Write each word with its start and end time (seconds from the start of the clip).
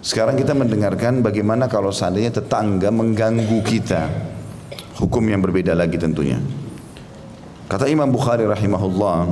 Sekarang 0.00 0.32
kita 0.32 0.56
mendengarkan 0.56 1.20
bagaimana 1.20 1.68
kalau 1.68 1.92
seandainya 1.92 2.40
tetangga 2.40 2.88
mengganggu 2.88 3.60
kita. 3.60 4.08
Hukum 4.96 5.20
yang 5.28 5.44
berbeda 5.44 5.76
lagi 5.76 6.00
tentunya. 6.00 6.40
Kata 7.68 7.84
Imam 7.84 8.08
Bukhari 8.08 8.48
rahimahullah, 8.48 9.28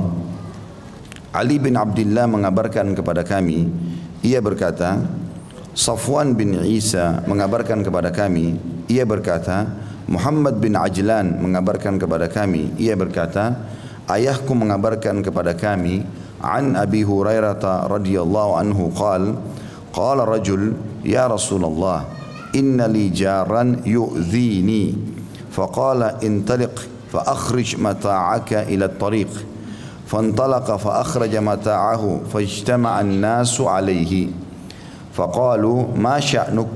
Ali 1.33 1.57
bin 1.57 1.73
Abdullah 1.73 2.29
mengabarkan 2.29 2.93
kepada 2.93 3.25
kami, 3.25 3.65
ia 4.21 4.37
berkata, 4.45 5.01
Safwan 5.73 6.37
bin 6.37 6.57
Isa 6.61 7.25
mengabarkan 7.25 7.81
kepada 7.81 8.13
kami, 8.13 8.53
ia 8.85 9.09
berkata, 9.09 9.73
Muhammad 10.05 10.61
bin 10.61 10.77
Ajlan 10.77 11.37
mengabarkan 11.41 11.97
kepada 11.97 12.29
kami, 12.29 12.77
ia 12.77 12.93
berkata, 12.93 13.57
ayahku 14.05 14.53
mengabarkan 14.53 15.25
kepada 15.25 15.57
kami, 15.57 16.05
an 16.45 16.77
Abi 16.77 17.01
Hurairah 17.01 17.89
radhiyallahu 17.89 18.51
anhu 18.53 18.93
qal, 19.99 20.23
qala 20.23 20.23
rajul, 20.23 20.79
ya 21.03 21.27
Rasulullah, 21.27 22.07
inna 22.55 22.87
li 22.87 23.11
jaran 23.11 23.83
yu'dhini, 23.83 24.95
faqala 25.51 26.23
intaliq 26.23 26.87
فأخرج 27.09 27.81
متاعك 27.81 28.53
إلى 28.53 28.85
الطريق. 28.85 29.29
فانطلق 30.05 30.75
فأخرج 30.75 31.35
متاعه 31.35 32.21
فاجتمع 32.33 33.01
الناس 33.01 33.61
عليه. 33.61 34.27
فقالوا 35.13 35.97
ما 35.97 36.19
شأنك؟ 36.19 36.73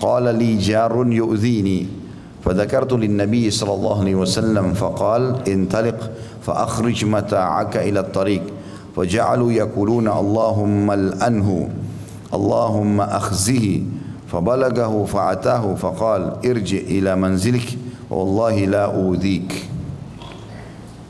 قال 0.00 0.34
لي 0.36 0.60
جار 0.60 1.06
يؤذيني. 1.08 1.86
فذكرت 2.44 2.92
للنبي 2.92 3.50
صلى 3.50 3.74
الله 3.74 4.00
عليه 4.00 4.14
وسلم 4.14 4.72
فقال 4.76 5.48
انطلق 5.48 6.10
فأخرج 6.44 7.04
متاعك 7.04 7.76
إلى 7.76 8.00
الطريق. 8.00 8.42
فجعلوا 8.96 9.52
يقولون 9.52 10.08
اللهم 10.08 10.90
الأنه. 10.90 11.68
اللهم 12.33 12.97
أخزه 13.01 13.65
فبلغه 14.27 14.93
فأتاه 15.05 15.65
فقال 15.75 16.21
ارجع 16.45 16.81
إلى 16.89 17.11
منزلك 17.15 17.67
والله 18.09 18.55
لا 18.65 18.83
أوذيك 18.91 19.75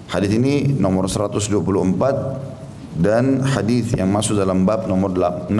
Hadis 0.05 0.31
ini 0.31 0.69
nomor 0.69 1.11
124 1.11 1.59
dan 2.95 3.43
hadis 3.43 3.91
yang 3.99 4.07
masuk 4.07 4.39
dalam 4.39 4.63
bab 4.63 4.87
nomor 4.87 5.11
68 5.11 5.51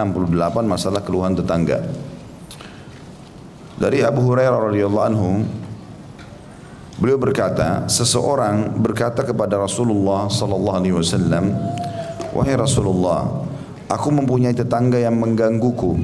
masalah 0.64 1.04
keluhan 1.04 1.36
tetangga. 1.36 1.84
Dari 3.76 4.00
Abu 4.00 4.24
Hurairah 4.24 4.72
radhiyallahu 4.72 5.08
anhu 5.12 5.44
beliau 6.96 7.20
berkata, 7.20 7.84
seseorang 7.92 8.80
berkata 8.80 9.28
kepada 9.28 9.60
Rasulullah 9.60 10.32
sallallahu 10.32 10.78
alaihi 10.80 10.96
wasallam, 10.96 11.52
"Wahai 12.32 12.56
Rasulullah, 12.56 13.44
aku 13.91 14.09
mempunyai 14.15 14.55
tetangga 14.55 15.03
yang 15.03 15.19
menggangguku." 15.19 15.99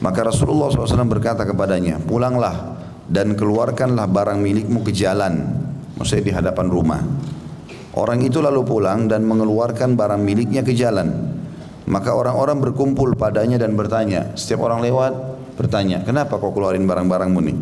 Maka 0.00 0.26
Rasulullah 0.26 0.72
SAW 0.72 1.06
berkata 1.06 1.46
kepadanya, 1.46 2.02
"Pulanglah 2.02 2.80
dan 3.06 3.38
keluarkanlah 3.38 4.10
barang 4.10 4.42
milikmu 4.42 4.82
ke 4.82 4.90
jalan." 4.90 5.44
Maksudnya 6.00 6.24
di 6.24 6.32
hadapan 6.32 6.66
rumah. 6.72 7.00
Orang 7.92 8.24
itu 8.24 8.40
lalu 8.40 8.64
pulang 8.64 9.10
dan 9.10 9.28
mengeluarkan 9.28 9.98
barang 9.98 10.22
miliknya 10.24 10.64
ke 10.64 10.72
jalan. 10.72 11.36
Maka 11.90 12.14
orang-orang 12.16 12.62
berkumpul 12.62 13.18
padanya 13.18 13.60
dan 13.60 13.76
bertanya. 13.76 14.32
Setiap 14.38 14.64
orang 14.64 14.80
lewat 14.80 15.12
bertanya, 15.58 16.00
kenapa 16.06 16.40
kau 16.40 16.54
keluarin 16.56 16.86
barang-barangmu 16.88 17.40
nih? 17.44 17.56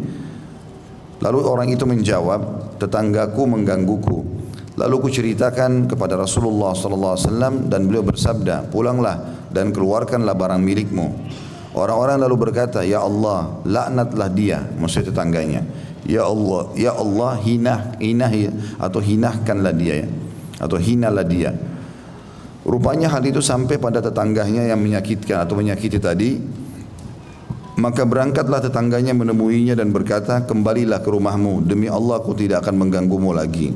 Lalu 1.19 1.39
orang 1.43 1.69
itu 1.73 1.83
menjawab, 1.83 2.77
tetanggaku 2.79 3.43
menggangguku. 3.49 4.38
Lalu 4.79 4.95
ku 5.03 5.09
ceritakan 5.11 5.91
kepada 5.91 6.15
Rasulullah 6.15 6.71
SAW 6.71 7.67
dan 7.67 7.91
beliau 7.91 8.07
bersabda, 8.07 8.71
pulanglah 8.71 9.51
dan 9.51 9.75
keluarkanlah 9.75 10.39
barang 10.39 10.63
milikmu. 10.63 11.07
Orang-orang 11.75 12.23
lalu 12.23 12.47
berkata, 12.47 12.87
Ya 12.87 13.03
Allah, 13.03 13.59
laknatlah 13.67 14.31
dia, 14.31 14.63
maksudnya 14.79 15.11
tetangganya. 15.11 15.67
Ya 16.07 16.31
Allah, 16.31 16.71
Ya 16.79 16.95
Allah, 16.95 17.35
hinah, 17.43 17.99
hinah 17.99 18.33
atau 18.79 19.03
hinahkanlah 19.03 19.75
dia 19.75 20.07
ya. 20.07 20.09
Atau 20.63 20.79
hinalah 20.79 21.27
dia. 21.27 21.59
Rupanya 22.63 23.11
hal 23.11 23.27
itu 23.27 23.43
sampai 23.43 23.83
pada 23.83 23.99
tetangganya 23.99 24.63
yang 24.63 24.79
menyakitkan 24.79 25.43
atau 25.43 25.59
menyakiti 25.59 25.99
tadi 25.99 26.39
maka 27.79 28.03
berangkatlah 28.03 28.59
tetangganya 28.59 29.15
menemuinya 29.15 29.79
dan 29.79 29.95
berkata, 29.95 30.43
kembalilah 30.43 30.99
ke 30.99 31.15
rumahmu. 31.15 31.63
Demi 31.63 31.87
Allah 31.87 32.19
aku 32.19 32.35
tidak 32.35 32.67
akan 32.67 32.75
mengganggumu 32.75 33.31
lagi. 33.31 33.71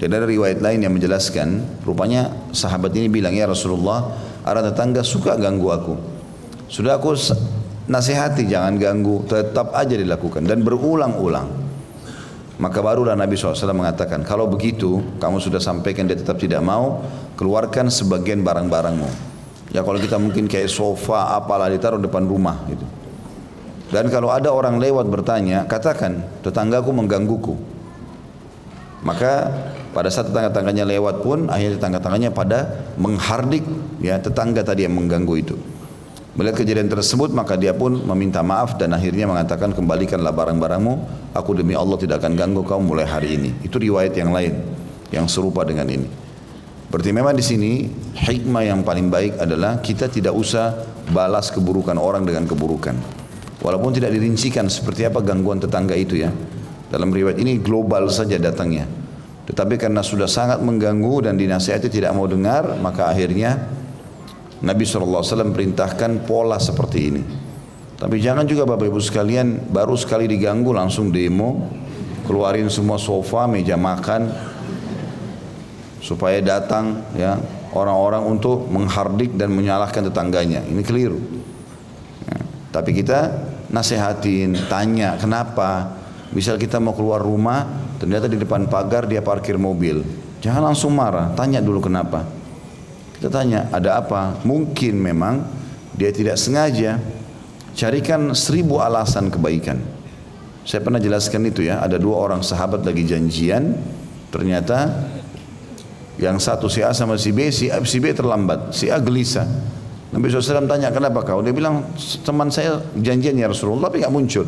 Dan 0.02 0.18
ada 0.18 0.26
riwayat 0.26 0.66
lain 0.66 0.82
yang 0.82 0.98
menjelaskan, 0.98 1.62
rupanya 1.86 2.34
sahabat 2.54 2.94
ini 2.98 3.10
bilang, 3.10 3.34
ya 3.38 3.46
Rasulullah, 3.46 4.18
ada 4.42 4.66
tetangga 4.66 5.06
suka 5.06 5.38
ganggu 5.38 5.70
aku. 5.70 5.94
Sudah 6.70 7.02
aku 7.02 7.18
nasihati 7.88 8.46
jangan 8.48 8.76
ganggu, 8.76 9.24
tetap 9.26 9.72
aja 9.74 9.96
dilakukan 9.96 10.44
dan 10.44 10.62
berulang-ulang. 10.62 11.68
Maka 12.58 12.82
barulah 12.82 13.14
Nabi 13.14 13.38
SAW 13.38 13.54
mengatakan, 13.72 14.26
kalau 14.26 14.50
begitu 14.50 15.02
kamu 15.22 15.38
sudah 15.38 15.62
sampaikan 15.62 16.10
dia 16.10 16.18
tetap 16.18 16.42
tidak 16.42 16.60
mau, 16.66 17.06
keluarkan 17.38 17.88
sebagian 17.94 18.42
barang-barangmu. 18.42 19.10
Ya 19.72 19.86
kalau 19.86 20.02
kita 20.02 20.18
mungkin 20.18 20.50
kayak 20.50 20.66
sofa 20.66 21.38
apalah 21.38 21.70
ditaruh 21.70 22.02
depan 22.02 22.26
rumah 22.26 22.58
gitu. 22.66 22.82
Dan 23.88 24.12
kalau 24.12 24.34
ada 24.34 24.52
orang 24.52 24.82
lewat 24.82 25.08
bertanya, 25.08 25.64
katakan 25.70 26.26
tetanggaku 26.44 26.92
menggangguku. 26.92 27.56
Maka 29.06 29.54
pada 29.94 30.10
saat 30.10 30.34
tetangga-tangganya 30.34 30.84
lewat 30.84 31.22
pun 31.22 31.48
akhirnya 31.48 31.78
tetangga-tangganya 31.78 32.30
pada 32.34 32.90
menghardik 32.98 33.64
ya 34.02 34.18
tetangga 34.18 34.66
tadi 34.66 34.90
yang 34.90 34.98
mengganggu 34.98 35.36
itu. 35.38 35.56
Melihat 36.38 36.62
kejadian 36.62 36.86
tersebut 36.86 37.34
maka 37.34 37.58
dia 37.58 37.74
pun 37.74 37.98
meminta 37.98 38.46
maaf 38.46 38.78
dan 38.78 38.94
akhirnya 38.94 39.26
mengatakan 39.26 39.74
kembalikanlah 39.74 40.30
barang-barangmu. 40.30 40.94
Aku 41.34 41.58
demi 41.58 41.74
Allah 41.74 41.98
tidak 41.98 42.22
akan 42.22 42.38
ganggu 42.38 42.62
kau 42.62 42.78
mulai 42.78 43.10
hari 43.10 43.42
ini. 43.42 43.50
Itu 43.66 43.82
riwayat 43.82 44.14
yang 44.14 44.30
lain 44.30 44.54
yang 45.10 45.26
serupa 45.26 45.66
dengan 45.66 45.90
ini. 45.90 46.06
Berarti 46.94 47.10
memang 47.10 47.34
di 47.34 47.42
sini 47.42 47.72
hikmah 48.14 48.64
yang 48.70 48.86
paling 48.86 49.10
baik 49.10 49.42
adalah 49.42 49.82
kita 49.82 50.14
tidak 50.14 50.38
usah 50.38 50.78
balas 51.10 51.50
keburukan 51.50 51.98
orang 51.98 52.22
dengan 52.22 52.46
keburukan. 52.46 52.96
Walaupun 53.58 53.98
tidak 53.98 54.14
dirincikan 54.14 54.70
seperti 54.70 55.10
apa 55.10 55.26
gangguan 55.26 55.58
tetangga 55.58 55.98
itu 55.98 56.22
ya. 56.22 56.30
Dalam 56.88 57.10
riwayat 57.10 57.42
ini 57.42 57.58
global 57.58 58.14
saja 58.14 58.38
datangnya. 58.38 58.86
Tetapi 59.50 59.76
karena 59.82 60.06
sudah 60.06 60.30
sangat 60.30 60.62
mengganggu 60.62 61.26
dan 61.26 61.34
dinasihati 61.34 61.90
tidak 61.90 62.14
mau 62.14 62.30
dengar, 62.30 62.78
maka 62.78 63.10
akhirnya 63.10 63.58
Nabi 64.64 64.84
SAW 64.86 65.22
perintahkan 65.54 66.26
pola 66.26 66.58
seperti 66.58 67.00
ini. 67.02 67.24
Tapi 67.98 68.22
jangan 68.22 68.46
juga 68.46 68.66
Bapak 68.70 68.90
Ibu 68.90 69.02
sekalian 69.02 69.74
baru 69.74 69.98
sekali 69.98 70.30
diganggu 70.30 70.70
langsung 70.70 71.10
demo, 71.10 71.66
keluarin 72.30 72.70
semua 72.70 73.02
sofa, 73.02 73.50
meja 73.50 73.74
makan, 73.74 74.30
supaya 75.98 76.38
datang 76.42 77.02
ya 77.18 77.42
orang-orang 77.74 78.22
untuk 78.30 78.70
menghardik 78.70 79.34
dan 79.34 79.50
menyalahkan 79.50 80.14
tetangganya. 80.14 80.62
Ini 80.62 80.82
keliru. 80.86 81.18
Ya, 82.30 82.38
tapi 82.70 82.94
kita 82.94 83.34
nasihatin, 83.74 84.54
tanya 84.70 85.18
kenapa. 85.18 85.98
Misal 86.38 86.62
kita 86.62 86.78
mau 86.78 86.94
keluar 86.94 87.18
rumah, 87.24 87.88
Ternyata 87.98 88.30
di 88.30 88.38
depan 88.38 88.70
pagar 88.70 89.10
dia 89.10 89.26
parkir 89.26 89.58
mobil. 89.58 90.06
Jangan 90.38 90.70
langsung 90.72 90.94
marah, 90.94 91.34
tanya 91.34 91.58
dulu 91.58 91.90
kenapa. 91.90 92.22
Kita 93.18 93.34
tanya, 93.34 93.66
ada 93.74 93.98
apa? 93.98 94.38
Mungkin 94.46 94.94
memang 95.02 95.42
dia 95.98 96.14
tidak 96.14 96.38
sengaja. 96.38 97.02
Carikan 97.74 98.34
seribu 98.38 98.78
alasan 98.78 99.34
kebaikan. 99.34 99.82
Saya 100.62 100.86
pernah 100.86 101.02
jelaskan 101.02 101.50
itu 101.50 101.66
ya, 101.66 101.82
ada 101.82 101.98
dua 101.98 102.20
orang 102.22 102.46
sahabat 102.46 102.86
lagi 102.86 103.08
janjian, 103.08 103.74
ternyata 104.30 105.08
yang 106.22 106.38
satu 106.38 106.70
si 106.70 106.82
A 106.86 106.94
sama 106.94 107.18
si 107.18 107.34
B, 107.34 107.50
si 107.50 107.70
A, 107.74 107.82
si 107.86 107.98
B 107.98 108.14
terlambat, 108.14 108.74
si 108.74 108.90
A 108.90 109.02
gelisah. 109.02 109.46
Nabi 110.08 110.30
SAW 110.30 110.66
tanya, 110.66 110.90
kenapa 110.90 111.22
kau? 111.22 111.42
Dia 111.42 111.54
bilang, 111.54 111.94
teman 112.26 112.50
saya 112.50 112.82
janjian 112.98 113.38
ya 113.38 113.50
Rasulullah, 113.50 113.90
tapi 113.90 114.02
nggak 114.02 114.14
muncul. 114.14 114.46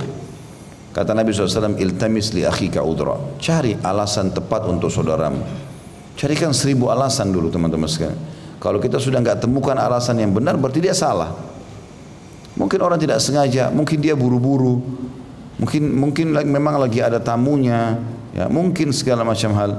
Kata 0.90 1.14
Nabi 1.14 1.30
SAW, 1.30 1.78
iltamis 1.78 2.34
li 2.34 2.44
akhika 2.44 2.82
udra. 2.82 3.38
Cari 3.38 3.78
alasan 3.78 4.34
tepat 4.34 4.66
untuk 4.66 4.90
saudaramu. 4.90 5.40
Carikan 6.18 6.52
seribu 6.52 6.90
alasan 6.90 7.30
dulu 7.32 7.48
teman-teman 7.48 7.88
sekalian. 7.88 8.39
Kalau 8.60 8.78
kita 8.84 9.00
sudah 9.00 9.24
nggak 9.24 9.48
temukan 9.48 9.76
alasan 9.80 10.20
yang 10.20 10.36
benar, 10.36 10.60
berarti 10.60 10.84
dia 10.84 10.92
salah. 10.92 11.32
Mungkin 12.60 12.80
orang 12.84 13.00
tidak 13.00 13.24
sengaja, 13.24 13.72
mungkin 13.72 14.04
dia 14.04 14.20
buru-buru, 14.20 14.84
mungkin 15.64 15.96
mungkin 15.96 16.36
memang 16.36 16.76
lagi 16.76 17.00
ada 17.00 17.24
tamunya, 17.24 17.96
ya 18.36 18.52
mungkin 18.52 18.92
segala 18.92 19.24
macam 19.24 19.56
hal. 19.56 19.72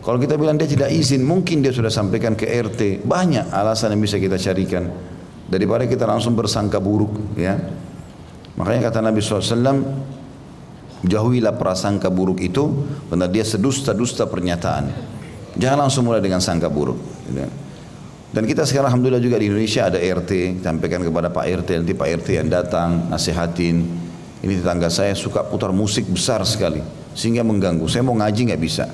Kalau 0.00 0.16
kita 0.16 0.38
bilang 0.38 0.56
dia 0.56 0.70
tidak 0.70 0.94
izin, 0.94 1.26
mungkin 1.26 1.60
dia 1.60 1.74
sudah 1.74 1.90
sampaikan 1.92 2.38
ke 2.38 2.48
RT. 2.48 3.04
Banyak 3.04 3.52
alasan 3.52 3.92
yang 3.92 4.00
bisa 4.00 4.16
kita 4.16 4.40
carikan. 4.40 4.88
Daripada 5.50 5.84
kita 5.84 6.06
langsung 6.08 6.32
bersangka 6.32 6.80
buruk. 6.80 7.36
ya. 7.36 7.58
Makanya 8.56 8.88
kata 8.88 9.04
Nabi 9.04 9.20
SAW, 9.20 9.76
jauhilah 11.04 11.52
prasangka 11.58 12.08
buruk 12.08 12.40
itu, 12.40 12.86
karena 13.12 13.28
dia 13.28 13.44
sedusta-dusta 13.44 14.24
pernyataan. 14.24 14.88
Jangan 15.60 15.78
langsung 15.84 16.08
mulai 16.08 16.24
dengan 16.24 16.40
sangka 16.40 16.72
buruk. 16.72 16.96
Gitu. 17.28 17.69
Dan 18.30 18.46
kita 18.46 18.62
sekarang 18.62 18.94
Alhamdulillah 18.94 19.18
juga 19.18 19.42
di 19.42 19.50
Indonesia 19.50 19.90
ada 19.90 19.98
RT, 19.98 20.62
sampaikan 20.62 21.02
kepada 21.02 21.34
Pak 21.34 21.66
RT, 21.66 21.82
nanti 21.82 21.98
Pak 21.98 22.08
RT 22.22 22.28
yang 22.38 22.46
datang, 22.46 23.10
nasihatin. 23.10 23.82
Ini 24.40 24.52
tetangga 24.62 24.86
saya 24.86 25.18
suka 25.18 25.42
putar 25.42 25.74
musik 25.74 26.06
besar 26.06 26.46
sekali, 26.46 26.78
sehingga 27.10 27.42
mengganggu. 27.42 27.90
Saya 27.90 28.06
mau 28.06 28.14
ngaji 28.14 28.54
nggak 28.54 28.62
bisa. 28.62 28.86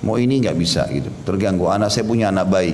Mau 0.00 0.16
ini 0.16 0.40
nggak 0.40 0.56
bisa 0.56 0.88
gitu, 0.88 1.12
terganggu. 1.28 1.68
Anak 1.68 1.92
saya 1.92 2.08
punya 2.08 2.32
anak 2.32 2.48
bayi. 2.48 2.72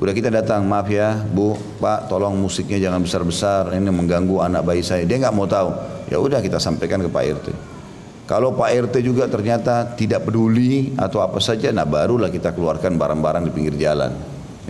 Udah 0.00 0.16
kita 0.16 0.32
datang, 0.32 0.64
maaf 0.64 0.88
ya 0.88 1.20
Bu, 1.20 1.60
Pak, 1.76 2.08
tolong 2.08 2.32
musiknya 2.32 2.80
jangan 2.80 3.04
besar-besar, 3.04 3.68
ini 3.76 3.92
mengganggu 3.92 4.40
anak 4.40 4.64
bayi 4.64 4.80
saya. 4.80 5.04
Dia 5.04 5.28
nggak 5.28 5.34
mau 5.36 5.44
tahu. 5.44 5.76
Ya 6.08 6.16
udah 6.16 6.40
kita 6.40 6.56
sampaikan 6.56 7.04
ke 7.04 7.10
Pak 7.12 7.24
RT. 7.36 7.46
Kalau 8.24 8.56
Pak 8.56 8.68
RT 8.88 9.04
juga 9.04 9.28
ternyata 9.28 9.92
tidak 9.92 10.24
peduli 10.24 10.96
atau 10.96 11.20
apa 11.20 11.36
saja, 11.36 11.68
nah 11.68 11.84
barulah 11.84 12.32
kita 12.32 12.56
keluarkan 12.56 12.96
barang-barang 12.96 13.44
di 13.44 13.52
pinggir 13.52 13.76
jalan. 13.76 14.16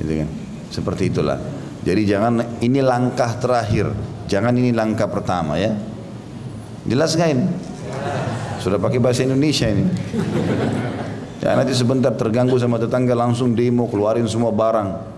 Gitu 0.03 0.27
kan. 0.27 0.48
Seperti 0.69 1.09
itulah. 1.09 1.39
Jadi 1.83 2.03
jangan 2.05 2.61
ini 2.61 2.85
langkah 2.85 3.39
terakhir, 3.41 3.89
jangan 4.29 4.53
ini 4.53 4.75
langkah 4.77 5.09
pertama 5.09 5.57
ya. 5.57 5.73
Jelas 6.85 7.17
nggak 7.17 7.31
ini? 7.33 7.47
Sudah 8.59 8.77
pakai 8.77 8.99
bahasa 8.99 9.25
Indonesia 9.25 9.69
ini. 9.71 9.87
Ya 11.39 11.55
nanti 11.55 11.73
sebentar 11.73 12.13
terganggu 12.19 12.59
sama 12.59 12.83
tetangga 12.83 13.15
langsung 13.15 13.55
demo 13.55 13.87
keluarin 13.87 14.27
semua 14.27 14.51
barang. 14.51 15.17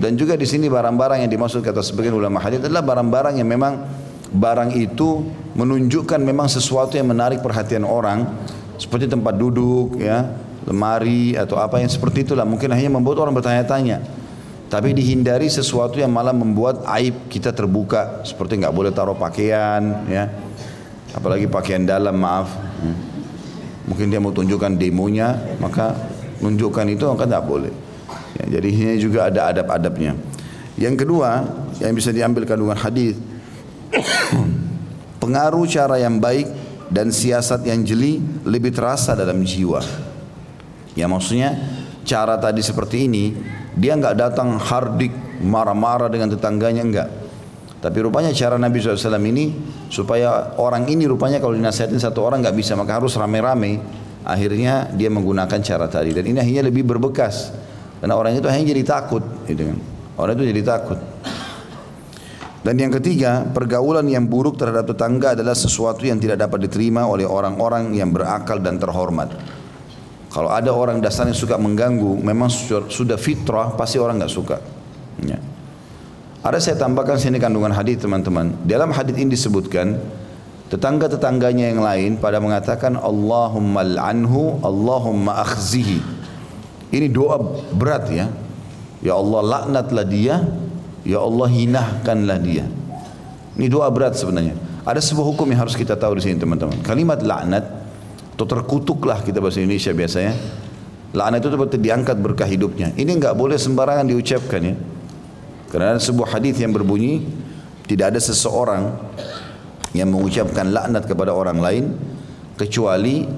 Dan 0.00 0.16
juga 0.16 0.38
di 0.38 0.48
sini 0.48 0.70
barang-barang 0.70 1.26
yang 1.26 1.30
dimaksud 1.30 1.60
kata 1.60 1.84
sebagian 1.84 2.16
ulama 2.16 2.40
hadis 2.40 2.62
adalah 2.62 2.80
barang-barang 2.80 3.36
yang 3.36 3.48
memang 3.50 3.84
barang 4.30 4.72
itu 4.78 5.26
menunjukkan 5.58 6.22
memang 6.22 6.46
sesuatu 6.46 6.94
yang 6.94 7.10
menarik 7.10 7.42
perhatian 7.42 7.82
orang 7.82 8.24
seperti 8.80 9.10
tempat 9.10 9.36
duduk 9.36 9.98
ya, 10.00 10.24
lemari 10.64 11.36
atau 11.36 11.58
apa 11.60 11.82
yang 11.82 11.90
seperti 11.90 12.24
itulah 12.24 12.46
mungkin 12.48 12.72
hanya 12.72 12.88
membuat 12.88 13.26
orang 13.26 13.36
bertanya-tanya. 13.36 14.19
Tapi 14.70 14.94
dihindari 14.94 15.50
sesuatu 15.50 15.98
yang 15.98 16.14
malah 16.14 16.30
membuat 16.30 16.86
aib 16.94 17.26
kita 17.26 17.50
terbuka 17.50 18.22
seperti 18.22 18.62
nggak 18.62 18.70
boleh 18.70 18.94
taruh 18.94 19.18
pakaian 19.18 20.06
ya. 20.06 20.30
Apalagi 21.10 21.50
pakaian 21.50 21.82
dalam 21.82 22.14
maaf. 22.14 22.54
Hmm. 22.54 22.94
Mungkin 23.90 24.06
dia 24.14 24.22
mau 24.22 24.30
tunjukkan 24.30 24.78
demonya, 24.78 25.58
maka 25.58 25.90
menunjukkan 26.38 26.86
itu 26.86 27.02
maka 27.10 27.26
tidak 27.26 27.44
boleh. 27.50 27.74
Ya, 28.38 28.62
jadi 28.62 28.68
ini 28.70 28.94
juga 29.02 29.26
ada 29.26 29.50
adab-adabnya. 29.50 30.14
Yang 30.78 31.02
kedua, 31.02 31.42
yang 31.82 31.90
bisa 31.98 32.14
diambil 32.14 32.46
kandungan 32.46 32.78
hadis, 32.78 33.18
pengaruh 35.22 35.66
cara 35.66 35.98
yang 35.98 36.22
baik 36.22 36.46
dan 36.86 37.10
siasat 37.10 37.66
yang 37.66 37.82
jeli 37.82 38.22
lebih 38.46 38.70
terasa 38.70 39.18
dalam 39.18 39.42
jiwa. 39.42 39.82
Ya 40.94 41.10
maksudnya 41.10 41.58
cara 42.06 42.38
tadi 42.38 42.62
seperti 42.62 43.10
ini, 43.10 43.34
dia 43.80 43.96
nggak 43.96 44.14
datang 44.20 44.60
hardik 44.60 45.40
marah-marah 45.40 46.12
dengan 46.12 46.36
tetangganya 46.36 46.84
enggak. 46.84 47.08
Tapi 47.80 47.96
rupanya 48.04 48.28
cara 48.36 48.60
Nabi 48.60 48.76
SAW 48.76 49.16
ini 49.24 49.56
supaya 49.88 50.52
orang 50.60 50.84
ini 50.92 51.08
rupanya 51.08 51.40
kalau 51.40 51.56
dinasihatin 51.56 51.96
satu 51.96 52.20
orang 52.28 52.44
nggak 52.44 52.52
bisa 52.52 52.76
maka 52.76 53.00
harus 53.00 53.16
rame-rame. 53.16 53.80
Akhirnya 54.20 54.92
dia 54.92 55.08
menggunakan 55.08 55.64
cara 55.64 55.88
tadi 55.88 56.12
dan 56.12 56.28
ini 56.28 56.36
akhirnya 56.36 56.68
lebih 56.68 56.84
berbekas 56.84 57.56
karena 58.00 58.16
orang 58.16 58.32
itu 58.36 58.48
hanya 58.48 58.64
jadi 58.64 58.82
takut, 58.84 59.24
gitu 59.44 59.68
kan. 59.68 59.78
Orang 60.16 60.32
itu 60.40 60.48
jadi 60.48 60.62
takut. 60.64 60.96
Dan 62.60 62.76
yang 62.76 62.92
ketiga, 62.92 63.44
pergaulan 63.48 64.04
yang 64.08 64.28
buruk 64.28 64.60
terhadap 64.60 64.88
tetangga 64.92 65.32
adalah 65.32 65.56
sesuatu 65.56 66.04
yang 66.04 66.20
tidak 66.20 66.44
dapat 66.44 66.68
diterima 66.68 67.08
oleh 67.08 67.24
orang-orang 67.24 67.92
yang 67.96 68.12
berakal 68.12 68.60
dan 68.60 68.76
terhormat. 68.76 69.32
Kalau 70.30 70.46
ada 70.46 70.70
orang 70.70 71.02
dasarnya 71.02 71.34
suka 71.34 71.58
mengganggu, 71.58 72.22
memang 72.22 72.46
sudah 72.86 73.18
fitrah, 73.18 73.74
pasti 73.74 73.98
orang 73.98 74.22
nggak 74.22 74.30
suka. 74.30 74.62
Ya. 75.26 75.42
Ada 76.40 76.62
saya 76.62 76.76
tambahkan 76.78 77.18
sini 77.18 77.42
kandungan 77.42 77.74
hadis 77.74 77.98
teman-teman. 77.98 78.54
Dalam 78.62 78.94
hadis 78.94 79.18
ini 79.18 79.34
disebutkan 79.34 79.98
tetangga-tetangganya 80.70 81.74
yang 81.74 81.82
lain 81.82 82.10
pada 82.16 82.38
mengatakan 82.38 82.94
Allahumma 82.94 83.82
al'anhu, 83.82 84.62
Allahumma 84.62 85.42
akhzihi. 85.42 85.98
Ini 86.94 87.06
doa 87.10 87.36
berat 87.74 88.06
ya. 88.14 88.30
Ya 89.02 89.18
Allah 89.18 89.40
laknatlah 89.42 90.06
dia, 90.06 90.46
ya 91.02 91.18
Allah 91.20 91.48
hinahkanlah 91.50 92.38
dia. 92.38 92.64
Ini 93.58 93.66
doa 93.66 93.90
berat 93.90 94.14
sebenarnya. 94.14 94.54
Ada 94.86 95.02
sebuah 95.02 95.26
hukum 95.34 95.44
yang 95.50 95.66
harus 95.66 95.74
kita 95.74 95.98
tahu 95.98 96.16
di 96.16 96.22
sini 96.24 96.38
teman-teman. 96.38 96.78
Kalimat 96.86 97.20
laknat 97.20 97.79
atau 98.40 98.48
terkutuklah 98.48 99.20
kita 99.20 99.36
bahasa 99.36 99.60
Indonesia 99.60 99.92
biasanya. 99.92 100.32
Laknat 101.12 101.44
itu 101.44 101.50
seperti 101.52 101.76
diangkat 101.76 102.16
berkah 102.16 102.48
hidupnya. 102.48 102.96
Ini 102.96 103.20
enggak 103.20 103.36
boleh 103.36 103.60
sembarangan 103.60 104.08
diucapkan 104.08 104.60
ya. 104.64 104.74
Karena 105.68 106.00
sebuah 106.00 106.40
hadis 106.40 106.56
yang 106.56 106.72
berbunyi 106.72 107.20
tidak 107.84 108.16
ada 108.16 108.20
seseorang 108.22 108.96
yang 109.92 110.08
mengucapkan 110.08 110.72
laknat 110.72 111.04
kepada 111.04 111.36
orang 111.36 111.60
lain 111.60 111.84
kecuali 112.56 113.28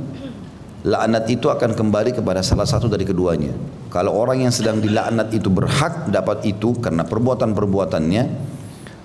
laknat 0.87 1.27
itu 1.35 1.51
akan 1.51 1.75
kembali 1.75 2.15
kepada 2.15 2.39
salah 2.47 2.69
satu 2.69 2.87
dari 2.87 3.03
keduanya. 3.03 3.51
Kalau 3.91 4.15
orang 4.15 4.47
yang 4.47 4.55
sedang 4.55 4.79
dilaknat 4.79 5.35
itu 5.35 5.51
berhak 5.51 6.07
dapat 6.15 6.47
itu 6.47 6.79
karena 6.79 7.03
perbuatan-perbuatannya, 7.03 8.23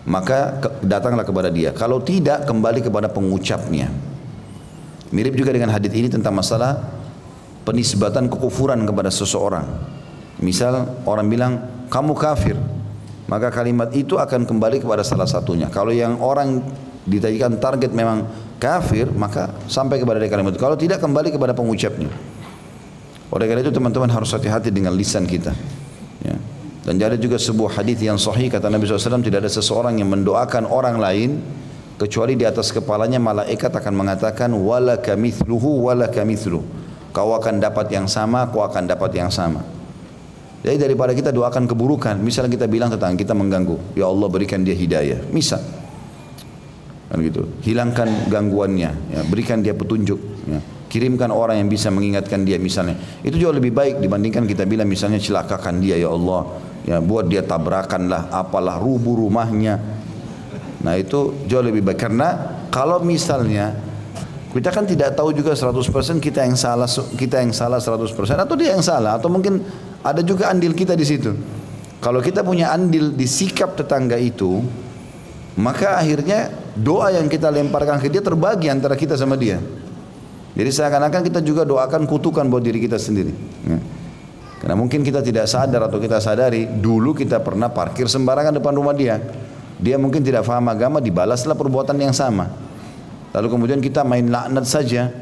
maka 0.05 0.61
datanglah 0.85 1.25
kepada 1.25 1.49
dia. 1.49 1.73
Kalau 1.73 2.05
tidak, 2.05 2.45
kembali 2.45 2.85
kepada 2.85 3.09
pengucapnya. 3.09 4.06
Mirip 5.11 5.39
juga 5.39 5.55
dengan 5.55 5.71
hadis 5.71 5.91
ini 5.95 6.11
tentang 6.11 6.35
masalah 6.35 6.83
penisbatan 7.63 8.27
kekufuran 8.27 8.83
kepada 8.83 9.07
seseorang. 9.07 9.65
Misal 10.43 11.03
orang 11.07 11.27
bilang, 11.27 11.53
kamu 11.87 12.13
kafir 12.13 12.57
maka 13.27 13.51
kalimat 13.51 13.91
itu 13.91 14.15
akan 14.15 14.47
kembali 14.47 14.79
kepada 14.79 15.03
salah 15.03 15.27
satunya. 15.27 15.67
Kalau 15.67 15.91
yang 15.91 16.23
orang 16.23 16.63
ditajikan 17.03 17.59
target 17.59 17.91
memang 17.91 18.23
kafir, 18.55 19.11
maka 19.11 19.51
sampai 19.67 19.99
kepada 19.99 20.23
dia 20.23 20.31
kalimat 20.31 20.55
itu. 20.55 20.59
Kalau 20.63 20.79
tidak 20.79 21.03
kembali 21.03 21.35
kepada 21.35 21.51
pengucapnya. 21.51 22.07
Oleh 23.27 23.45
karena 23.51 23.59
itu 23.59 23.75
teman-teman 23.75 24.07
harus 24.07 24.31
hati-hati 24.31 24.71
dengan 24.71 24.95
lisan 24.95 25.27
kita. 25.27 25.51
Ya. 26.23 26.39
Dan 26.87 26.95
ada 27.03 27.19
juga 27.19 27.35
sebuah 27.35 27.83
hadis 27.83 27.99
yang 27.99 28.15
sahih 28.15 28.47
kata 28.47 28.71
Nabi 28.71 28.87
SAW 28.87 29.19
tidak 29.19 29.43
ada 29.43 29.51
seseorang 29.51 29.99
yang 29.99 30.07
mendoakan 30.07 30.63
orang 30.63 30.95
lain 30.95 31.43
kecuali 31.97 32.37
di 32.37 32.45
atas 32.45 32.69
kepalanya 32.69 33.17
malaikat 33.17 33.73
akan 33.73 33.93
mengatakan 33.93 34.53
wala 34.53 35.01
kamithluhu 35.01 35.89
wala 35.89 36.07
kamithluhu. 36.07 36.63
Kau 37.11 37.33
akan 37.33 37.57
dapat 37.57 37.89
yang 37.89 38.05
sama, 38.05 38.45
kau 38.53 38.61
akan 38.61 38.85
dapat 38.85 39.09
yang 39.17 39.33
sama. 39.33 39.65
Jadi 40.61 40.77
daripada 40.77 41.17
kita 41.17 41.33
doakan 41.33 41.65
keburukan, 41.65 42.17
misalnya 42.21 42.53
kita 42.53 42.65
bilang 42.69 42.93
tentang 42.93 43.17
kita 43.17 43.33
mengganggu, 43.33 43.97
ya 43.97 44.09
Allah 44.09 44.27
berikan 44.29 44.61
dia 44.61 44.73
hidayah, 44.73 45.21
misal, 45.29 45.61
kan 47.07 47.17
gitu, 47.21 47.45
hilangkan 47.61 48.29
gangguannya, 48.29 48.91
ya, 49.13 49.21
berikan 49.29 49.61
dia 49.61 49.77
petunjuk, 49.77 50.17
ya. 50.49 50.59
kirimkan 50.89 51.29
orang 51.29 51.61
yang 51.61 51.69
bisa 51.69 51.93
mengingatkan 51.93 52.41
dia 52.41 52.57
misalnya, 52.57 52.97
itu 53.21 53.37
jauh 53.37 53.53
lebih 53.53 53.69
baik 53.69 54.01
dibandingkan 54.01 54.49
kita 54.49 54.65
bilang 54.65 54.89
misalnya 54.89 55.21
celakakan 55.21 55.77
dia 55.77 55.95
ya 55.95 56.09
Allah, 56.09 56.41
ya 56.89 56.97
buat 57.05 57.29
dia 57.29 57.45
tabrakan 57.45 58.09
lah, 58.09 58.27
apalah 58.33 58.81
rubuh 58.81 59.13
rumahnya, 59.13 59.77
nah 60.81 60.93
itu 60.93 61.47
jauh 61.49 61.65
lebih 61.65 61.81
baik 61.81 61.97
karena 61.97 62.59
kalau 62.69 63.01
misalnya 63.01 63.73
kita 64.53 64.73
kan 64.73 64.89
tidak 64.89 65.13
tahu 65.13 65.33
juga 65.37 65.53
100% 65.53 66.17
kita 66.17 66.41
yang 66.41 66.57
salah 66.57 66.89
kita 67.13 67.41
yang 67.41 67.53
salah 67.53 67.77
100% 67.77 68.09
atau 68.41 68.55
dia 68.57 68.73
yang 68.73 68.81
salah 68.81 69.19
atau 69.19 69.29
mungkin 69.29 69.61
ada 70.01 70.21
juga 70.23 70.47
andil 70.47 70.71
kita 70.71 70.95
di 70.95 71.05
situ. 71.05 71.35
Kalau 71.97 72.21
kita 72.21 72.45
punya 72.45 72.71
andil 72.71 73.11
di 73.11 73.25
sikap 73.25 73.73
tetangga 73.73 74.15
itu, 74.21 74.61
maka 75.57 75.97
akhirnya 75.97 76.53
doa 76.77 77.09
yang 77.11 77.25
kita 77.27 77.49
lemparkan 77.49 77.97
ke 77.97 78.07
dia 78.07 78.21
terbagi 78.21 78.69
antara 78.69 78.93
kita 78.93 79.17
sama 79.17 79.33
dia. 79.35 79.57
Jadi 80.57 80.69
seakan-akan 80.73 81.21
kita 81.25 81.39
juga 81.41 81.65
doakan 81.65 82.05
kutukan 82.09 82.45
buat 82.49 82.61
diri 82.61 82.81
kita 82.81 82.97
sendiri. 82.97 83.33
Ya. 83.65 83.77
Karena 84.57 84.73
mungkin 84.73 85.05
kita 85.05 85.21
tidak 85.21 85.45
sadar 85.45 85.85
atau 85.85 86.01
kita 86.01 86.17
sadari 86.17 86.65
dulu 86.65 87.13
kita 87.13 87.45
pernah 87.45 87.69
parkir 87.69 88.09
sembarangan 88.09 88.57
depan 88.57 88.73
rumah 88.73 88.93
dia. 88.93 89.21
Dia 89.77 89.95
mungkin 90.01 90.25
tidak 90.25 90.45
faham 90.45 90.65
agama, 90.73 90.97
dibalaslah 90.97 91.53
perbuatan 91.53 91.97
yang 92.01 92.13
sama. 92.13 92.49
Lalu 93.33 93.47
kemudian 93.53 93.79
kita 93.83 94.01
main 94.01 94.25
laknat 94.25 94.65
saja, 94.65 95.13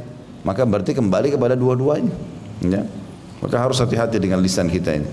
maka 0.47 0.63
berarti 0.63 0.95
kembali 0.95 1.35
kepada 1.35 1.59
dua-duanya. 1.59 2.13
Ya. 2.63 2.87
Maka 3.43 3.55
harus 3.59 3.77
hati-hati 3.83 4.15
dengan 4.15 4.39
lisan 4.39 4.71
kita 4.71 4.95
ini. 4.95 5.09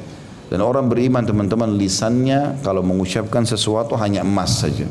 Dan 0.53 0.61
orang 0.61 0.87
beriman 0.87 1.25
teman-teman 1.25 1.75
lisannya 1.81 2.61
kalau 2.61 2.85
mengucapkan 2.85 3.43
sesuatu 3.43 3.97
hanya 3.97 4.21
emas 4.21 4.61
saja. 4.61 4.85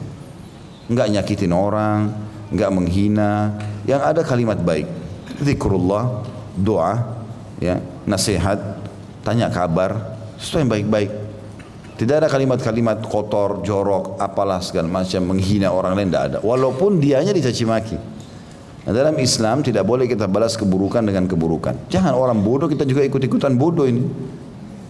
Enggak 0.89 1.07
nyakitin 1.13 1.53
orang, 1.53 2.11
enggak 2.49 2.73
menghina, 2.73 3.55
yang 3.85 4.01
ada 4.01 4.25
kalimat 4.25 4.57
baik. 4.57 4.89
Zikrullah, 5.37 6.25
doa, 6.57 7.21
ya, 7.61 7.77
nasihat, 8.09 8.57
tanya 9.21 9.53
kabar, 9.53 10.17
sesuatu 10.41 10.65
yang 10.65 10.73
baik-baik. 10.73 11.11
Tidak 12.01 12.17
ada 12.17 12.25
kalimat-kalimat 12.25 13.05
kotor, 13.05 13.61
jorok, 13.61 14.17
apalah 14.17 14.57
segala 14.57 14.89
macam 14.89 15.21
menghina 15.21 15.69
orang 15.69 15.93
lain 15.93 16.09
tidak 16.09 16.23
ada. 16.33 16.37
Walaupun 16.41 16.97
dianya 16.97 17.29
dicaci 17.29 17.61
maki. 17.61 17.93
Nah, 18.81 18.89
dalam 18.89 19.13
Islam 19.21 19.61
tidak 19.61 19.85
boleh 19.85 20.09
kita 20.09 20.25
balas 20.25 20.57
keburukan 20.57 21.05
dengan 21.05 21.29
keburukan. 21.29 21.77
Jangan 21.93 22.17
orang 22.17 22.41
bodoh 22.41 22.65
kita 22.65 22.89
juga 22.89 23.05
ikut-ikutan 23.05 23.53
bodoh 23.53 23.85
ini. 23.85 24.01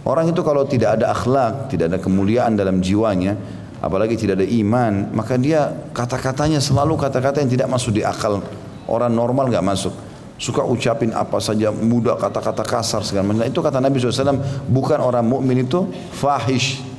Orang 0.08 0.32
itu 0.32 0.40
kalau 0.40 0.64
tidak 0.64 0.96
ada 0.96 1.12
akhlak, 1.12 1.68
tidak 1.68 1.92
ada 1.92 1.98
kemuliaan 2.00 2.56
dalam 2.56 2.80
jiwanya, 2.80 3.36
apalagi 3.84 4.16
tidak 4.16 4.40
ada 4.40 4.48
iman, 4.48 5.12
maka 5.12 5.36
dia 5.36 5.68
kata-katanya 5.92 6.64
selalu 6.64 6.96
kata-kata 6.96 7.44
yang 7.44 7.52
tidak 7.52 7.68
masuk 7.68 7.92
di 7.92 8.00
akal. 8.00 8.40
Orang 8.88 9.12
normal 9.12 9.52
nggak 9.52 9.60
masuk. 9.60 9.92
Suka 10.40 10.64
ucapin 10.64 11.12
apa 11.12 11.36
saja 11.44 11.68
mudah 11.68 12.16
kata-kata 12.16 12.64
kasar 12.64 13.04
segala 13.04 13.36
macam. 13.36 13.44
Itu 13.44 13.60
kata 13.60 13.84
Nabi 13.84 14.00
SAW 14.00 14.40
bukan 14.64 14.96
orang 14.96 15.28
mukmin 15.28 15.68
itu 15.68 15.84
fahish. 16.16 16.91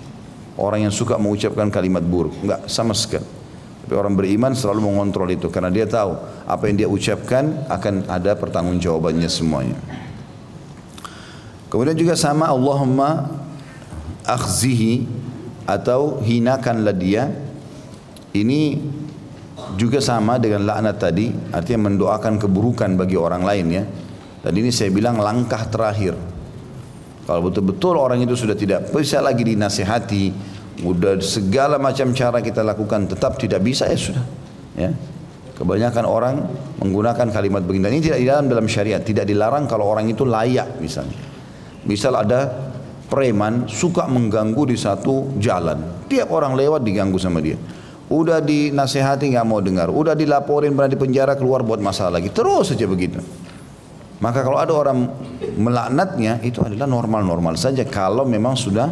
Orang 0.53 0.85
yang 0.85 0.93
suka 0.93 1.17
mengucapkan 1.17 1.69
kalimat 1.73 2.05
buruk. 2.05 2.33
Enggak 2.45 2.69
sama 2.69 2.93
sekali. 2.93 3.25
Tapi 3.83 3.93
orang 3.99 4.15
beriman 4.15 4.55
selalu 4.55 4.87
mengontrol 4.87 5.27
itu 5.27 5.51
karena 5.51 5.67
dia 5.67 5.83
tahu 5.83 6.15
apa 6.47 6.63
yang 6.71 6.75
dia 6.79 6.87
ucapkan 6.87 7.67
akan 7.67 8.07
ada 8.07 8.31
pertanggungjawabannya 8.39 9.27
semuanya. 9.27 9.75
Kemudian 11.67 11.97
juga 11.97 12.15
sama 12.15 12.47
Allahumma 12.47 13.27
akhzihi 14.23 15.03
atau 15.67 16.23
hinakanlah 16.23 16.95
dia. 16.95 17.27
Ini 18.33 18.81
juga 19.77 20.01
sama 20.01 20.39
dengan 20.41 20.65
laknat 20.65 20.97
tadi, 20.97 21.29
artinya 21.53 21.91
mendoakan 21.91 22.41
keburukan 22.41 22.97
bagi 22.97 23.17
orang 23.19 23.43
lain 23.43 23.65
ya. 23.69 23.83
Dan 24.43 24.53
ini 24.57 24.71
saya 24.71 24.89
bilang 24.89 25.19
langkah 25.19 25.65
terakhir. 25.69 26.15
Kalau 27.23 27.47
betul-betul 27.47 27.95
orang 27.95 28.19
itu 28.19 28.35
sudah 28.35 28.55
tidak 28.55 28.91
bisa 28.91 29.23
lagi 29.23 29.47
dinasihati, 29.47 30.53
Udah 30.81 31.21
segala 31.21 31.77
macam 31.77 32.09
cara 32.17 32.41
kita 32.41 32.65
lakukan 32.65 33.05
tetap 33.05 33.37
tidak 33.37 33.61
bisa 33.61 33.85
ya 33.85 33.99
sudah. 33.99 34.25
Ya. 34.73 34.89
Kebanyakan 35.53 36.05
orang 36.09 36.35
menggunakan 36.81 37.29
kalimat 37.29 37.61
begini. 37.61 37.93
Ini 37.93 38.01
tidak 38.01 38.19
di 38.19 38.25
dalam 38.25 38.45
dalam 38.49 38.65
syariat, 38.65 38.97
tidak 39.05 39.29
dilarang 39.29 39.69
kalau 39.69 39.85
orang 39.85 40.09
itu 40.09 40.25
layak 40.25 40.81
misalnya. 40.81 41.13
Misal 41.85 42.17
ada 42.17 42.49
preman 43.05 43.69
suka 43.69 44.09
mengganggu 44.09 44.73
di 44.73 44.77
satu 44.81 45.37
jalan. 45.37 46.09
Tiap 46.09 46.33
orang 46.33 46.57
lewat 46.57 46.81
diganggu 46.81 47.21
sama 47.21 47.37
dia. 47.37 47.55
Udah 48.09 48.41
dinasehati 48.41 49.29
nggak 49.29 49.45
mau 49.45 49.61
dengar, 49.61 49.93
udah 49.93 50.17
dilaporin 50.17 50.73
pernah 50.73 50.89
di 50.89 50.99
penjara 50.99 51.37
keluar 51.37 51.61
buat 51.61 51.79
masalah 51.79 52.17
lagi. 52.17 52.33
Terus 52.33 52.73
saja 52.73 52.89
begitu. 52.89 53.21
Maka 54.23 54.39
kalau 54.39 54.55
ada 54.55 54.71
orang 54.71 55.11
melaknatnya 55.59 56.39
itu 56.47 56.63
adalah 56.63 56.87
normal-normal 56.87 57.59
saja 57.59 57.83
kalau 57.83 58.23
memang 58.23 58.55
sudah 58.55 58.87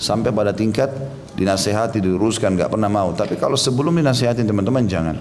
sampai 0.00 0.32
pada 0.32 0.56
tingkat 0.56 0.88
dinasehati, 1.36 2.00
diluruskan, 2.00 2.56
nggak 2.56 2.72
pernah 2.72 2.88
mau. 2.88 3.12
Tapi 3.12 3.36
kalau 3.36 3.60
sebelum 3.60 4.00
dinasehatin 4.00 4.48
teman-teman 4.48 4.88
jangan. 4.88 5.20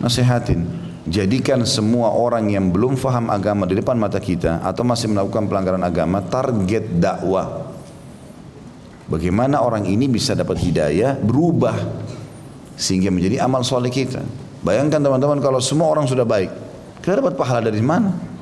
Nasehatin. 0.00 0.64
Jadikan 1.04 1.60
semua 1.68 2.16
orang 2.16 2.48
yang 2.48 2.72
belum 2.72 2.96
faham 2.96 3.28
agama 3.28 3.68
di 3.68 3.76
depan 3.76 4.00
mata 4.00 4.16
kita 4.16 4.64
atau 4.64 4.80
masih 4.80 5.12
melakukan 5.12 5.44
pelanggaran 5.44 5.84
agama 5.84 6.24
target 6.24 6.96
dakwah. 6.96 7.68
Bagaimana 9.04 9.60
orang 9.60 9.84
ini 9.84 10.08
bisa 10.08 10.32
dapat 10.32 10.56
hidayah 10.64 11.20
berubah 11.20 11.76
sehingga 12.80 13.12
menjadi 13.12 13.44
amal 13.44 13.60
soleh 13.60 13.92
kita. 13.92 14.24
Bayangkan 14.64 15.04
teman-teman 15.04 15.44
kalau 15.44 15.60
semua 15.60 15.92
orang 15.92 16.08
sudah 16.08 16.24
baik, 16.24 16.48
kita 17.04 17.20
dapat 17.20 17.36
pahala 17.36 17.68
dari 17.68 17.84
mana? 17.84 18.33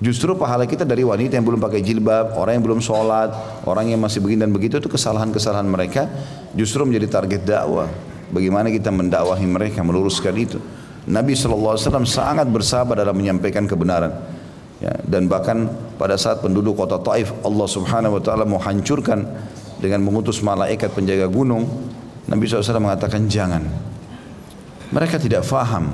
Justru 0.00 0.32
pahala 0.32 0.64
kita 0.64 0.88
dari 0.88 1.04
wanita 1.04 1.36
yang 1.36 1.44
belum 1.44 1.60
pakai 1.60 1.84
jilbab, 1.84 2.32
orang 2.32 2.56
yang 2.56 2.64
belum 2.64 2.80
sholat, 2.80 3.28
orang 3.68 3.92
yang 3.92 4.00
masih 4.00 4.24
begini 4.24 4.48
dan 4.48 4.52
begitu 4.52 4.80
itu 4.80 4.88
kesalahan-kesalahan 4.88 5.68
mereka 5.68 6.08
justru 6.56 6.88
menjadi 6.88 7.20
target 7.20 7.44
dakwah. 7.44 7.84
Bagaimana 8.32 8.72
kita 8.72 8.88
mendakwahi 8.88 9.44
mereka, 9.44 9.84
meluruskan 9.84 10.32
itu. 10.40 10.56
Nabi 11.04 11.36
SAW 11.36 11.76
sangat 12.08 12.48
bersabar 12.48 12.96
dalam 12.96 13.12
menyampaikan 13.12 13.68
kebenaran. 13.68 14.14
Ya, 14.80 14.96
dan 15.04 15.28
bahkan 15.28 15.68
pada 16.00 16.16
saat 16.16 16.40
penduduk 16.40 16.80
kota 16.80 16.96
Taif 17.04 17.36
Allah 17.44 17.68
Subhanahu 17.68 18.16
wa 18.16 18.22
taala 18.24 18.48
mau 18.48 18.56
hancurkan 18.56 19.28
dengan 19.76 20.00
mengutus 20.00 20.40
malaikat 20.40 20.96
penjaga 20.96 21.28
gunung, 21.28 21.68
Nabi 22.24 22.48
SAW 22.48 22.80
mengatakan 22.80 23.28
jangan. 23.28 23.68
Mereka 24.88 25.20
tidak 25.20 25.44
faham. 25.44 25.92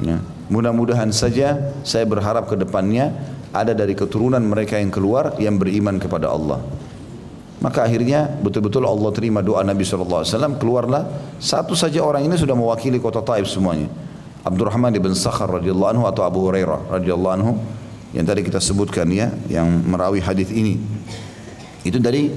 Ya. 0.00 0.16
Mudah-mudahan 0.52 1.08
saja 1.08 1.56
saya 1.86 2.04
berharap 2.04 2.48
ke 2.48 2.56
depannya 2.60 3.12
ada 3.54 3.72
dari 3.72 3.96
keturunan 3.96 4.42
mereka 4.42 4.76
yang 4.76 4.92
keluar 4.92 5.38
yang 5.40 5.56
beriman 5.56 5.96
kepada 5.96 6.28
Allah. 6.28 6.60
Maka 7.64 7.86
akhirnya 7.86 8.28
betul-betul 8.44 8.84
Allah 8.84 9.08
terima 9.14 9.40
doa 9.40 9.64
Nabi 9.64 9.88
SAW 9.88 10.26
keluarlah 10.60 11.08
satu 11.40 11.72
saja 11.72 12.04
orang 12.04 12.28
ini 12.28 12.36
sudah 12.36 12.52
mewakili 12.52 13.00
kota 13.00 13.24
Taif 13.24 13.48
semuanya. 13.48 13.88
Abdurrahman 14.44 14.92
bin 15.00 15.16
Sakhar 15.16 15.48
radhiyallahu 15.48 15.96
anhu 15.96 16.04
atau 16.04 16.28
Abu 16.28 16.44
Hurairah 16.44 16.92
radhiyallahu 17.00 17.34
anhu 17.40 17.52
yang 18.12 18.28
tadi 18.28 18.44
kita 18.44 18.60
sebutkan 18.60 19.08
ya 19.08 19.32
yang 19.48 19.64
merawi 19.88 20.20
hadis 20.20 20.52
ini. 20.52 20.76
Itu 21.80 21.96
dari 21.96 22.28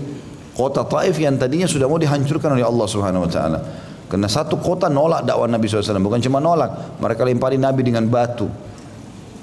kota 0.55 0.87
Taif 0.87 1.19
yang 1.19 1.35
tadinya 1.35 1.67
sudah 1.67 1.91
mau 1.91 1.99
dihancurkan 1.99 2.55
oleh 2.55 2.63
Allah 2.63 2.87
Subhanahu 2.87 3.27
wa 3.27 3.31
taala. 3.31 3.59
Karena 4.07 4.31
satu 4.31 4.55
kota 4.55 4.87
nolak 4.87 5.27
dakwah 5.27 5.51
Nabi 5.51 5.67
SAW 5.67 5.99
bukan 5.99 6.23
cuma 6.23 6.39
nolak, 6.39 6.99
mereka 7.03 7.27
lempari 7.27 7.59
Nabi 7.59 7.83
dengan 7.83 8.07
batu. 8.07 8.47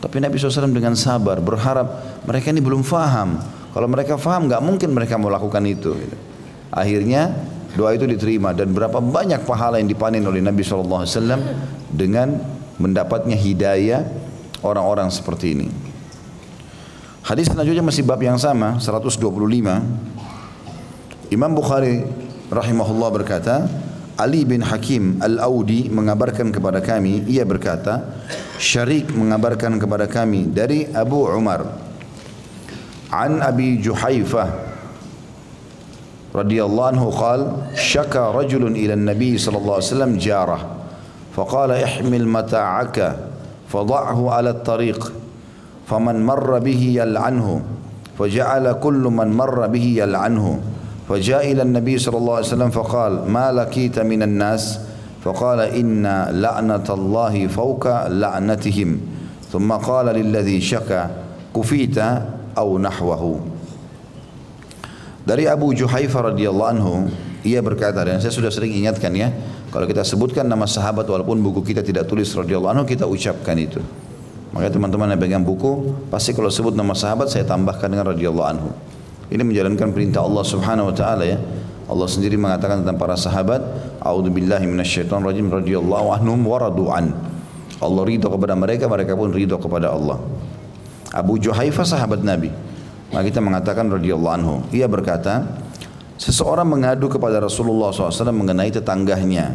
Tapi 0.00 0.20
Nabi 0.20 0.36
SAW 0.36 0.72
dengan 0.72 0.96
sabar 0.96 1.40
berharap 1.40 2.20
mereka 2.24 2.52
ini 2.52 2.64
belum 2.64 2.84
faham. 2.84 3.40
Kalau 3.72 3.88
mereka 3.88 4.16
faham 4.16 4.48
nggak 4.48 4.62
mungkin 4.64 4.92
mereka 4.92 5.20
mau 5.20 5.28
lakukan 5.28 5.64
itu. 5.68 5.92
Akhirnya 6.72 7.32
doa 7.76 7.92
itu 7.92 8.08
diterima 8.08 8.56
dan 8.56 8.72
berapa 8.72 9.00
banyak 9.00 9.44
pahala 9.44 9.80
yang 9.80 9.88
dipanen 9.88 10.24
oleh 10.24 10.40
Nabi 10.40 10.64
SAW 10.64 11.04
dengan 11.92 12.40
mendapatnya 12.80 13.36
hidayah 13.36 14.04
orang-orang 14.64 15.12
seperti 15.12 15.56
ini. 15.56 15.68
Hadis 17.24 17.48
selanjutnya 17.48 17.80
masih 17.80 18.04
bab 18.04 18.20
yang 18.20 18.36
sama 18.36 18.76
125. 18.80 19.16
Imam 21.32 21.52
Bukhari 21.56 22.04
rahimahullah 22.52 23.08
berkata, 23.08 23.64
Ali 24.14 24.46
bin 24.46 24.62
Hakim 24.62 25.18
Al-Audi 25.18 25.90
mengabarkan 25.90 26.54
kepada 26.54 26.78
kami, 26.78 27.26
ia 27.26 27.42
berkata, 27.42 28.22
Syarik 28.56 29.10
mengabarkan 29.10 29.82
kepada 29.82 30.06
kami 30.06 30.46
dari 30.54 30.86
Abu 30.86 31.26
Umar 31.26 31.66
An 33.10 33.42
Abi 33.42 33.82
Juhaifah 33.82 34.74
radhiyallahu 36.34 36.90
anhu 36.98 37.08
qal 37.14 37.40
syaka 37.78 38.34
rajulun 38.34 38.74
ila 38.74 38.98
an-nabi 38.98 39.38
sallallahu 39.38 39.78
alaihi 39.78 39.90
wasallam 39.94 40.12
jarah 40.18 40.62
faqala 41.30 41.78
ihmil 41.78 42.26
mata'aka 42.26 43.30
fadha'hu 43.70 44.34
ala 44.34 44.50
at-tariq 44.50 44.98
faman 45.86 46.18
marra 46.18 46.58
bihi 46.58 46.98
yal'anhu 46.98 47.62
faja'ala 48.18 48.82
kullu 48.82 49.14
man 49.14 49.30
marra 49.30 49.70
bihi 49.70 50.02
yal'anhu 50.02 50.58
فجاء 51.09 51.51
إلى 51.51 51.61
النبي 51.61 51.97
صلى 51.97 52.17
الله 52.17 52.35
عليه 52.35 52.53
وسلم 52.53 52.69
فقال 52.69 53.13
ما 53.25 53.51
لكيت 53.51 53.99
من 53.99 54.21
الناس 54.23 54.79
فقال 55.25 55.59
إن 55.59 56.05
لعنة 56.37 56.87
الله 56.89 57.47
فوق 57.47 58.07
لعنتهم 58.07 58.89
ثم 59.51 59.69
قال 59.71 60.05
للذي 60.05 60.61
شكى 60.61 61.03
كفيت 61.55 61.97
أو 62.57 62.77
نحوه 62.77 63.23
Dari 65.19 65.45
Abu 65.45 65.77
Juhaifa 65.77 66.33
radhiyallahu 66.33 66.69
anhu, 66.73 67.05
ia 67.45 67.61
berkata 67.61 68.01
dan 68.01 68.17
saya 68.17 68.33
sudah 68.33 68.49
sering 68.49 68.73
ingatkan 68.73 69.13
ya, 69.13 69.29
kalau 69.69 69.85
kita 69.85 70.01
sebutkan 70.01 70.41
nama 70.41 70.65
sahabat 70.65 71.05
walaupun 71.05 71.37
buku 71.37 71.61
kita 71.61 71.85
tidak 71.85 72.09
tulis 72.09 72.33
radhiyallahu 72.33 72.73
anhu, 72.73 72.85
kita 72.89 73.05
ucapkan 73.05 73.53
itu. 73.53 73.77
Maka 74.49 74.73
teman-teman 74.73 75.13
yang 75.13 75.21
pegang 75.21 75.45
buku, 75.45 75.93
pasti 76.09 76.33
kalau 76.33 76.49
sebut 76.49 76.73
nama 76.73 76.97
sahabat 76.97 77.29
saya 77.29 77.45
tambahkan 77.45 77.93
dengan 77.93 78.09
radhiyallahu 78.09 78.47
anhu. 78.49 78.73
Ini 79.32 79.40
menjalankan 79.40 79.88
perintah 79.96 80.20
Allah 80.20 80.44
Subhanahu 80.44 80.92
wa 80.92 80.94
taala 80.94 81.24
ya. 81.24 81.40
Allah 81.84 82.08
sendiri 82.08 82.36
mengatakan 82.36 82.80
tentang 82.84 82.96
para 82.96 83.16
sahabat, 83.16 83.60
"A'udzubillahi 84.00 84.64
minasyaitonir 84.68 85.24
rajim 85.24 85.46
radhiyallahu 85.52 86.06
anhum 86.16 86.40
wa 86.44 86.56
radu'an." 86.60 87.12
Allah 87.80 88.02
ridha 88.08 88.28
kepada 88.28 88.56
mereka, 88.56 88.88
mereka 88.88 89.12
pun 89.12 89.28
ridha 89.32 89.56
kepada 89.60 89.92
Allah. 89.92 90.20
Abu 91.12 91.36
Juhaifa 91.36 91.84
sahabat 91.84 92.24
Nabi. 92.24 92.48
Maka 93.12 93.22
kita 93.28 93.40
mengatakan 93.44 93.92
radhiyallahu 93.92 94.34
anhu. 94.34 94.54
Ia 94.72 94.88
berkata, 94.88 95.44
seseorang 96.16 96.66
mengadu 96.66 97.06
kepada 97.12 97.38
Rasulullah 97.38 97.92
SAW 97.92 98.32
mengenai 98.32 98.72
tetangganya. 98.72 99.54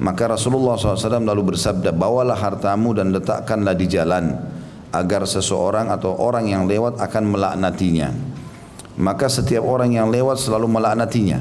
Maka 0.00 0.32
Rasulullah 0.32 0.76
SAW 0.76 1.22
lalu 1.22 1.54
bersabda, 1.54 1.94
bawalah 1.94 2.36
hartamu 2.36 2.92
dan 2.96 3.14
letakkanlah 3.14 3.76
di 3.78 3.86
jalan 3.88 4.36
agar 4.90 5.22
seseorang 5.22 5.88
atau 5.92 6.18
orang 6.18 6.50
yang 6.50 6.66
lewat 6.66 6.98
akan 6.98 7.30
melaknatinya 7.30 8.29
maka 9.00 9.26
setiap 9.32 9.64
orang 9.64 9.96
yang 9.96 10.12
lewat 10.12 10.36
selalu 10.38 10.68
melaknatinya. 10.68 11.40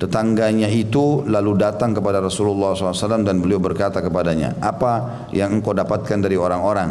Tetangganya 0.00 0.64
itu 0.68 1.24
lalu 1.28 1.60
datang 1.60 1.92
kepada 1.92 2.24
Rasulullah 2.24 2.72
SAW 2.72 3.20
dan 3.20 3.36
beliau 3.40 3.60
berkata 3.60 4.00
kepadanya, 4.00 4.56
apa 4.60 5.28
yang 5.32 5.60
engkau 5.60 5.76
dapatkan 5.76 6.24
dari 6.24 6.40
orang-orang? 6.40 6.88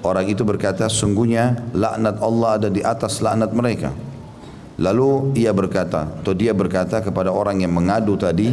Orang 0.00 0.24
itu 0.24 0.48
berkata, 0.48 0.88
sungguhnya 0.88 1.68
laknat 1.76 2.16
Allah 2.24 2.50
ada 2.56 2.68
di 2.72 2.80
atas 2.80 3.20
laknat 3.20 3.52
mereka. 3.52 3.92
Lalu 4.78 5.36
ia 5.36 5.52
berkata, 5.52 6.08
atau 6.08 6.32
dia 6.32 6.54
berkata 6.54 7.02
kepada 7.04 7.34
orang 7.34 7.60
yang 7.60 7.74
mengadu 7.74 8.16
tadi, 8.16 8.48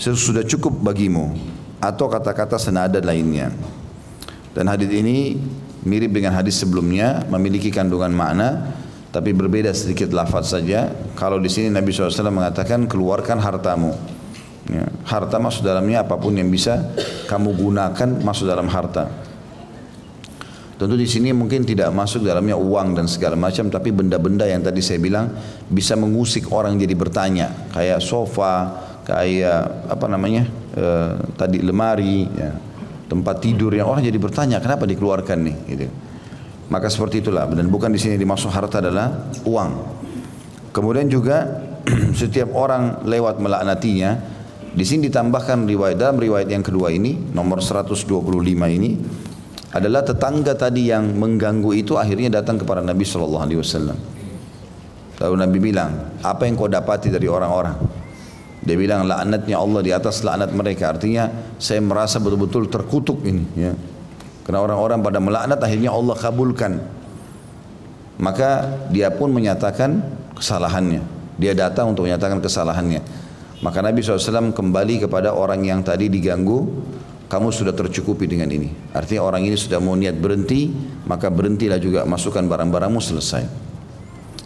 sudah 0.00 0.42
cukup 0.42 0.74
bagimu, 0.80 1.30
atau 1.78 2.10
kata-kata 2.10 2.58
senada 2.58 2.98
lainnya. 3.04 3.54
Dan 4.50 4.66
hadis 4.66 4.90
ini 4.90 5.38
mirip 5.84 6.10
dengan 6.10 6.34
hadis 6.34 6.58
sebelumnya, 6.58 7.22
memiliki 7.28 7.68
kandungan 7.68 8.10
makna, 8.10 8.74
tapi 9.14 9.30
berbeda 9.30 9.70
sedikit 9.70 10.10
lafaz 10.10 10.58
saja. 10.58 10.90
Kalau 11.14 11.38
di 11.38 11.46
sini 11.46 11.70
Nabi 11.70 11.94
SAW 11.94 12.34
mengatakan 12.34 12.90
keluarkan 12.90 13.38
hartamu. 13.38 13.94
Ya, 14.66 14.90
harta 15.06 15.38
masuk 15.38 15.62
dalamnya 15.62 16.02
apa 16.02 16.18
pun 16.18 16.34
yang 16.34 16.50
bisa 16.50 16.82
kamu 17.30 17.54
gunakan 17.54 18.08
masuk 18.26 18.50
dalam 18.50 18.66
harta. 18.66 19.06
Tentu 20.74 20.98
di 20.98 21.06
sini 21.06 21.30
mungkin 21.30 21.62
tidak 21.62 21.94
masuk 21.94 22.26
dalamnya 22.26 22.58
uang 22.58 22.98
dan 22.98 23.06
segala 23.06 23.38
macam, 23.38 23.70
tapi 23.70 23.94
benda-benda 23.94 24.50
yang 24.50 24.58
tadi 24.58 24.82
saya 24.82 24.98
bilang 24.98 25.30
bisa 25.70 25.94
mengusik 25.94 26.50
orang 26.50 26.74
jadi 26.74 26.98
bertanya, 26.98 27.70
kayak 27.70 28.02
sofa, 28.02 28.82
kayak 29.06 29.86
apa 29.86 30.06
namanya 30.10 30.50
e, 30.74 30.86
tadi 31.38 31.62
lemari, 31.62 32.26
ya, 32.26 32.58
tempat 33.06 33.38
tidur 33.38 33.70
yang 33.70 33.86
orang 33.86 34.02
jadi 34.02 34.18
bertanya 34.18 34.58
kenapa 34.58 34.82
dikeluarkan 34.90 35.38
nih, 35.46 35.56
gitu. 35.70 35.86
Maka 36.72 36.88
seperti 36.88 37.20
itulah 37.20 37.44
dan 37.52 37.68
bukan 37.68 37.92
di 37.92 38.00
sini 38.00 38.16
dimaksud 38.16 38.48
harta 38.48 38.80
adalah 38.80 39.32
uang. 39.44 39.70
Kemudian 40.72 41.06
juga 41.12 41.60
setiap 42.20 42.56
orang 42.56 43.04
lewat 43.04 43.38
melaknatinya, 43.38 44.16
di 44.74 44.82
sini 44.82 45.06
ditambahkan 45.06 45.70
riwayat 45.70 45.96
dalam 46.00 46.18
riwayat 46.18 46.50
yang 46.50 46.64
kedua 46.64 46.90
ini 46.90 47.14
nomor 47.30 47.62
125 47.62 48.10
ini 48.74 48.90
adalah 49.74 50.02
tetangga 50.02 50.54
tadi 50.54 50.90
yang 50.90 51.14
mengganggu 51.14 51.70
itu 51.74 51.94
akhirnya 51.94 52.42
datang 52.42 52.58
kepada 52.58 52.82
Nabi 52.82 53.06
Shallallahu 53.06 53.44
Alaihi 53.44 53.60
Wasallam. 53.62 53.98
Lalu 55.14 55.34
Nabi 55.38 55.58
bilang, 55.62 55.90
apa 56.26 56.46
yang 56.46 56.58
kau 56.58 56.66
dapati 56.66 57.10
dari 57.10 57.30
orang-orang? 57.30 57.78
Dia 58.64 58.74
bilang 58.80 59.04
laknatnya 59.04 59.60
Allah 59.60 59.80
di 59.84 59.92
atas 59.92 60.24
laknat 60.24 60.50
mereka. 60.56 60.90
Artinya 60.96 61.28
saya 61.60 61.84
merasa 61.84 62.18
betul-betul 62.18 62.66
terkutuk 62.72 63.20
ini. 63.22 63.44
Ya. 63.54 63.76
Karena 64.44 64.60
orang-orang 64.60 65.00
pada 65.00 65.18
melaknat 65.18 65.58
akhirnya 65.60 65.90
Allah 65.90 66.16
kabulkan. 66.16 66.72
Maka 68.20 68.68
dia 68.92 69.08
pun 69.10 69.32
menyatakan 69.32 70.04
kesalahannya. 70.36 71.02
Dia 71.40 71.56
datang 71.56 71.96
untuk 71.96 72.06
menyatakan 72.06 72.38
kesalahannya. 72.38 73.02
Maka 73.64 73.80
Nabi 73.80 74.04
SAW 74.04 74.52
kembali 74.52 75.08
kepada 75.08 75.32
orang 75.32 75.64
yang 75.64 75.80
tadi 75.80 76.12
diganggu 76.12 76.68
kamu 77.24 77.48
sudah 77.50 77.72
tercukupi 77.72 78.28
dengan 78.28 78.52
ini. 78.52 78.70
Artinya 78.92 79.24
orang 79.24 79.48
ini 79.48 79.56
sudah 79.56 79.80
mau 79.80 79.96
niat 79.96 80.14
berhenti, 80.20 80.70
maka 81.08 81.32
berhentilah 81.32 81.80
juga 81.80 82.04
masukkan 82.04 82.44
barang-barangmu 82.44 83.00
selesai. 83.00 83.44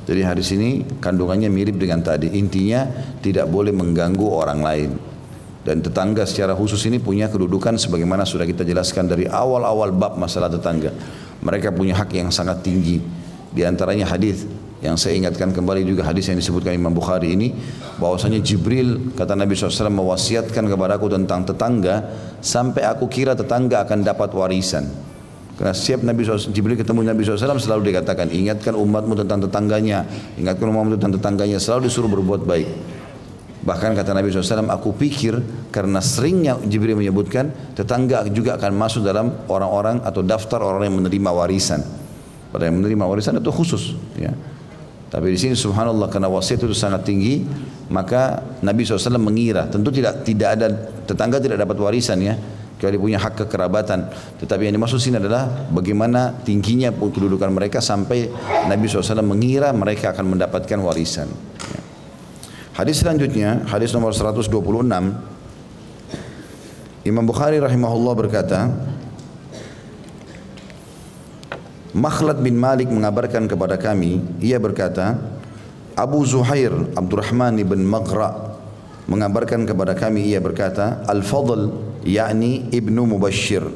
Jadi 0.08 0.20
hadis 0.24 0.48
ini 0.56 0.86
kandungannya 1.02 1.52
mirip 1.52 1.76
dengan 1.76 2.00
tadi. 2.00 2.32
Intinya 2.32 2.88
tidak 3.20 3.50
boleh 3.52 3.76
mengganggu 3.76 4.24
orang 4.24 4.60
lain. 4.64 4.90
Dan 5.68 5.84
tetangga 5.84 6.24
secara 6.24 6.56
khusus 6.56 6.80
ini 6.88 6.96
punya 6.96 7.28
kedudukan 7.28 7.76
sebagaimana 7.76 8.24
sudah 8.24 8.48
kita 8.48 8.64
jelaskan 8.64 9.04
dari 9.04 9.28
awal-awal 9.28 9.92
bab 9.92 10.16
masalah 10.16 10.48
tetangga. 10.48 10.88
Mereka 11.44 11.76
punya 11.76 11.92
hak 11.92 12.08
yang 12.16 12.32
sangat 12.32 12.64
tinggi. 12.64 13.04
Di 13.52 13.68
antaranya 13.68 14.08
hadis 14.08 14.48
yang 14.80 14.96
saya 14.96 15.20
ingatkan 15.20 15.52
kembali 15.52 15.84
juga 15.84 16.08
hadis 16.08 16.32
yang 16.32 16.40
disebutkan 16.40 16.72
Imam 16.72 16.96
Bukhari 16.96 17.36
ini 17.36 17.52
bahwasanya 18.00 18.40
Jibril 18.40 19.12
kata 19.12 19.36
Nabi 19.36 19.52
SAW 19.52 19.92
mewasiatkan 19.92 20.64
kepadaku 20.72 21.12
tentang 21.12 21.44
tetangga 21.44 22.00
sampai 22.40 22.88
aku 22.88 23.04
kira 23.04 23.36
tetangga 23.36 23.84
akan 23.84 24.08
dapat 24.08 24.32
warisan. 24.32 24.88
Karena 25.60 25.76
setiap 25.76 26.00
Nabi 26.00 26.24
SAW, 26.24 26.48
Jibril 26.48 26.80
ketemu 26.80 27.04
Nabi 27.04 27.28
SAW 27.28 27.60
selalu 27.60 27.92
dikatakan 27.92 28.32
ingatkan 28.32 28.72
umatmu 28.72 29.20
tentang 29.20 29.44
tetangganya, 29.44 30.06
ingatkan 30.40 30.64
umatmu 30.72 30.96
tentang 30.96 31.20
tetangganya, 31.20 31.60
selalu 31.60 31.92
disuruh 31.92 32.08
berbuat 32.08 32.48
baik. 32.48 32.96
Bahkan 33.68 33.92
kata 33.92 34.16
Nabi 34.16 34.32
SAW, 34.32 34.64
aku 34.72 34.96
pikir 34.96 35.36
karena 35.68 36.00
seringnya 36.00 36.56
Jibril 36.64 36.96
menyebutkan 36.96 37.52
tetangga 37.76 38.24
juga 38.32 38.56
akan 38.56 38.72
masuk 38.72 39.04
dalam 39.04 39.44
orang-orang 39.44 40.00
atau 40.08 40.24
daftar 40.24 40.64
orang 40.64 40.88
yang 40.88 40.96
menerima 41.04 41.30
warisan. 41.36 41.84
Pada 42.48 42.64
yang 42.64 42.80
menerima 42.80 43.04
warisan 43.04 43.36
itu 43.36 43.52
khusus. 43.52 43.92
Ya. 44.16 44.32
Tapi 45.12 45.36
di 45.36 45.38
sini 45.40 45.52
subhanallah 45.52 46.08
karena 46.08 46.32
wasiat 46.32 46.64
itu 46.64 46.72
sangat 46.72 47.04
tinggi, 47.04 47.44
maka 47.92 48.40
Nabi 48.64 48.88
SAW 48.88 49.20
mengira, 49.20 49.68
tentu 49.68 49.92
tidak 49.92 50.24
tidak 50.24 50.48
ada 50.56 50.72
tetangga 51.04 51.36
tidak 51.36 51.60
dapat 51.60 51.76
warisan 51.76 52.24
ya, 52.24 52.40
kecuali 52.80 52.96
punya 52.96 53.20
hak 53.20 53.44
kekerabatan. 53.44 54.08
Tetapi 54.40 54.64
yang 54.64 54.80
dimaksud 54.80 54.96
sini 54.96 55.20
adalah 55.20 55.68
bagaimana 55.68 56.40
tingginya 56.40 56.88
kedudukan 56.88 57.52
mereka 57.52 57.84
sampai 57.84 58.32
Nabi 58.64 58.88
SAW 58.88 59.20
mengira 59.20 59.76
mereka 59.76 60.16
akan 60.16 60.36
mendapatkan 60.36 60.80
warisan. 60.80 61.28
Ya. 61.68 61.87
Hadis 62.78 63.02
selanjutnya, 63.02 63.66
hadis 63.66 63.90
nomor 63.90 64.14
126, 64.14 64.54
Imam 67.02 67.24
Bukhari 67.26 67.58
rahimahullah 67.58 68.14
berkata, 68.14 68.70
Makhlad 71.90 72.38
bin 72.38 72.54
Malik 72.54 72.86
mengabarkan 72.86 73.50
kepada 73.50 73.74
kami, 73.82 74.22
ia 74.38 74.62
berkata, 74.62 75.18
Abu 75.98 76.22
Zuhair 76.22 76.70
Abdurrahman 76.94 77.58
bin 77.66 77.82
Maghra 77.82 78.54
mengabarkan 79.10 79.66
kepada 79.66 79.98
kami, 79.98 80.30
ia 80.30 80.38
berkata, 80.38 81.02
Al-Fadl, 81.10 81.74
yakni 82.06 82.70
Ibnu 82.70 83.10
Mubashir, 83.10 83.66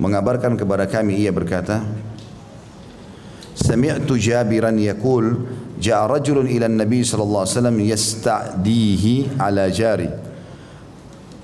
mengabarkan 0.00 0.56
kepada 0.56 0.88
kami, 0.88 1.20
ia 1.20 1.28
berkata, 1.28 1.84
Sami'tu 3.56 4.20
Jabiran 4.20 4.76
yakul, 4.76 5.48
Ja'a 5.80 6.04
rajulun 6.04 6.44
ila 6.44 6.68
Nabi 6.68 7.00
sallallahu 7.00 7.44
alaihi 7.44 7.56
wasallam 7.56 7.78
yasta'dihi 7.80 9.40
ala 9.40 9.72
jari. 9.72 10.08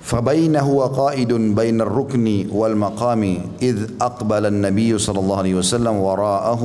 فبينه 0.02 0.66
وقائد 0.68 1.32
بين 1.32 1.80
الركن 1.80 2.46
والمقام 2.52 3.22
إذ 3.62 3.76
أقبل 4.02 4.46
النبي 4.46 4.98
صلى 4.98 5.20
الله 5.20 5.38
عليه 5.38 5.54
وسلم 5.54 5.94
وراءه 5.96 6.62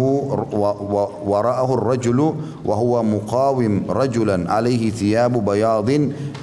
وراءه 1.25 1.73
الرجل 1.73 2.33
وهو 2.65 3.03
مقاوم 3.03 3.83
رجلا 3.89 4.51
عليه 4.51 4.89
ثياب 4.91 5.45
بياض 5.45 5.89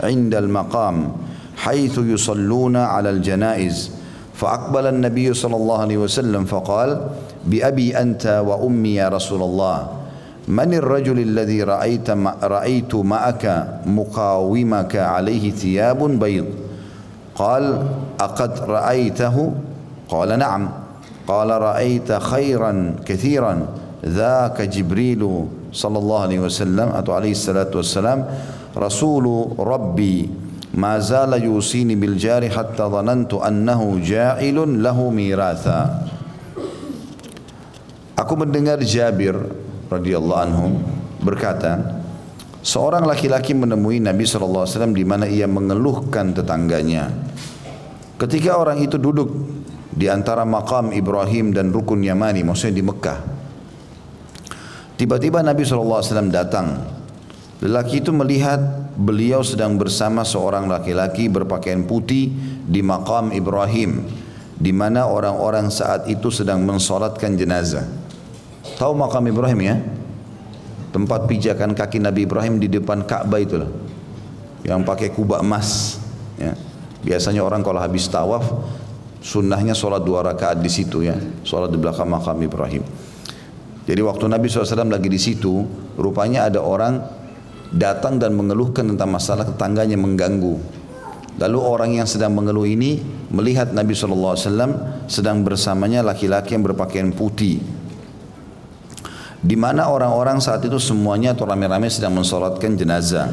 عند 0.03 0.35
المقام 0.35 0.97
حيث 1.57 1.99
يصلون 1.99 2.77
على 2.77 3.11
الجنائز 3.11 3.91
فأقبل 4.35 4.87
النبي 4.87 5.35
صلى 5.35 5.57
الله 5.57 5.79
عليه 5.81 5.99
وسلم 5.99 6.45
فقال 6.45 7.01
بأبي 7.47 7.97
أنت 7.99 8.43
وأمي 8.47 8.95
يا 8.95 9.09
رسول 9.09 9.43
الله 9.43 9.89
من 10.49 10.75
الرجل 10.75 11.19
الذي 11.19 11.63
رأيت 11.63 12.11
رأيت 12.43 12.95
معك 12.95 13.45
مقاومك 13.87 14.97
عليه 14.97 15.51
ثياب 15.51 16.19
بيض؟ 16.19 16.45
قال 17.35 17.83
أقد 18.21 18.59
رأيته؟ 18.71 19.53
قال 20.09 20.39
نعم. 20.39 20.69
قال 21.29 21.51
رأيت 21.51 22.13
خيرا 22.13 22.95
كثيرا 23.07 23.67
ذاك 24.05 24.63
جبريل 24.63 25.45
صلى 25.73 25.99
الله 25.99 26.21
عليه 26.21 26.41
وسلم 26.41 26.89
أتو 26.89 27.13
عليه 27.13 27.31
الصلاة 27.31 27.71
والسلام 27.75 28.25
رسول 28.77 29.57
ربي. 29.59 30.44
mazala 30.75 31.39
yusini 31.39 31.95
bil 31.95 32.19
jari 32.19 32.51
hatta 32.51 32.91
dhanantu 32.91 33.41
annahu 33.41 34.03
ja'ilun 34.03 34.83
lahu 34.83 35.15
miratha. 35.15 36.11
Aku 38.15 38.35
mendengar 38.39 38.79
Jabir 38.83 39.35
radhiyallahu 39.91 40.41
anhu 40.43 40.67
berkata 41.23 42.03
seorang 42.63 43.07
laki-laki 43.07 43.55
menemui 43.55 43.99
Nabi 43.99 44.23
sallallahu 44.23 44.67
alaihi 44.67 44.75
wasallam 44.75 44.95
di 44.95 45.05
mana 45.07 45.27
ia 45.27 45.47
mengeluhkan 45.51 46.31
tetangganya. 46.35 47.11
Ketika 48.15 48.55
orang 48.55 48.79
itu 48.83 48.95
duduk 48.99 49.35
di 49.95 50.07
antara 50.07 50.47
makam 50.47 50.95
Ibrahim 50.95 51.51
dan 51.51 51.75
rukun 51.75 52.03
Yamani 52.03 52.47
maksudnya 52.47 52.79
di 52.79 52.85
Mekah 52.87 53.19
tiba-tiba 54.95 55.43
Nabi 55.43 55.63
sallallahu 55.67 56.01
alaihi 56.01 56.11
wasallam 56.11 56.31
datang. 56.35 56.67
Lelaki 57.63 58.03
itu 58.03 58.11
melihat 58.13 58.61
beliau 58.95 59.43
sedang 59.43 59.79
bersama 59.79 60.23
seorang 60.23 60.71
laki-laki 60.71 61.27
berpakaian 61.31 61.85
putih 61.87 62.31
di 62.65 62.81
makam 62.81 63.35
Ibrahim. 63.35 64.07
Di 64.55 64.71
mana 64.71 65.11
orang-orang 65.11 65.67
saat 65.69 66.07
itu 66.07 66.31
sedang 66.31 66.63
mensolatkan 66.63 67.35
jenazah. 67.35 67.85
Tahu 68.79 68.95
makam 68.95 69.27
Ibrahim 69.27 69.61
ya? 69.61 69.77
tempat 70.95 71.27
pijakan 71.27 71.75
kaki 71.75 71.99
Nabi 71.99 72.23
Ibrahim 72.23 72.63
di 72.63 72.71
depan 72.71 73.03
Ka'bah 73.03 73.43
itulah 73.43 73.67
yang 74.63 74.87
pakai 74.87 75.11
kubah 75.11 75.43
emas 75.43 75.99
ya. 76.39 76.55
biasanya 77.03 77.43
orang 77.43 77.67
kalau 77.67 77.83
habis 77.83 78.07
tawaf 78.07 78.47
sunnahnya 79.19 79.75
sholat 79.75 80.07
dua 80.07 80.23
rakaat 80.23 80.63
di 80.63 80.71
situ 80.71 81.03
ya 81.03 81.19
sholat 81.43 81.75
di 81.75 81.83
belakang 81.83 82.07
makam 82.07 82.39
Ibrahim 82.39 82.87
jadi 83.91 84.01
waktu 84.07 84.31
Nabi 84.31 84.47
SAW 84.47 84.87
lagi 84.87 85.11
di 85.11 85.19
situ 85.19 85.67
rupanya 85.99 86.47
ada 86.47 86.63
orang 86.63 87.03
datang 87.75 88.23
dan 88.23 88.39
mengeluhkan 88.39 88.87
tentang 88.87 89.11
masalah 89.11 89.45
tetangganya 89.45 89.99
mengganggu 89.99 90.85
Lalu 91.35 91.59
orang 91.59 91.91
yang 91.99 92.07
sedang 92.07 92.31
mengeluh 92.31 92.67
ini 92.67 93.03
melihat 93.35 93.75
Nabi 93.75 93.91
SAW 93.91 94.39
sedang 95.11 95.39
bersamanya 95.43 96.07
laki-laki 96.07 96.55
yang 96.55 96.63
berpakaian 96.63 97.11
putih. 97.11 97.59
Di 99.45 99.57
mana 99.59 99.91
orang-orang 99.91 100.39
saat 100.39 100.63
itu 100.65 100.79
semuanya 100.79 101.35
atau 101.35 101.45
rame-rame 101.45 101.91
sedang 101.91 102.15
mensolatkan 102.15 102.79
jenazah. 102.79 103.29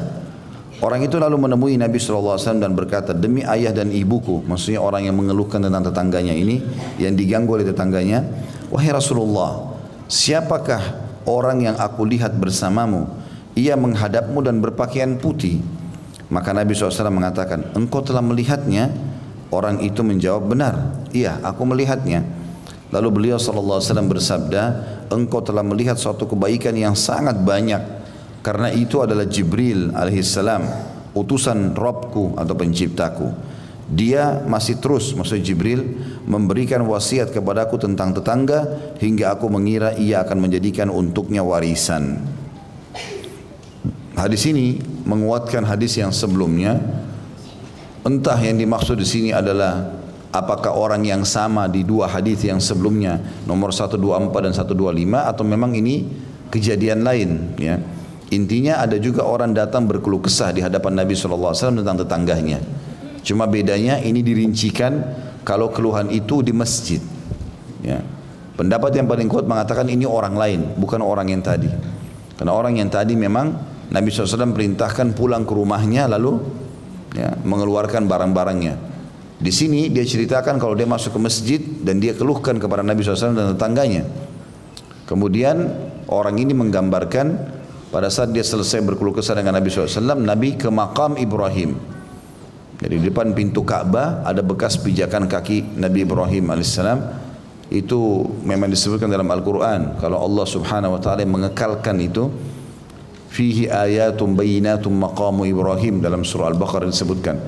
Orang 0.81 1.05
itu 1.05 1.21
lalu 1.21 1.45
menemui 1.45 1.77
Nabi 1.77 2.01
SAW 2.01 2.41
dan 2.57 2.73
berkata, 2.73 3.13
demi 3.13 3.45
ayah 3.45 3.69
dan 3.69 3.93
ibuku, 3.93 4.41
maksudnya 4.49 4.81
orang 4.81 5.05
yang 5.05 5.13
mengeluhkan 5.13 5.61
tentang 5.61 5.93
tetangganya 5.93 6.33
ini, 6.33 6.57
yang 6.97 7.13
diganggu 7.13 7.53
oleh 7.53 7.69
tetangganya, 7.69 8.25
wahai 8.73 8.89
Rasulullah, 8.89 9.77
siapakah 10.09 10.81
orang 11.29 11.69
yang 11.69 11.77
aku 11.77 12.01
lihat 12.09 12.33
bersamamu? 12.33 13.20
Ia 13.55 13.75
menghadapmu 13.75 14.39
dan 14.43 14.63
berpakaian 14.63 15.19
putih. 15.19 15.59
Maka 16.31 16.55
Nabi 16.55 16.71
SAW 16.71 17.11
mengatakan, 17.11 17.75
engkau 17.75 17.99
telah 17.99 18.23
melihatnya? 18.23 18.87
Orang 19.51 19.83
itu 19.83 19.99
menjawab, 19.99 20.47
benar. 20.47 21.03
Iya, 21.11 21.43
aku 21.43 21.67
melihatnya. 21.67 22.23
Lalu 22.91 23.07
beliau 23.11 23.35
SAW 23.35 23.83
bersabda, 24.07 24.63
engkau 25.11 25.43
telah 25.43 25.63
melihat 25.63 25.99
suatu 25.99 26.23
kebaikan 26.27 26.71
yang 26.75 26.95
sangat 26.95 27.39
banyak. 27.43 27.83
Karena 28.41 28.71
itu 28.71 29.03
adalah 29.03 29.27
Jibril 29.27 29.91
alaihissalam, 29.91 30.63
utusan 31.11 31.75
Robku 31.75 32.39
atau 32.39 32.55
penciptaku. 32.55 33.27
Dia 33.91 34.39
masih 34.47 34.79
terus, 34.79 35.11
maksudnya 35.11 35.43
Jibril, 35.51 35.83
memberikan 36.23 36.79
wasiat 36.87 37.35
kepadaku 37.35 37.75
tentang 37.75 38.15
tetangga 38.15 38.63
hingga 39.03 39.35
aku 39.35 39.51
mengira 39.51 39.91
ia 39.99 40.23
akan 40.23 40.47
menjadikan 40.47 40.87
untuknya 40.87 41.43
warisan. 41.43 42.23
Hadis 44.15 44.43
ini 44.47 44.79
menguatkan 45.07 45.63
hadis 45.63 45.95
yang 45.95 46.11
sebelumnya. 46.11 46.77
Entah 48.01 48.37
yang 48.41 48.57
dimaksud 48.57 48.97
di 48.97 49.05
sini 49.05 49.29
adalah 49.29 49.93
apakah 50.33 50.73
orang 50.73 51.05
yang 51.05 51.21
sama 51.21 51.69
di 51.69 51.85
dua 51.85 52.09
hadis 52.09 52.41
yang 52.41 52.57
sebelumnya 52.57 53.21
nomor 53.45 53.69
124 53.69 54.49
dan 54.49 54.53
125 54.57 55.29
atau 55.29 55.43
memang 55.45 55.71
ini 55.77 56.09
kejadian 56.49 57.05
lain 57.05 57.55
ya. 57.61 57.77
Intinya 58.31 58.79
ada 58.79 58.95
juga 58.95 59.27
orang 59.27 59.51
datang 59.51 59.83
berkeluh 59.83 60.23
kesah 60.23 60.55
di 60.55 60.63
hadapan 60.63 61.03
Nabi 61.03 61.19
SAW 61.19 61.51
tentang 61.51 61.99
tetangganya. 61.99 62.63
Cuma 63.21 63.43
bedanya 63.43 63.99
ini 63.99 64.23
dirincikan 64.23 65.03
kalau 65.43 65.67
keluhan 65.67 66.07
itu 66.09 66.39
di 66.39 66.55
masjid. 66.55 67.03
Ya. 67.83 67.99
Pendapat 68.55 68.95
yang 68.95 69.11
paling 69.11 69.27
kuat 69.27 69.43
mengatakan 69.43 69.83
ini 69.91 70.07
orang 70.07 70.39
lain, 70.39 70.59
bukan 70.79 71.03
orang 71.03 71.27
yang 71.27 71.43
tadi. 71.43 71.67
Karena 72.39 72.55
orang 72.55 72.79
yang 72.79 72.87
tadi 72.87 73.19
memang 73.19 73.70
Nabi 73.91 74.07
SAW 74.07 74.55
perintahkan 74.55 75.11
pulang 75.11 75.43
ke 75.43 75.51
rumahnya 75.51 76.07
lalu 76.07 76.39
ya, 77.11 77.35
mengeluarkan 77.43 78.07
barang-barangnya. 78.07 78.75
Di 79.41 79.51
sini 79.51 79.91
dia 79.91 80.05
ceritakan 80.05 80.61
kalau 80.61 80.77
dia 80.77 80.87
masuk 80.87 81.17
ke 81.17 81.19
masjid 81.19 81.59
dan 81.59 81.99
dia 81.99 82.15
keluhkan 82.15 82.55
kepada 82.55 82.85
Nabi 82.85 83.03
SAW 83.03 83.35
dan 83.35 83.51
tetangganya. 83.57 84.07
Kemudian 85.09 85.67
orang 86.07 86.39
ini 86.39 86.55
menggambarkan 86.55 87.59
pada 87.91 88.07
saat 88.07 88.31
dia 88.31 88.47
selesai 88.47 88.79
berkeluh 88.87 89.11
kesah 89.11 89.35
dengan 89.35 89.59
Nabi 89.59 89.67
SAW, 89.67 90.15
Nabi 90.15 90.55
ke 90.55 90.71
makam 90.71 91.19
Ibrahim. 91.19 91.75
Jadi 92.79 92.95
di 92.97 93.03
depan 93.11 93.35
pintu 93.35 93.61
Ka'bah 93.61 94.23
ada 94.23 94.39
bekas 94.41 94.79
pijakan 94.79 95.27
kaki 95.27 95.77
Nabi 95.77 96.07
Ibrahim 96.07 96.49
alaihissalam 96.49 96.99
itu 97.69 98.25
memang 98.41 98.67
disebutkan 98.67 99.05
dalam 99.05 99.29
Al-Quran 99.29 100.01
kalau 100.01 100.17
Allah 100.17 100.45
subhanahu 100.49 100.97
wa 100.97 101.01
ta'ala 101.01 101.23
mengekalkan 101.23 102.01
itu 102.01 102.27
fihi 103.31 103.71
ayatum 103.71 104.35
bayinatum 104.35 104.91
maqamu 104.91 105.47
Ibrahim. 105.47 106.03
Dalam 106.03 106.27
surah 106.27 106.51
Al-Baqarah 106.51 106.91
disebutkan. 106.91 107.39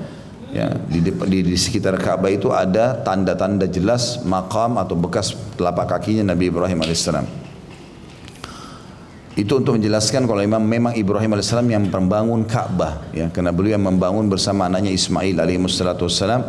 Ya 0.54 0.70
di, 0.70 1.02
di, 1.02 1.38
di 1.42 1.58
sekitar 1.58 1.98
Ka'bah 1.98 2.30
itu 2.30 2.54
ada 2.54 3.02
tanda-tanda 3.02 3.66
jelas 3.66 4.22
makam 4.22 4.78
atau 4.78 4.94
bekas 4.94 5.34
telapak 5.58 5.90
kakinya 5.90 6.30
Nabi 6.30 6.46
Ibrahim 6.46 6.78
alaihissalam. 6.78 7.26
Itu 9.34 9.58
untuk 9.58 9.82
menjelaskan 9.82 10.30
kalau 10.30 10.38
memang 10.46 10.62
memang 10.62 10.94
Ibrahim 10.94 11.34
alaihissalam 11.34 11.66
yang 11.66 11.90
membangun 11.90 12.46
Ka'bah 12.46 13.02
ya. 13.10 13.34
Karena 13.34 13.50
beliau 13.50 13.74
yang 13.74 13.82
membangun 13.82 14.30
bersama 14.30 14.70
anaknya 14.70 14.94
Ismail 14.94 15.42
alaihissalam 15.42 16.42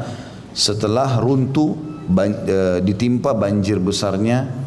setelah 0.53 1.17
runtuh 1.17 1.73
ban, 2.05 2.29
e, 2.45 2.85
ditimpa 2.85 3.33
banjir 3.33 3.81
besarnya 3.81 4.64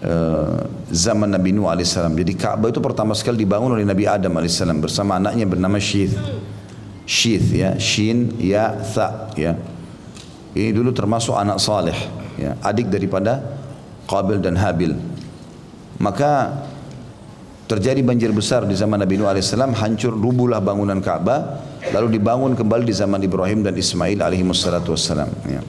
Eh, 0.00 0.60
zaman 0.96 1.28
Nabi 1.28 1.52
Nuh 1.52 1.68
alaihissalam. 1.68 2.16
Jadi 2.16 2.32
Ka'bah 2.32 2.72
itu 2.72 2.80
pertama 2.80 3.12
sekali 3.12 3.44
dibangun 3.44 3.76
oleh 3.76 3.84
Nabi 3.84 4.08
Adam 4.08 4.32
alaihissalam 4.32 4.80
bersama 4.80 5.20
anaknya 5.20 5.44
bernama 5.44 5.76
Syith. 5.76 6.16
Syith 7.04 7.52
ya, 7.52 7.76
Shin 7.76 8.32
ya 8.40 8.80
Tha 8.80 9.28
ya. 9.36 9.60
Ini 10.56 10.72
dulu 10.72 10.96
termasuk 10.96 11.36
anak 11.36 11.60
saleh 11.60 11.94
ya, 12.40 12.56
adik 12.64 12.88
daripada 12.88 13.44
Qabil 14.08 14.40
dan 14.40 14.56
Habil. 14.56 14.96
Maka 16.00 16.64
terjadi 17.68 18.00
banjir 18.00 18.32
besar 18.32 18.64
di 18.64 18.72
zaman 18.72 19.04
Nabi 19.04 19.20
Nuh 19.20 19.28
alaihissalam, 19.28 19.76
hancur 19.76 20.16
rubuhlah 20.16 20.64
bangunan 20.64 20.96
Ka'bah, 21.04 21.60
lalu 21.92 22.16
dibangun 22.16 22.56
kembali 22.56 22.88
di 22.88 22.96
zaman 22.96 23.20
Ibrahim 23.20 23.60
dan 23.60 23.76
Ismail 23.76 24.24
alaihi 24.24 24.48
ya. 25.44 25.60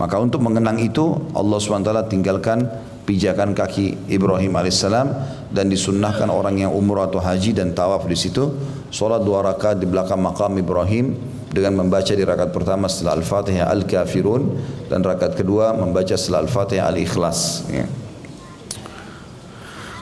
Maka 0.00 0.16
untuk 0.16 0.40
mengenang 0.40 0.80
itu 0.80 1.28
Allah 1.36 1.60
SWT 1.60 2.08
tinggalkan 2.08 2.64
pijakan 3.04 3.56
kaki 3.56 4.10
Ibrahim 4.12 4.54
alaihissalam 4.54 5.08
dan 5.50 5.66
disunnahkan 5.66 6.30
orang 6.30 6.62
yang 6.62 6.72
umrah 6.72 7.10
atau 7.10 7.18
haji 7.18 7.56
dan 7.56 7.74
tawaf 7.74 8.06
di 8.06 8.14
situ 8.14 8.54
solat 8.90 9.22
dua 9.22 9.42
rakaat 9.42 9.82
di 9.82 9.86
belakang 9.86 10.22
makam 10.22 10.54
Ibrahim 10.58 11.18
dengan 11.50 11.82
membaca 11.82 12.14
di 12.14 12.22
rakaat 12.22 12.54
pertama 12.54 12.86
setelah 12.86 13.18
Al-Fatihah 13.18 13.66
Al-Kafirun 13.66 14.42
dan 14.86 15.02
rakaat 15.02 15.34
kedua 15.34 15.74
membaca 15.74 16.14
setelah 16.14 16.46
Al-Fatihah 16.46 16.86
Al-Ikhlas 16.86 17.66
ya. 17.70 17.86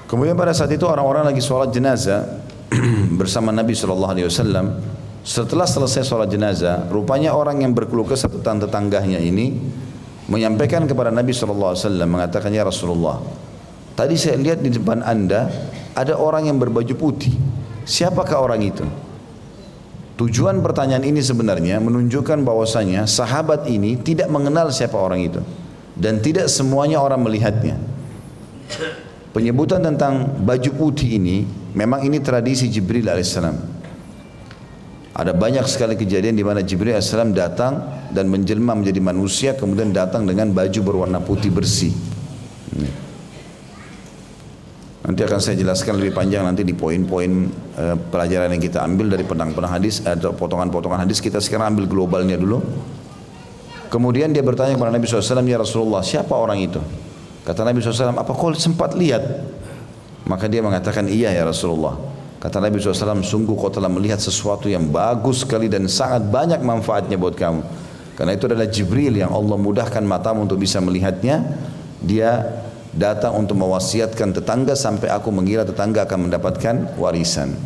Kemudian 0.08 0.36
pada 0.36 0.56
saat 0.56 0.72
itu 0.72 0.88
orang-orang 0.88 1.28
lagi 1.28 1.44
sholat 1.44 1.68
jenazah 1.68 2.24
bersama 3.20 3.52
Nabi 3.52 3.76
SAW 3.76 4.16
setelah 5.20 5.68
selesai 5.68 6.08
sholat 6.08 6.32
jenazah 6.32 6.88
rupanya 6.88 7.36
orang 7.36 7.60
yang 7.60 7.76
berkeluh 7.76 8.08
kesah 8.08 8.32
tentang 8.32 8.64
tetangganya 8.64 9.20
ini 9.20 9.60
menyampaikan 10.28 10.84
kepada 10.84 11.08
Nabi 11.08 11.32
SAW 11.32 11.74
mengatakan 12.04 12.52
ya 12.52 12.62
Rasulullah 12.62 13.20
tadi 13.96 14.14
saya 14.14 14.36
lihat 14.36 14.60
di 14.60 14.70
depan 14.70 15.02
anda 15.02 15.48
ada 15.98 16.14
orang 16.14 16.46
yang 16.46 16.62
berbaju 16.62 16.94
putih. 16.94 17.34
Siapakah 17.82 18.38
orang 18.38 18.62
itu? 18.62 18.86
Tujuan 20.18 20.62
pertanyaan 20.62 21.02
ini 21.02 21.18
sebenarnya 21.18 21.82
menunjukkan 21.82 22.42
bahwasanya 22.42 23.06
sahabat 23.06 23.66
ini 23.66 23.98
tidak 23.98 24.30
mengenal 24.30 24.70
siapa 24.70 24.94
orang 24.94 25.24
itu 25.24 25.40
dan 25.98 26.22
tidak 26.22 26.46
semuanya 26.46 27.02
orang 27.02 27.22
melihatnya. 27.22 27.78
Penyebutan 29.34 29.82
tentang 29.82 30.38
baju 30.42 30.70
putih 30.74 31.18
ini 31.18 31.46
memang 31.74 32.02
ini 32.02 32.18
tradisi 32.18 32.66
Jibril 32.66 33.06
alaihissalam 33.06 33.77
ada 35.18 35.34
banyak 35.34 35.66
sekali 35.66 35.98
kejadian 35.98 36.38
di 36.38 36.46
mana 36.46 36.62
Jibril 36.62 36.94
AS 36.94 37.10
datang 37.34 38.06
dan 38.14 38.30
menjelma 38.30 38.78
menjadi 38.78 39.02
manusia 39.02 39.50
kemudian 39.58 39.90
datang 39.90 40.22
dengan 40.22 40.54
baju 40.54 40.80
berwarna 40.86 41.18
putih 41.18 41.50
bersih. 41.50 41.90
Nanti 45.08 45.24
akan 45.24 45.40
saya 45.40 45.56
jelaskan 45.56 45.98
lebih 45.98 46.12
panjang 46.12 46.44
nanti 46.44 46.62
di 46.62 46.76
poin-poin 46.76 47.48
uh, 47.80 47.96
pelajaran 48.12 48.52
yang 48.52 48.62
kita 48.62 48.84
ambil 48.84 49.08
dari 49.16 49.24
pedang-pedang 49.24 49.80
hadis 49.80 50.04
atau 50.04 50.36
potongan-potongan 50.36 51.08
hadis 51.08 51.24
kita 51.24 51.40
sekarang 51.40 51.74
ambil 51.74 51.88
globalnya 51.88 52.36
dulu. 52.36 52.60
Kemudian 53.88 54.36
dia 54.36 54.44
bertanya 54.44 54.76
kepada 54.76 54.92
Nabi 54.92 55.08
SAW, 55.08 55.48
Ya 55.48 55.56
Rasulullah, 55.56 56.04
siapa 56.04 56.36
orang 56.36 56.60
itu? 56.60 56.76
Kata 57.40 57.64
Nabi 57.64 57.80
SAW, 57.80 58.20
apa 58.20 58.32
kau 58.36 58.52
sempat 58.52 58.92
lihat? 58.92 59.24
Maka 60.28 60.44
dia 60.44 60.60
mengatakan, 60.60 61.08
iya 61.08 61.32
ya 61.32 61.48
Rasulullah. 61.48 61.96
Kata 62.38 62.62
Nabi 62.62 62.78
SAW, 62.78 63.18
sungguh 63.26 63.58
kau 63.58 63.66
telah 63.66 63.90
melihat 63.90 64.22
sesuatu 64.22 64.70
yang 64.70 64.86
bagus 64.94 65.42
sekali 65.42 65.66
dan 65.66 65.90
sangat 65.90 66.22
banyak 66.30 66.62
manfaatnya 66.62 67.18
buat 67.18 67.34
kamu. 67.34 67.66
Karena 68.14 68.34
itu 68.34 68.46
adalah 68.46 68.66
Jibril 68.70 69.14
yang 69.14 69.34
Allah 69.34 69.58
mudahkan 69.58 70.02
matamu 70.06 70.46
untuk 70.46 70.62
bisa 70.62 70.78
melihatnya. 70.78 71.42
Dia 71.98 72.46
datang 72.94 73.42
untuk 73.42 73.58
mewasiatkan 73.58 74.38
tetangga 74.38 74.78
sampai 74.78 75.10
aku 75.10 75.34
mengira 75.34 75.66
tetangga 75.66 76.06
akan 76.06 76.30
mendapatkan 76.30 76.98
warisan. 76.98 77.58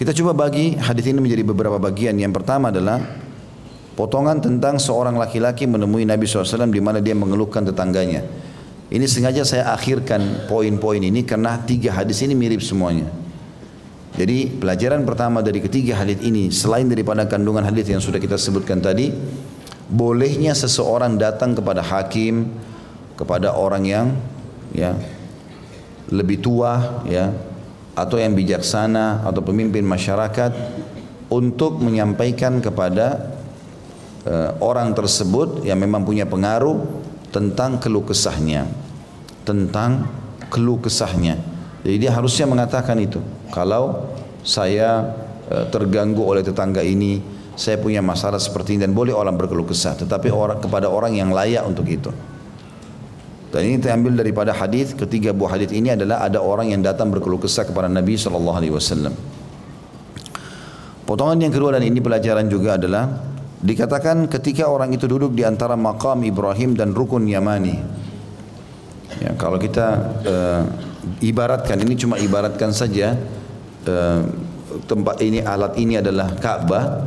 Kita 0.00 0.14
coba 0.14 0.48
bagi 0.48 0.78
hadis 0.78 1.04
ini 1.12 1.20
menjadi 1.20 1.44
beberapa 1.44 1.76
bagian. 1.76 2.16
Yang 2.16 2.40
pertama 2.40 2.72
adalah 2.72 3.04
potongan 3.98 4.40
tentang 4.40 4.80
seorang 4.80 5.18
laki-laki 5.20 5.68
menemui 5.68 6.08
Nabi 6.08 6.24
SAW 6.24 6.70
di 6.72 6.80
mana 6.80 7.04
dia 7.04 7.12
mengeluhkan 7.12 7.68
tetangganya. 7.68 8.47
Ini 8.88 9.04
sengaja 9.04 9.44
saya 9.44 9.76
akhirkan 9.76 10.48
poin-poin 10.48 11.00
ini 11.00 11.20
karena 11.20 11.60
tiga 11.60 11.92
hadis 11.92 12.24
ini 12.24 12.32
mirip 12.32 12.64
semuanya. 12.64 13.12
Jadi 14.16 14.48
pelajaran 14.48 15.04
pertama 15.04 15.44
dari 15.44 15.60
ketiga 15.60 16.00
hadis 16.00 16.18
ini 16.24 16.48
selain 16.48 16.88
daripada 16.88 17.28
kandungan 17.28 17.62
hadis 17.62 17.86
yang 17.86 18.00
sudah 18.00 18.16
kita 18.16 18.40
sebutkan 18.40 18.80
tadi, 18.80 19.12
bolehnya 19.92 20.56
seseorang 20.56 21.20
datang 21.20 21.52
kepada 21.52 21.84
hakim, 21.84 22.48
kepada 23.14 23.52
orang 23.52 23.84
yang 23.84 24.06
ya 24.72 24.96
lebih 26.08 26.40
tua 26.40 27.04
ya 27.04 27.30
atau 27.92 28.16
yang 28.16 28.32
bijaksana 28.32 29.22
atau 29.28 29.44
pemimpin 29.44 29.84
masyarakat 29.84 30.50
untuk 31.28 31.76
menyampaikan 31.84 32.64
kepada 32.64 33.36
uh, 34.24 34.56
orang 34.64 34.96
tersebut 34.96 35.62
yang 35.68 35.76
memang 35.76 36.08
punya 36.08 36.24
pengaruh 36.24 36.97
tentang 37.32 37.80
keluh 37.80 38.04
kesahnya. 38.04 38.68
Tentang 39.44 40.08
keluh 40.52 40.80
kesahnya. 40.80 41.40
Jadi 41.84 41.96
dia 41.96 42.12
harusnya 42.12 42.48
mengatakan 42.48 42.96
itu. 43.00 43.20
Kalau 43.52 44.12
saya 44.44 45.14
uh, 45.48 45.64
terganggu 45.72 46.20
oleh 46.24 46.44
tetangga 46.44 46.84
ini 46.84 47.20
saya 47.58 47.74
punya 47.74 47.98
masalah 47.98 48.38
seperti 48.38 48.78
ini 48.78 48.86
dan 48.86 48.94
boleh 48.94 49.10
orang 49.10 49.34
berkeluh 49.34 49.66
kesah. 49.66 49.98
Tetapi 49.98 50.30
orang 50.30 50.62
kepada 50.62 50.86
orang 50.86 51.16
yang 51.16 51.34
layak 51.34 51.64
untuk 51.66 51.88
itu. 51.88 52.12
Dan 53.48 53.64
ini 53.64 53.80
terambil 53.80 54.12
daripada 54.12 54.52
hadis 54.52 54.92
ketiga 54.92 55.32
buah 55.32 55.56
hadis 55.56 55.72
ini 55.72 55.88
adalah 55.96 56.20
ada 56.20 56.36
orang 56.36 56.68
yang 56.68 56.84
datang 56.84 57.08
berkeluh 57.08 57.40
kesah 57.40 57.64
kepada 57.64 57.88
Nabi 57.88 58.20
sallallahu 58.20 58.56
alaihi 58.60 58.74
wasallam. 58.76 59.16
Potongan 61.08 61.40
yang 61.40 61.52
kedua 61.56 61.72
dan 61.72 61.88
ini 61.88 62.04
pelajaran 62.04 62.44
juga 62.52 62.76
adalah 62.76 63.08
dikatakan 63.58 64.30
ketika 64.30 64.70
orang 64.70 64.94
itu 64.94 65.10
duduk 65.10 65.34
di 65.34 65.42
antara 65.42 65.74
makam 65.74 66.22
Ibrahim 66.22 66.78
dan 66.78 66.94
rukun 66.94 67.26
Yamani. 67.26 67.76
Ya, 69.18 69.34
kalau 69.34 69.58
kita 69.58 69.86
uh, 70.22 70.62
ibaratkan 71.18 71.82
ini 71.82 71.98
cuma 71.98 72.20
ibaratkan 72.22 72.70
saja 72.70 73.18
uh, 73.88 74.20
tempat 74.86 75.18
ini 75.24 75.42
alat 75.42 75.74
ini 75.74 75.98
adalah 75.98 76.38
Ka'bah 76.38 77.02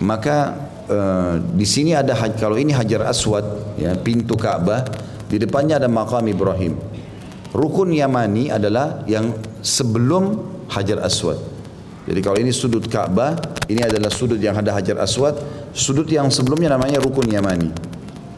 maka 0.00 0.56
uh, 0.88 1.36
di 1.52 1.68
sini 1.68 1.92
ada 1.92 2.16
kalau 2.32 2.56
ini 2.56 2.72
Hajar 2.72 3.04
Aswad 3.04 3.44
ya 3.76 3.92
pintu 3.98 4.40
Ka'bah 4.40 4.88
di 5.28 5.36
depannya 5.36 5.76
ada 5.76 5.88
makam 5.90 6.24
Ibrahim. 6.24 6.80
Rukun 7.54 7.94
Yamani 7.94 8.50
adalah 8.50 9.06
yang 9.06 9.30
sebelum 9.62 10.42
Hajar 10.72 11.04
Aswad. 11.06 11.53
Jadi 12.04 12.20
kalau 12.20 12.36
ini 12.36 12.52
sudut 12.52 12.84
Ka'bah, 12.84 13.32
ini 13.64 13.80
adalah 13.80 14.12
sudut 14.12 14.36
yang 14.36 14.52
ada 14.60 14.76
Hajar 14.76 15.00
Aswad. 15.00 15.40
Sudut 15.72 16.04
yang 16.04 16.28
sebelumnya 16.28 16.76
namanya 16.76 17.00
Rukun 17.00 17.32
Yamani. 17.32 17.72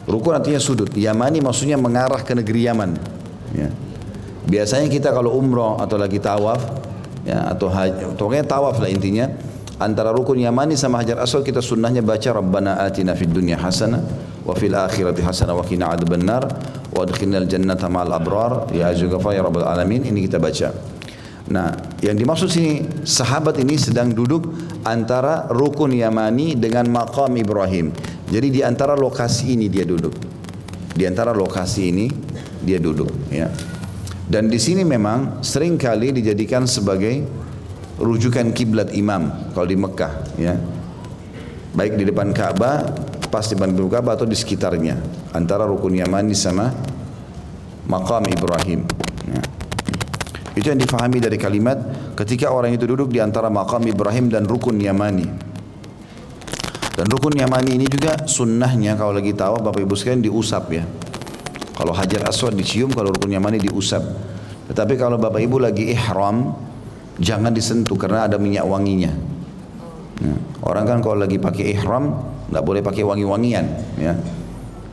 Rukun 0.07 0.39
artinya 0.39 0.59
sudut. 0.59 0.87
Yamani 0.95 1.43
maksudnya 1.43 1.75
mengarah 1.75 2.23
ke 2.23 2.31
negeri 2.31 2.63
Yaman. 2.63 2.95
Ya. 3.51 3.67
Biasanya 4.47 4.87
kita 4.87 5.11
kalau 5.11 5.35
umroh 5.35 5.75
atau 5.83 5.99
lagi 5.99 6.23
tawaf, 6.23 6.63
ya, 7.27 7.51
atau 7.51 7.67
haji, 7.67 8.15
pokoknya 8.15 8.47
tawaf 8.47 8.79
lah 8.79 8.87
intinya, 8.87 9.27
antara 9.75 10.15
rukun 10.15 10.39
Yamani 10.39 10.79
sama 10.79 11.03
Hajar 11.03 11.19
Aswad 11.19 11.43
kita 11.43 11.59
sunnahnya 11.59 11.99
baca 11.99 12.31
Rabbana 12.31 12.79
atina 12.79 13.11
fid 13.19 13.35
dunya 13.35 13.59
hasanah 13.59 13.99
wa 14.47 14.55
fil 14.55 14.71
akhirati 14.71 15.19
hasanah 15.19 15.51
wa 15.51 15.67
qina 15.67 15.91
adzabannar 15.91 16.47
wa 16.95 17.03
adkhilnal 17.03 17.43
jannata 17.43 17.91
ma'al 17.91 18.15
abrar 18.15 18.71
ya 18.71 18.95
azughafar 18.95 19.35
ya 19.35 19.43
rabbal 19.43 19.67
alamin 19.67 20.07
ini 20.07 20.23
kita 20.23 20.39
baca. 20.39 20.96
Nah, 21.47 21.71
yang 22.03 22.19
dimaksud 22.19 22.51
sini 22.51 22.83
sahabat 23.07 23.55
ini 23.63 23.79
sedang 23.79 24.11
duduk 24.11 24.51
antara 24.83 25.47
rukun 25.47 25.95
Yamani 25.95 26.59
dengan 26.59 26.91
makam 26.91 27.31
Ibrahim. 27.39 27.95
Jadi 28.27 28.47
di 28.51 28.61
antara 28.63 28.99
lokasi 28.99 29.55
ini 29.55 29.71
dia 29.71 29.87
duduk. 29.87 30.11
Di 30.91 31.07
antara 31.07 31.31
lokasi 31.31 31.81
ini 31.87 32.05
dia 32.59 32.81
duduk, 32.81 33.31
ya. 33.31 33.47
Dan 34.27 34.51
di 34.51 34.59
sini 34.59 34.83
memang 34.83 35.39
sering 35.39 35.79
kali 35.79 36.11
dijadikan 36.11 36.67
sebagai 36.67 37.23
rujukan 37.97 38.53
kiblat 38.53 38.93
imam 38.93 39.53
kalau 39.57 39.65
di 39.65 39.77
Mekah 39.77 40.13
ya 40.37 40.53
baik 41.73 41.97
di 41.97 42.05
depan 42.05 42.29
Ka'bah 42.29 42.85
pas 43.29 43.45
di 43.45 43.57
depan 43.57 43.73
Ka'bah 43.73 44.13
atau 44.17 44.29
di 44.29 44.37
sekitarnya 44.37 45.01
antara 45.33 45.65
rukun 45.65 45.97
Yamani 45.97 46.37
sama 46.37 46.73
makam 47.89 48.25
Ibrahim. 48.29 48.96
Itu 50.57 50.73
yang 50.73 50.81
difahami 50.81 51.21
dari 51.21 51.37
kalimat 51.37 51.77
ketika 52.17 52.49
orang 52.49 52.73
itu 52.73 52.89
duduk 52.89 53.13
di 53.13 53.21
antara 53.21 53.47
makam 53.53 53.85
Ibrahim 53.85 54.33
dan 54.33 54.49
rukun 54.49 54.81
Yamani 54.81 55.29
dan 56.97 57.05
rukun 57.05 57.37
Yamani 57.37 57.77
ini 57.77 57.85
juga 57.85 58.25
sunnahnya 58.25 58.97
kalau 58.97 59.21
lagi 59.21 59.37
tahu 59.37 59.61
Bapak 59.61 59.85
Ibu 59.85 59.93
sekalian 59.93 60.25
diusap 60.25 60.73
ya 60.73 60.83
kalau 61.77 61.93
hajar 61.93 62.25
aswad 62.25 62.57
dicium 62.57 62.89
kalau 62.89 63.13
rukun 63.13 63.37
Yamani 63.37 63.61
diusap 63.61 64.01
tetapi 64.67 64.99
kalau 64.99 65.15
Bapak 65.15 65.39
Ibu 65.39 65.63
lagi 65.63 65.95
ihram 65.95 66.51
jangan 67.17 67.55
disentuh 67.55 67.95
karena 67.95 68.27
ada 68.27 68.37
minyak 68.37 68.67
wanginya. 68.67 69.11
Ya. 70.19 70.35
Orang 70.61 70.85
kan 70.89 70.99
kalau 70.99 71.23
lagi 71.23 71.39
pakai 71.39 71.77
ihram 71.77 72.19
nggak 72.51 72.63
boleh 72.63 72.81
pakai 72.83 73.03
wangi-wangian. 73.07 73.65
Ya. 73.95 74.13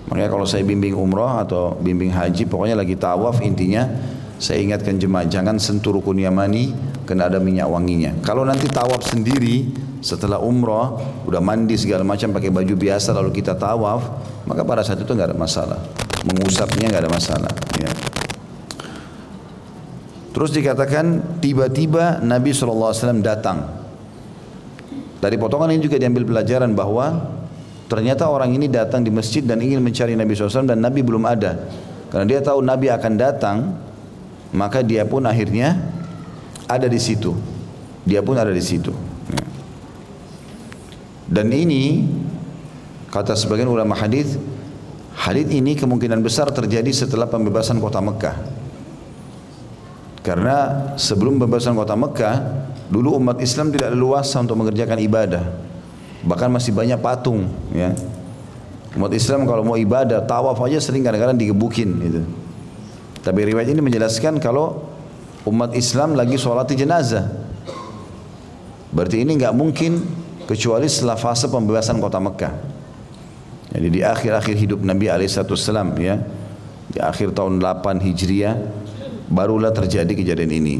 Makanya 0.07 0.31
kalau 0.31 0.46
saya 0.46 0.62
bimbing 0.62 0.94
umroh 0.94 1.40
atau 1.40 1.74
bimbing 1.81 2.12
haji, 2.12 2.44
pokoknya 2.46 2.77
lagi 2.77 2.94
tawaf 2.94 3.40
intinya 3.40 3.88
saya 4.44 4.61
ingatkan 4.61 5.00
jemaah 5.00 5.24
jangan 5.24 5.57
sentuh 5.57 5.96
rukun 5.96 6.20
yamani 6.20 6.76
kena 7.09 7.33
ada 7.33 7.40
minyak 7.40 7.64
wanginya. 7.64 8.12
Kalau 8.20 8.44
nanti 8.44 8.68
tawaf 8.68 9.00
sendiri 9.00 9.72
setelah 10.04 10.37
umroh 10.37 11.00
udah 11.24 11.40
mandi 11.40 11.80
segala 11.80 12.04
macam 12.04 12.28
pakai 12.37 12.52
baju 12.52 12.76
biasa 12.76 13.16
lalu 13.16 13.40
kita 13.40 13.57
tawaf 13.57 14.04
maka 14.44 14.61
pada 14.61 14.85
saat 14.85 15.00
itu 15.00 15.09
nggak 15.16 15.33
ada 15.33 15.38
masalah 15.40 15.80
mengusapnya 16.28 16.92
nggak 16.92 17.02
ada 17.09 17.12
masalah 17.12 17.52
ya. 17.80 17.88
Terus 20.37 20.50
dikatakan 20.52 21.40
tiba-tiba 21.40 22.20
Nabi 22.20 22.52
SAW 22.52 23.24
datang. 23.24 23.64
Dari 25.24 25.40
potongan 25.40 25.72
ini 25.72 25.80
juga 25.80 25.96
diambil 25.96 26.28
pelajaran 26.28 26.76
bahwa 26.76 27.33
ternyata 27.88 28.28
orang 28.28 28.52
ini 28.52 28.68
datang 28.68 29.00
di 29.00 29.09
masjid 29.09 29.40
dan 29.40 29.64
ingin 29.64 29.80
mencari 29.80 30.12
Nabi 30.12 30.37
SAW 30.37 30.68
dan 30.68 30.85
Nabi 30.85 31.00
belum 31.00 31.24
ada. 31.24 31.64
Karena 32.12 32.28
dia 32.28 32.44
tahu 32.44 32.61
Nabi 32.61 32.92
akan 32.92 33.12
datang, 33.16 33.59
maka 34.54 34.86
dia 34.86 35.02
pun 35.02 35.26
akhirnya 35.26 35.74
ada 36.70 36.86
di 36.86 37.02
situ. 37.02 37.34
Dia 38.06 38.22
pun 38.22 38.38
ada 38.38 38.54
di 38.54 38.62
situ. 38.62 38.94
Ya. 39.34 39.44
Dan 41.26 41.50
ini 41.50 42.06
kata 43.10 43.34
sebagian 43.34 43.66
ulama 43.66 43.98
hadis, 43.98 44.38
hadis 45.18 45.50
ini 45.50 45.74
kemungkinan 45.74 46.22
besar 46.22 46.54
terjadi 46.54 46.88
setelah 46.94 47.26
pembebasan 47.26 47.82
kota 47.82 47.98
Mekah. 47.98 48.36
Karena 50.24 50.88
sebelum 50.96 51.36
pembebasan 51.36 51.74
kota 51.74 51.98
Mekah, 51.98 52.36
dulu 52.88 53.18
umat 53.20 53.42
Islam 53.42 53.74
tidak 53.74 53.92
leluasa 53.92 54.40
untuk 54.40 54.56
mengerjakan 54.56 55.02
ibadah. 55.02 55.44
Bahkan 56.24 56.48
masih 56.48 56.72
banyak 56.72 56.96
patung, 57.02 57.50
ya. 57.74 57.92
Umat 58.94 59.12
Islam 59.12 59.44
kalau 59.44 59.66
mau 59.66 59.76
ibadah, 59.76 60.22
tawaf 60.24 60.56
aja 60.64 60.80
sering 60.80 61.02
kadang-kadang 61.02 61.36
digebukin 61.36 61.90
gitu. 62.00 62.22
Tapi 63.24 63.40
riwayat 63.40 63.72
ini 63.72 63.80
menjelaskan 63.80 64.37
kalau 64.37 64.84
umat 65.48 65.72
Islam 65.72 66.12
lagi 66.12 66.37
sholat 66.37 66.68
jenazah. 66.68 67.32
Berarti 68.92 69.24
ini 69.24 69.40
nggak 69.40 69.54
mungkin 69.56 70.04
kecuali 70.44 70.87
setelah 70.87 71.16
fase 71.16 71.48
pembebasan 71.48 71.98
kota 71.98 72.20
Mekah. 72.20 72.54
Jadi 73.74 73.88
di 73.90 74.00
akhir-akhir 74.04 74.54
hidup 74.54 74.80
Nabi 74.87 75.10
Alaihissalam 75.10 75.98
ya, 75.98 76.20
di 76.87 77.00
akhir 77.02 77.34
tahun 77.34 77.58
8 77.58 77.98
Hijriah, 77.98 78.54
barulah 79.26 79.74
terjadi 79.74 80.12
kejadian 80.14 80.52
ini. 80.54 80.76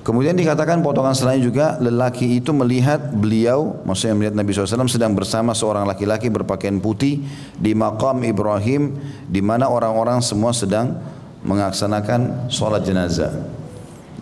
Kemudian 0.00 0.32
dikatakan 0.32 0.80
potongan 0.80 1.12
selanjutnya 1.12 1.44
juga 1.44 1.66
lelaki 1.76 2.40
itu 2.40 2.56
melihat 2.56 3.12
beliau, 3.12 3.84
maksudnya 3.84 4.16
melihat 4.16 4.32
Nabi 4.32 4.56
SAW 4.56 4.88
sedang 4.88 5.12
bersama 5.12 5.52
seorang 5.52 5.84
laki-laki 5.84 6.32
berpakaian 6.32 6.80
putih 6.80 7.20
di 7.60 7.76
makam 7.76 8.24
Ibrahim 8.24 8.96
di 9.28 9.44
mana 9.44 9.68
orang-orang 9.68 10.24
semua 10.24 10.56
sedang 10.56 10.96
mengaksanakan 11.44 12.48
sholat 12.48 12.80
jenazah. 12.80 13.28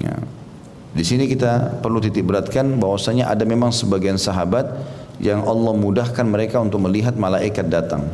Ya. 0.02 0.18
Di 0.98 1.06
sini 1.06 1.30
kita 1.30 1.78
perlu 1.78 2.02
titik 2.02 2.26
beratkan 2.26 2.74
bahwasanya 2.82 3.30
ada 3.30 3.46
memang 3.46 3.70
sebagian 3.70 4.18
sahabat 4.18 4.66
yang 5.22 5.46
Allah 5.46 5.74
mudahkan 5.78 6.26
mereka 6.26 6.58
untuk 6.58 6.82
melihat 6.82 7.14
malaikat 7.14 7.70
datang. 7.70 8.06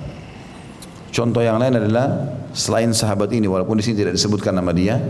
Contoh 1.14 1.40
yang 1.40 1.57
lain 1.57 1.81
adalah 1.81 2.29
selain 2.53 2.90
sahabat 2.90 3.31
ini 3.33 3.46
walaupun 3.46 3.79
di 3.79 3.85
sini 3.87 4.05
tidak 4.05 4.20
disebutkan 4.20 4.53
nama 4.53 4.74
dia. 4.74 5.00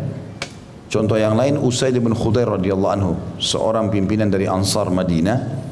Contoh 0.95 1.19
yang 1.19 1.35
lain 1.35 1.59
Usaid 1.59 1.99
bin 1.99 2.15
Khudair 2.15 2.47
radhiyallahu 2.47 2.93
anhu, 2.95 3.19
seorang 3.43 3.91
pimpinan 3.91 4.31
dari 4.31 4.47
Ansar 4.47 4.95
Madinah. 4.95 5.67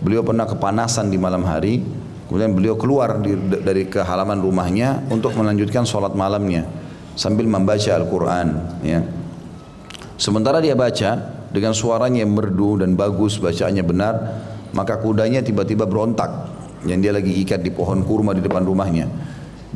Beliau 0.00 0.24
pernah 0.24 0.48
kepanasan 0.48 1.12
di 1.12 1.20
malam 1.20 1.44
hari, 1.44 1.84
kemudian 2.24 2.56
beliau 2.56 2.80
keluar 2.80 3.20
di, 3.20 3.36
dari 3.36 3.84
ke 3.84 4.00
halaman 4.00 4.40
rumahnya 4.40 5.04
untuk 5.12 5.36
melanjutkan 5.36 5.84
sholat 5.84 6.16
malamnya 6.16 6.64
sambil 7.12 7.44
membaca 7.52 7.92
Al-Quran. 7.92 8.48
Ya. 8.80 9.04
Sementara 10.16 10.64
dia 10.64 10.72
baca 10.72 11.20
dengan 11.52 11.76
suaranya 11.76 12.24
yang 12.24 12.32
merdu 12.32 12.80
dan 12.80 12.96
bagus, 12.96 13.36
bacaannya 13.36 13.84
benar, 13.84 14.14
maka 14.72 14.96
kudanya 14.96 15.44
tiba-tiba 15.44 15.84
berontak 15.84 16.48
yang 16.88 17.04
dia 17.04 17.12
lagi 17.12 17.44
ikat 17.44 17.60
di 17.60 17.68
pohon 17.68 18.00
kurma 18.08 18.32
di 18.32 18.40
depan 18.40 18.64
rumahnya. 18.64 19.04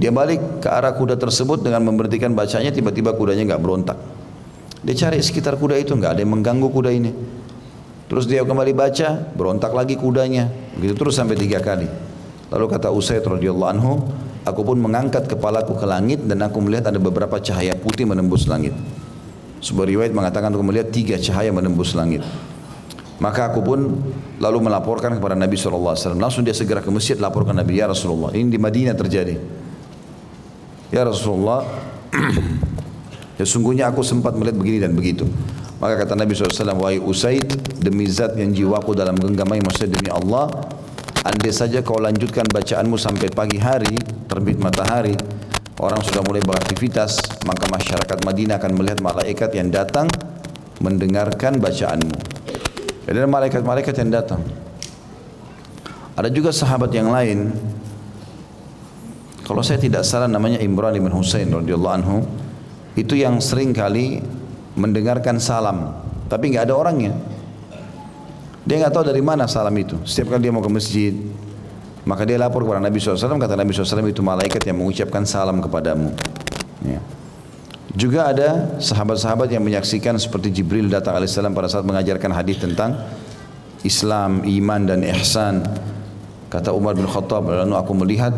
Dia 0.00 0.08
balik 0.08 0.64
ke 0.64 0.72
arah 0.72 0.96
kuda 0.96 1.20
tersebut 1.20 1.60
dengan 1.60 1.84
memberhentikan 1.84 2.32
bacanya, 2.32 2.72
tiba-tiba 2.72 3.12
kudanya 3.12 3.52
nggak 3.52 3.60
berontak. 3.60 4.15
Dia 4.86 4.94
cari 4.94 5.18
sekitar 5.18 5.58
kuda 5.58 5.82
itu 5.82 5.98
nggak 5.98 6.14
ada 6.14 6.20
yang 6.22 6.30
mengganggu 6.30 6.70
kuda 6.70 6.94
ini. 6.94 7.10
Terus 8.06 8.30
dia 8.30 8.46
kembali 8.46 8.70
baca, 8.70 9.34
berontak 9.34 9.74
lagi 9.74 9.98
kudanya. 9.98 10.46
Begitu 10.78 10.94
terus 10.94 11.18
sampai 11.18 11.34
tiga 11.34 11.58
kali. 11.58 11.90
Lalu 12.54 12.64
kata 12.70 12.94
Usaid 12.94 13.26
radhiyallahu 13.26 13.70
anhu, 13.74 13.98
aku 14.46 14.62
pun 14.62 14.78
mengangkat 14.78 15.26
kepalaku 15.26 15.74
ke 15.74 15.86
langit 15.90 16.22
dan 16.22 16.38
aku 16.46 16.62
melihat 16.62 16.94
ada 16.94 17.02
beberapa 17.02 17.42
cahaya 17.42 17.74
putih 17.74 18.06
menembus 18.06 18.46
langit. 18.46 18.70
Sebuah 19.58 19.90
riwayat 19.90 20.14
mengatakan 20.14 20.54
aku 20.54 20.62
melihat 20.62 20.94
tiga 20.94 21.18
cahaya 21.18 21.50
menembus 21.50 21.98
langit. 21.98 22.22
Maka 23.18 23.50
aku 23.50 23.66
pun 23.66 23.90
lalu 24.38 24.58
melaporkan 24.62 25.18
kepada 25.18 25.34
Nabi 25.34 25.58
SAW. 25.58 26.14
Langsung 26.14 26.46
dia 26.46 26.54
segera 26.54 26.78
ke 26.78 26.92
masjid 26.94 27.18
laporkan 27.18 27.58
Nabi, 27.58 27.82
Ya 27.82 27.90
Rasulullah, 27.90 28.30
ini 28.38 28.54
di 28.54 28.60
Madinah 28.60 28.94
terjadi. 28.94 29.34
Ya 30.94 31.02
Rasulullah, 31.02 31.66
ya 33.36 33.44
sungguhnya 33.44 33.88
aku 33.92 34.00
sempat 34.00 34.36
melihat 34.36 34.56
begini 34.56 34.78
dan 34.82 34.92
begitu. 34.92 35.28
Maka 35.76 36.04
kata 36.04 36.16
Nabi 36.16 36.32
SAW, 36.32 36.72
Wahai 36.80 36.96
Usaid, 36.96 37.52
demi 37.76 38.08
zat 38.08 38.32
yang 38.40 38.48
jiwaku 38.48 38.96
dalam 38.96 39.12
genggamai, 39.12 39.60
maksudnya 39.60 40.00
demi 40.00 40.08
Allah, 40.08 40.48
andai 41.20 41.52
saja 41.52 41.84
kau 41.84 42.00
lanjutkan 42.00 42.48
bacaanmu 42.48 42.96
sampai 42.96 43.28
pagi 43.28 43.60
hari, 43.60 43.92
terbit 44.24 44.56
matahari, 44.56 45.12
orang 45.76 46.00
sudah 46.00 46.24
mulai 46.24 46.40
beraktivitas, 46.40 47.20
maka 47.44 47.68
masyarakat 47.68 48.18
Madinah 48.24 48.56
akan 48.56 48.72
melihat 48.72 49.04
malaikat 49.04 49.52
yang 49.52 49.68
datang 49.68 50.08
mendengarkan 50.80 51.60
bacaanmu. 51.60 52.16
Jadi 53.06 53.16
ada 53.22 53.28
malaikat-malaikat 53.28 53.94
yang 54.00 54.10
datang. 54.10 54.42
Ada 56.16 56.32
juga 56.32 56.50
sahabat 56.50 56.90
yang 56.96 57.12
lain. 57.12 57.52
Kalau 59.44 59.62
saya 59.62 59.78
tidak 59.78 60.02
salah 60.02 60.26
namanya 60.26 60.58
Imran 60.58 60.96
bin 60.96 61.12
Husain 61.12 61.46
radhiyallahu 61.46 61.96
anhu, 62.02 62.24
itu 62.96 63.14
yang 63.14 63.38
sering 63.44 63.76
kali 63.76 64.24
mendengarkan 64.74 65.36
salam, 65.36 66.00
tapi 66.32 66.50
nggak 66.50 66.64
ada 66.66 66.74
orangnya. 66.74 67.12
Dia 68.66 68.82
nggak 68.82 68.92
tahu 68.92 69.04
dari 69.06 69.22
mana 69.22 69.46
salam 69.46 69.76
itu. 69.78 70.00
Setiap 70.02 70.34
kali 70.34 70.48
dia 70.48 70.52
mau 70.52 70.64
ke 70.64 70.72
masjid, 70.72 71.14
maka 72.08 72.26
dia 72.26 72.40
lapor 72.40 72.66
kepada 72.66 72.82
Nabi 72.82 72.98
SAW, 72.98 73.38
kata 73.38 73.54
Nabi 73.54 73.70
SAW 73.70 74.10
itu 74.10 74.24
malaikat 74.24 74.64
yang 74.66 74.82
mengucapkan 74.82 75.22
salam 75.22 75.62
kepadamu. 75.62 76.10
Ya. 76.82 76.98
Juga 77.96 78.28
ada 78.28 78.76
sahabat-sahabat 78.76 79.48
yang 79.48 79.64
menyaksikan 79.64 80.18
seperti 80.20 80.52
Jibril 80.52 80.90
datang 80.90 81.16
alaihissalam 81.16 81.54
pada 81.56 81.70
saat 81.70 81.86
mengajarkan 81.86 82.28
hadis 82.34 82.60
tentang 82.60 82.92
Islam, 83.86 84.42
iman 84.44 84.80
dan 84.84 85.00
ihsan. 85.16 85.62
Kata 86.50 86.74
Umar 86.74 86.98
bin 86.98 87.06
Khattab, 87.06 87.46
lalu 87.46 87.74
aku 87.78 87.92
melihat 87.94 88.34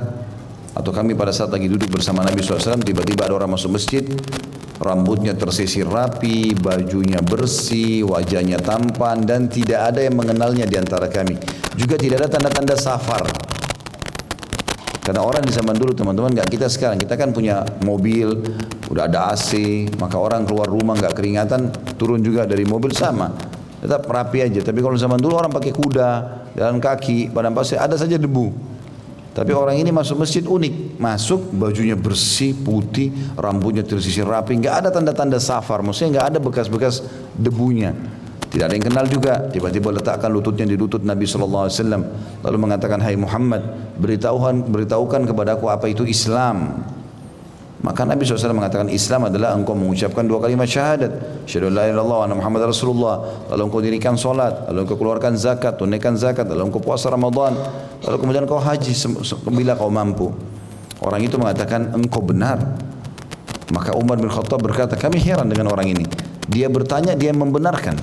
atau 0.79 0.95
kami 0.95 1.19
pada 1.19 1.35
saat 1.35 1.51
lagi 1.51 1.67
duduk 1.67 1.99
bersama 1.99 2.23
Nabi 2.23 2.39
SAW 2.39 2.79
tiba-tiba 2.81 3.27
ada 3.27 3.35
orang 3.35 3.59
masuk 3.59 3.75
masjid 3.75 4.07
rambutnya 4.79 5.35
tersisir 5.35 5.91
rapi, 5.91 6.55
bajunya 6.55 7.19
bersih, 7.19 8.07
wajahnya 8.07 8.63
tampan 8.63 9.27
dan 9.27 9.51
tidak 9.51 9.91
ada 9.95 10.07
yang 10.07 10.15
mengenalnya 10.15 10.65
di 10.71 10.79
antara 10.79 11.11
kami. 11.11 11.35
Juga 11.75 11.99
tidak 11.99 12.25
ada 12.25 12.29
tanda-tanda 12.39 12.79
safar. 12.79 13.27
Karena 15.03 15.25
orang 15.25 15.41
di 15.41 15.53
zaman 15.57 15.73
dulu 15.73 15.97
teman-teman 15.97 16.37
nggak 16.37 16.49
kita 16.53 16.69
sekarang. 16.69 17.01
Kita 17.01 17.17
kan 17.17 17.33
punya 17.33 17.65
mobil, 17.83 18.29
udah 18.93 19.09
ada 19.09 19.33
AC, 19.33 19.89
maka 19.97 20.21
orang 20.21 20.45
keluar 20.45 20.69
rumah 20.69 20.95
nggak 20.95 21.17
keringatan, 21.17 21.73
turun 21.97 22.21
juga 22.21 22.45
dari 22.45 22.69
mobil 22.69 22.93
sama. 22.93 23.33
Tetap 23.81 24.05
rapi 24.05 24.45
aja. 24.45 24.61
Tapi 24.61 24.79
kalau 24.85 25.01
zaman 25.01 25.17
dulu 25.17 25.33
orang 25.39 25.51
pakai 25.51 25.73
kuda, 25.73 26.11
jalan 26.55 26.77
kaki, 26.77 27.33
padang 27.33 27.57
pasir, 27.57 27.81
ada 27.81 27.97
saja 27.97 28.21
debu. 28.21 28.53
Tapi 29.33 29.55
orang 29.55 29.79
ini 29.79 29.95
masuk 29.95 30.19
masjid 30.19 30.43
unik, 30.43 30.99
masuk 30.99 31.55
bajunya 31.55 31.95
bersih, 31.95 32.57
putih, 32.59 33.15
rambutnya 33.39 33.87
tersisir 33.87 34.27
rapi, 34.27 34.59
nggak 34.59 34.75
ada 34.85 34.89
tanda-tanda 34.91 35.39
safar, 35.39 35.79
maksudnya 35.85 36.19
nggak 36.19 36.27
ada 36.35 36.39
bekas-bekas 36.43 37.07
debunya. 37.39 37.95
Tidak 38.49 38.65
ada 38.65 38.75
yang 38.75 38.87
kenal 38.89 39.05
juga. 39.05 39.45
Tiba-tiba 39.53 39.93
letakkan 39.93 40.33
lututnya 40.33 40.65
di 40.65 40.73
lutut 40.73 41.05
Nabi 41.05 41.29
SAW. 41.29 41.69
Lalu 42.41 42.57
mengatakan, 42.57 42.97
Hai 42.97 43.13
Muhammad, 43.13 43.61
beritahukan, 44.01 44.73
beritahukan 44.73 45.29
kepada 45.29 45.61
aku 45.61 45.69
apa 45.69 45.85
itu 45.93 46.09
Islam. 46.09 46.81
Maka 47.79 48.03
Nabi 48.03 48.27
SAW 48.27 48.59
mengatakan 48.59 48.91
Islam 48.91 49.31
adalah 49.31 49.55
engkau 49.55 49.79
mengucapkan 49.79 50.27
dua 50.27 50.43
kalimat 50.43 50.67
syahadat. 50.67 51.47
Syahadu 51.47 51.71
la 51.71 51.87
ilallah 51.87 52.27
wa 52.27 52.35
Muhammad 52.35 52.75
Rasulullah. 52.75 53.47
Lalu 53.55 53.63
engkau 53.71 53.81
dirikan 53.81 54.15
solat. 54.19 54.67
Lalu 54.67 54.83
engkau 54.83 54.99
keluarkan 54.99 55.39
zakat, 55.39 55.79
tunaikan 55.79 56.19
zakat. 56.19 56.51
Lalu 56.51 56.75
engkau 56.75 56.83
puasa 56.83 57.07
Ramadan. 57.07 57.55
Lalu 58.03 58.17
kemudian 58.19 58.43
engkau 58.51 58.59
haji 58.59 58.93
bila 59.55 59.79
kau 59.79 59.95
mampu. 59.95 60.35
Orang 60.99 61.23
itu 61.23 61.39
mengatakan 61.39 61.95
engkau 61.95 62.19
benar. 62.19 62.59
Maka 63.71 63.95
Umar 63.95 64.19
bin 64.19 64.27
Khattab 64.27 64.59
berkata, 64.59 64.99
kami 64.99 65.23
heran 65.23 65.47
dengan 65.47 65.71
orang 65.71 65.87
ini. 65.87 66.03
Dia 66.51 66.67
bertanya, 66.67 67.15
dia 67.15 67.31
membenarkan. 67.31 67.95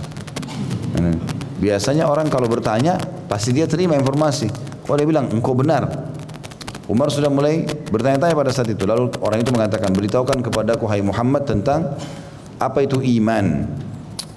Hmm. 0.96 1.18
Biasanya 1.60 2.08
orang 2.08 2.32
kalau 2.32 2.48
bertanya 2.48 2.96
pasti 3.28 3.52
dia 3.52 3.68
terima 3.68 3.98
informasi. 4.00 4.48
Kalau 4.86 4.96
dia 4.96 5.08
bilang 5.10 5.28
engkau 5.34 5.52
benar. 5.58 6.15
Umar 6.86 7.10
sudah 7.10 7.34
mulai 7.34 7.66
bertanya-tanya 7.66 8.38
pada 8.38 8.52
saat 8.54 8.70
itu. 8.70 8.86
Lalu 8.86 9.18
orang 9.22 9.42
itu 9.42 9.50
mengatakan, 9.50 9.90
beritahukan 9.90 10.38
kepadaku 10.46 10.86
hai 10.86 11.02
Muhammad 11.02 11.50
tentang 11.50 11.98
apa 12.62 12.80
itu 12.86 13.02
iman. 13.02 13.66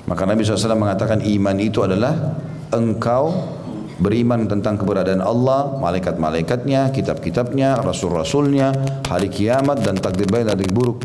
Maka 0.08 0.24
Nabi 0.24 0.40
SAW 0.40 0.72
mengatakan 0.72 1.20
iman 1.20 1.56
itu 1.60 1.84
adalah 1.84 2.40
engkau 2.72 3.36
beriman 4.00 4.48
tentang 4.48 4.80
keberadaan 4.80 5.20
Allah, 5.20 5.76
malaikat-malaikatnya, 5.76 6.88
kitab-kitabnya, 6.88 7.84
rasul-rasulnya, 7.84 8.72
hari 9.04 9.28
kiamat 9.28 9.84
dan 9.84 10.00
takdir 10.00 10.24
baik 10.30 10.48
dan 10.48 10.56
takdir 10.56 10.72
buruk. 10.72 11.04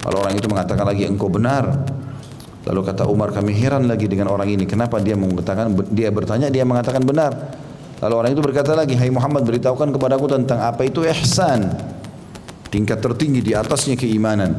Kalau 0.00 0.24
orang 0.24 0.40
itu 0.40 0.48
mengatakan 0.48 0.88
lagi 0.88 1.04
engkau 1.04 1.28
benar, 1.28 1.68
Lalu 2.68 2.84
kata 2.84 3.08
Umar 3.08 3.32
kami 3.32 3.56
heran 3.56 3.88
lagi 3.88 4.04
dengan 4.04 4.28
orang 4.28 4.44
ini. 4.52 4.68
Kenapa 4.68 5.00
dia 5.00 5.16
mengatakan 5.16 5.72
dia 5.88 6.12
bertanya 6.12 6.52
dia 6.52 6.68
mengatakan 6.68 7.00
benar. 7.00 7.32
Lalu 7.98 8.14
orang 8.14 8.30
itu 8.30 8.42
berkata 8.42 8.72
lagi, 8.78 8.94
Hai 8.94 9.10
Muhammad 9.10 9.42
beritahukan 9.42 9.90
kepadaku 9.90 10.30
tentang 10.30 10.62
apa 10.62 10.86
itu 10.86 11.02
ihsan. 11.02 11.66
Tingkat 12.70 13.02
tertinggi 13.02 13.42
di 13.42 13.52
atasnya 13.56 13.98
keimanan. 13.98 14.54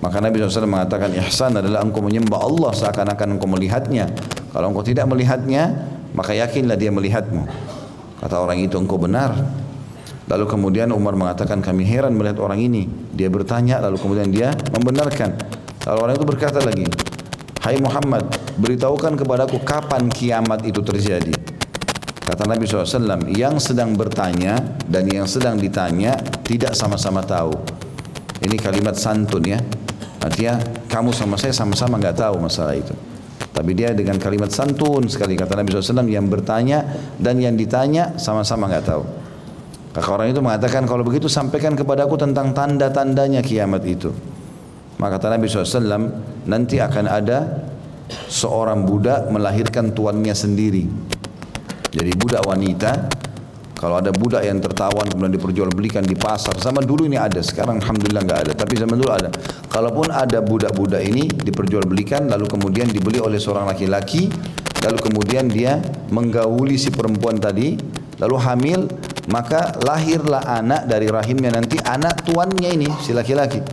Maka 0.00 0.16
Nabi 0.16 0.40
SAW 0.40 0.64
mengatakan 0.64 1.12
ihsan 1.20 1.60
adalah 1.60 1.84
engkau 1.84 2.00
menyembah 2.00 2.40
Allah 2.40 2.72
seakan-akan 2.72 3.36
engkau 3.36 3.48
melihatnya. 3.52 4.08
Kalau 4.48 4.72
engkau 4.72 4.80
tidak 4.80 5.04
melihatnya, 5.12 5.76
maka 6.16 6.32
yakinlah 6.32 6.80
dia 6.80 6.88
melihatmu. 6.88 7.44
Kata 8.24 8.40
orang 8.40 8.64
itu 8.64 8.80
engkau 8.80 8.96
benar. 8.96 9.36
Lalu 10.30 10.44
kemudian 10.48 10.88
Umar 10.94 11.18
mengatakan 11.18 11.60
kami 11.60 11.84
heran 11.84 12.16
melihat 12.16 12.40
orang 12.40 12.64
ini. 12.64 12.88
Dia 13.12 13.28
bertanya 13.28 13.82
lalu 13.84 14.00
kemudian 14.00 14.32
dia 14.32 14.56
membenarkan. 14.72 15.36
Lalu 15.84 15.98
orang 16.00 16.14
itu 16.16 16.26
berkata 16.28 16.64
lagi, 16.64 16.86
Hai 17.60 17.76
Muhammad, 17.76 18.24
beritahukan 18.56 19.20
kepadaku 19.20 19.60
kapan 19.60 20.08
kiamat 20.08 20.64
itu 20.64 20.80
terjadi. 20.80 21.39
Kata 22.30 22.46
Nabi 22.46 22.62
SAW, 22.62 23.26
yang 23.34 23.58
sedang 23.58 23.98
bertanya 23.98 24.54
dan 24.86 25.02
yang 25.10 25.26
sedang 25.26 25.58
ditanya 25.58 26.14
tidak 26.46 26.78
sama-sama 26.78 27.26
tahu. 27.26 27.50
Ini 28.38 28.54
kalimat 28.54 28.94
santun 28.94 29.42
ya. 29.50 29.58
Artinya 30.22 30.62
kamu 30.86 31.10
sama 31.10 31.34
saya 31.34 31.50
sama-sama 31.50 31.98
nggak 31.98 32.22
tahu 32.22 32.38
masalah 32.38 32.78
itu. 32.78 32.94
Tapi 33.50 33.74
dia 33.74 33.90
dengan 33.98 34.14
kalimat 34.22 34.46
santun 34.46 35.10
sekali 35.10 35.34
kata 35.34 35.58
Nabi 35.58 35.74
SAW 35.74 36.06
yang 36.06 36.30
bertanya 36.30 36.86
dan 37.18 37.42
yang 37.42 37.58
ditanya 37.58 38.14
sama-sama 38.14 38.70
nggak 38.70 38.86
tahu. 38.86 39.02
Maka 39.90 40.08
orang 40.14 40.30
itu 40.30 40.38
mengatakan 40.38 40.86
kalau 40.86 41.02
begitu 41.02 41.26
sampaikan 41.26 41.74
kepadaku 41.74 42.14
tentang 42.14 42.54
tanda-tandanya 42.54 43.42
kiamat 43.42 43.82
itu. 43.82 44.14
Maka 45.02 45.18
kata 45.18 45.34
Nabi 45.34 45.50
SAW, 45.50 46.06
nanti 46.46 46.78
akan 46.78 47.10
ada 47.10 47.66
seorang 48.30 48.86
budak 48.86 49.26
melahirkan 49.34 49.90
tuannya 49.90 50.30
sendiri. 50.30 50.86
Jadi 51.90 52.10
budak 52.14 52.46
wanita, 52.46 52.90
kalau 53.74 53.96
ada 53.98 54.12
budak 54.14 54.44
yang 54.44 54.62
tertawan 54.62 55.08
kemudian 55.08 55.34
diperjualbelikan 55.34 56.06
di 56.06 56.12
pasar, 56.14 56.54
zaman 56.60 56.84
dulu 56.86 57.08
ini 57.08 57.16
ada, 57.16 57.40
sekarang 57.40 57.80
alhamdulillah 57.82 58.22
nggak 58.28 58.40
ada, 58.46 58.52
tapi 58.52 58.76
zaman 58.76 59.00
dulu 59.00 59.10
ada. 59.10 59.32
Kalaupun 59.66 60.12
ada 60.12 60.38
budak-budak 60.44 61.02
ini 61.02 61.26
diperjualbelikan, 61.32 62.28
lalu 62.28 62.44
kemudian 62.44 62.92
dibeli 62.92 63.18
oleh 63.18 63.40
seorang 63.40 63.66
laki-laki, 63.66 64.28
lalu 64.84 64.98
kemudian 65.00 65.48
dia 65.48 65.80
menggauli 66.12 66.76
si 66.76 66.92
perempuan 66.92 67.40
tadi, 67.40 67.74
lalu 68.20 68.36
hamil, 68.38 68.80
maka 69.32 69.74
lahirlah 69.80 70.44
anak 70.44 70.84
dari 70.84 71.08
rahimnya 71.08 71.56
nanti 71.56 71.80
anak 71.80 72.22
tuannya 72.22 72.70
ini 72.76 72.88
si 73.00 73.16
laki-laki. 73.16 73.64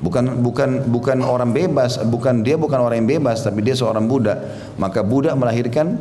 Bukan 0.00 0.40
bukan 0.40 0.88
bukan 0.88 1.20
orang 1.24 1.52
bebas, 1.52 2.00
bukan 2.04 2.44
dia 2.44 2.60
bukan 2.60 2.76
orang 2.80 3.04
yang 3.04 3.20
bebas, 3.20 3.40
tapi 3.40 3.64
dia 3.64 3.72
seorang 3.72 4.04
budak. 4.04 4.36
Maka 4.76 5.00
budak 5.00 5.36
melahirkan 5.36 5.96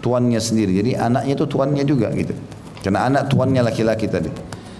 tuannya 0.00 0.40
sendiri. 0.40 0.72
Jadi 0.78 0.90
anaknya 0.94 1.32
itu 1.34 1.46
tuannya 1.46 1.84
juga 1.84 2.10
gitu. 2.14 2.34
Karena 2.82 3.10
anak 3.10 3.32
tuannya 3.32 3.62
laki-laki 3.62 4.06
tadi. 4.06 4.30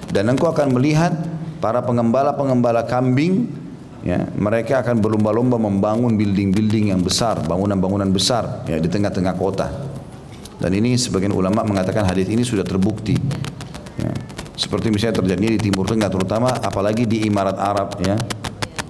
Dan 0.08 0.32
engkau 0.32 0.48
akan 0.50 0.72
melihat 0.72 1.12
para 1.58 1.82
pengembala-pengembala 1.84 2.86
kambing 2.88 3.50
ya, 4.06 4.24
mereka 4.38 4.80
akan 4.80 5.02
berlomba-lomba 5.02 5.60
membangun 5.60 6.16
building-building 6.16 6.94
yang 6.94 7.02
besar, 7.04 7.42
bangunan-bangunan 7.44 8.08
besar 8.08 8.64
ya 8.70 8.80
di 8.80 8.88
tengah-tengah 8.88 9.34
kota. 9.36 9.68
Dan 10.58 10.74
ini 10.74 10.98
sebagian 10.98 11.30
ulama 11.34 11.62
mengatakan 11.62 12.06
hadis 12.06 12.26
ini 12.26 12.42
sudah 12.42 12.66
terbukti. 12.66 13.14
Ya. 14.00 14.10
Seperti 14.58 14.90
misalnya 14.90 15.22
terjadi 15.22 15.54
di 15.54 15.70
Timur 15.70 15.86
Tengah 15.86 16.10
terutama 16.10 16.50
apalagi 16.50 17.06
di 17.06 17.22
Imarat 17.30 17.58
Arab 17.62 17.94
ya 18.02 18.18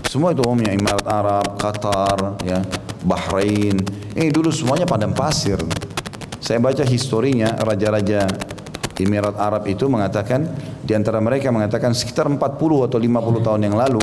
semua 0.09 0.33
itu 0.33 0.41
umumnya 0.41 0.72
Emirat 0.72 1.05
Arab, 1.05 1.61
Qatar, 1.61 2.41
ya, 2.41 2.64
Bahrain. 3.05 3.76
Ini 4.16 4.33
dulu 4.33 4.49
semuanya 4.49 4.89
padang 4.89 5.12
pasir. 5.12 5.61
Saya 6.39 6.62
baca 6.62 6.86
historinya 6.86 7.55
raja-raja 7.59 8.26
Emirat 8.99 9.39
Arab 9.39 9.66
itu 9.70 9.86
mengatakan 9.86 10.47
di 10.82 10.91
antara 10.95 11.22
mereka 11.22 11.55
mengatakan 11.55 11.95
sekitar 11.95 12.26
40 12.26 12.39
atau 12.91 12.99
50 12.99 13.47
tahun 13.47 13.61
yang 13.70 13.76
lalu 13.78 14.03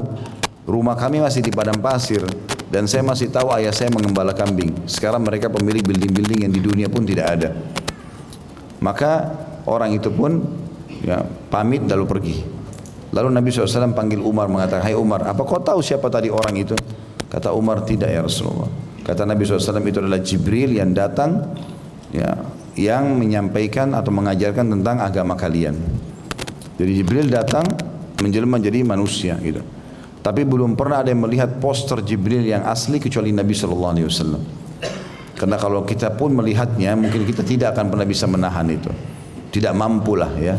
rumah 0.63 0.95
kami 0.95 1.19
masih 1.19 1.43
di 1.43 1.51
padang 1.51 1.79
pasir 1.83 2.23
Dan 2.65 2.89
saya 2.89 3.05
masih 3.05 3.29
tahu 3.29 3.53
ayah 3.55 3.71
saya 3.71 3.93
mengembala 3.93 4.33
kambing. 4.33 4.89
Sekarang 4.89 5.21
mereka 5.21 5.47
pemilik 5.53 5.85
building-building 5.85 6.49
yang 6.49 6.51
di 6.51 6.59
dunia 6.59 6.87
pun 6.89 7.05
tidak 7.05 7.37
ada. 7.37 7.49
Maka 8.81 9.31
orang 9.69 9.95
itu 9.95 10.09
pun 10.11 10.43
ya, 11.05 11.23
pamit 11.47 11.85
lalu 11.85 12.05
pergi. 12.09 12.37
Lalu 13.15 13.31
Nabi 13.31 13.47
SAW 13.53 13.95
panggil 13.95 14.19
Umar 14.19 14.51
mengatakan, 14.51 14.83
Hai 14.83 14.97
Umar, 14.97 15.23
apa 15.23 15.39
kau 15.47 15.61
tahu 15.61 15.79
siapa 15.79 16.11
tadi 16.11 16.27
orang 16.27 16.51
itu? 16.57 16.75
Kata 17.31 17.55
Umar, 17.55 17.85
tidak 17.87 18.11
ya 18.11 18.19
Rasulullah. 18.25 18.67
Kata 19.05 19.23
Nabi 19.23 19.45
SAW 19.47 19.79
itu 19.85 20.03
adalah 20.03 20.19
Jibril 20.19 20.75
yang 20.75 20.91
datang 20.91 21.55
ya, 22.15 22.31
yang 22.79 23.19
menyampaikan 23.19 23.91
atau 23.91 24.15
mengajarkan 24.15 24.79
tentang 24.79 25.03
agama 25.03 25.35
kalian. 25.35 25.75
Jadi 26.75 26.91
Jibril 26.91 27.27
datang 27.27 27.63
menjelma 28.19 28.59
menjadi 28.59 28.83
manusia 28.87 29.35
gitu. 29.43 29.59
Tapi 30.23 30.41
belum 30.41 30.73
pernah 30.73 31.05
ada 31.05 31.13
yang 31.13 31.21
melihat 31.21 31.61
poster 31.61 32.01
Jibril 32.01 32.41
yang 32.41 32.65
asli 32.65 32.97
kecuali 32.97 33.29
Nabi 33.29 33.53
Shallallahu 33.53 33.93
Alaihi 33.93 34.07
Wasallam. 34.09 34.43
Karena 35.35 35.59
kalau 35.59 35.83
kita 35.83 36.15
pun 36.15 36.31
melihatnya, 36.31 36.95
mungkin 36.95 37.27
kita 37.27 37.43
tidak 37.43 37.75
akan 37.75 37.91
pernah 37.91 38.07
bisa 38.07 38.25
menahan 38.25 38.65
itu. 38.71 38.89
Tidak 39.51 39.75
mampu 39.75 40.15
lah 40.15 40.31
ya. 40.39 40.55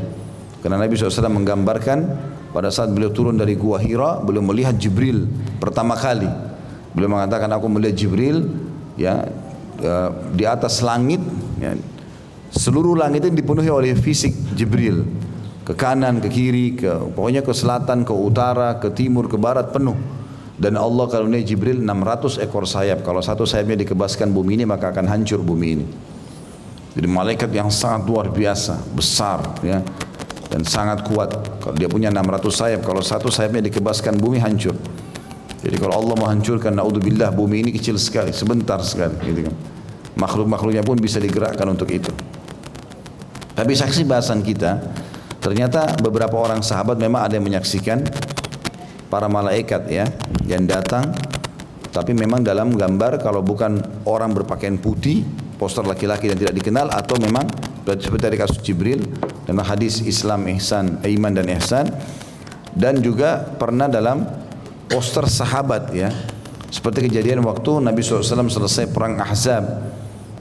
Karena 0.60 0.82
Nabi 0.82 0.98
SAW 0.98 1.32
menggambarkan 1.32 1.98
pada 2.52 2.68
saat 2.68 2.92
beliau 2.92 3.12
turun 3.12 3.40
dari 3.40 3.56
Gua 3.56 3.80
Hira, 3.80 4.20
beliau 4.20 4.44
melihat 4.44 4.76
Jibril 4.76 5.28
pertama 5.60 5.96
kali. 5.96 6.28
Beliau 6.92 7.12
mengatakan 7.12 7.48
aku 7.52 7.68
melihat 7.72 7.96
Jibril 7.96 8.48
ya 9.00 9.28
eh, 9.80 10.10
di 10.32 10.44
atas 10.44 10.80
langit 10.84 11.20
ya, 11.60 11.76
seluruh 12.52 12.96
langit 12.96 13.26
itu 13.26 13.36
dipenuhi 13.36 13.70
oleh 13.70 13.92
fisik 13.96 14.32
Jibril 14.56 15.04
ke 15.66 15.74
kanan, 15.74 16.22
ke 16.22 16.30
kiri, 16.30 16.78
ke 16.78 17.10
pokoknya 17.10 17.42
ke 17.42 17.50
selatan, 17.50 18.06
ke 18.06 18.14
utara, 18.14 18.78
ke 18.78 18.94
timur, 18.94 19.26
ke 19.26 19.34
barat 19.34 19.74
penuh. 19.74 19.98
Dan 20.56 20.78
Allah 20.80 21.04
kalau 21.10 21.28
ini 21.28 21.44
Jibril 21.44 21.84
600 21.84 22.40
ekor 22.40 22.64
sayap. 22.64 23.04
Kalau 23.04 23.20
satu 23.20 23.44
sayapnya 23.44 23.84
dikebaskan 23.84 24.32
bumi 24.32 24.56
ini 24.56 24.64
maka 24.64 24.88
akan 24.88 25.04
hancur 25.04 25.44
bumi 25.44 25.68
ini. 25.68 25.86
Jadi 26.96 27.08
malaikat 27.12 27.52
yang 27.52 27.68
sangat 27.68 28.08
luar 28.08 28.32
biasa, 28.32 28.80
besar 28.96 29.60
ya 29.60 29.84
dan 30.48 30.64
sangat 30.64 31.04
kuat. 31.04 31.60
Kalau 31.60 31.76
dia 31.76 31.90
punya 31.90 32.08
600 32.08 32.48
sayap, 32.48 32.80
kalau 32.86 33.04
satu 33.04 33.28
sayapnya 33.28 33.68
dikebaskan 33.68 34.16
bumi 34.16 34.40
hancur. 34.40 34.72
Jadi 35.60 35.76
kalau 35.76 35.98
Allah 35.98 36.14
menghancurkan 36.14 36.72
naudzubillah 36.72 37.34
bumi 37.36 37.66
ini 37.66 37.70
kecil 37.74 38.00
sekali, 38.00 38.32
sebentar 38.32 38.80
sekali 38.80 39.18
gitu 39.28 39.50
kan. 39.50 39.75
Makhluk-makhluknya 40.16 40.80
pun 40.80 40.96
bisa 40.96 41.20
digerakkan 41.20 41.68
untuk 41.68 41.92
itu. 41.92 42.08
Tapi 43.56 43.72
saksi 43.72 44.04
bahasan 44.04 44.40
kita, 44.40 44.80
Ternyata 45.46 45.94
beberapa 46.02 46.42
orang 46.42 46.58
sahabat 46.58 46.98
memang 46.98 47.22
ada 47.22 47.38
yang 47.38 47.46
menyaksikan 47.46 48.02
para 49.06 49.30
malaikat 49.30 49.86
ya 49.86 50.10
yang 50.42 50.66
datang 50.66 51.14
tapi 51.94 52.18
memang 52.18 52.42
dalam 52.42 52.74
gambar 52.74 53.22
kalau 53.22 53.46
bukan 53.46 53.78
orang 54.10 54.34
berpakaian 54.34 54.74
putih 54.74 55.22
poster 55.54 55.86
laki-laki 55.86 56.34
yang 56.34 56.38
tidak 56.42 56.50
dikenal 56.50 56.90
atau 56.90 57.14
memang 57.22 57.46
seperti 57.86 58.26
dari 58.26 58.34
kasus 58.42 58.58
Jibril 58.58 59.06
dalam 59.46 59.62
hadis 59.62 60.02
Islam 60.02 60.50
ihsan 60.58 60.98
iman 61.06 61.32
dan 61.38 61.46
ihsan 61.54 61.94
dan 62.74 62.98
juga 62.98 63.46
pernah 63.46 63.86
dalam 63.86 64.26
poster 64.90 65.30
sahabat 65.30 65.94
ya 65.94 66.10
seperti 66.74 67.06
kejadian 67.06 67.46
waktu 67.46 67.86
Nabi 67.86 68.02
SAW 68.02 68.50
selesai 68.50 68.90
perang 68.90 69.14
Ahzab 69.22 69.62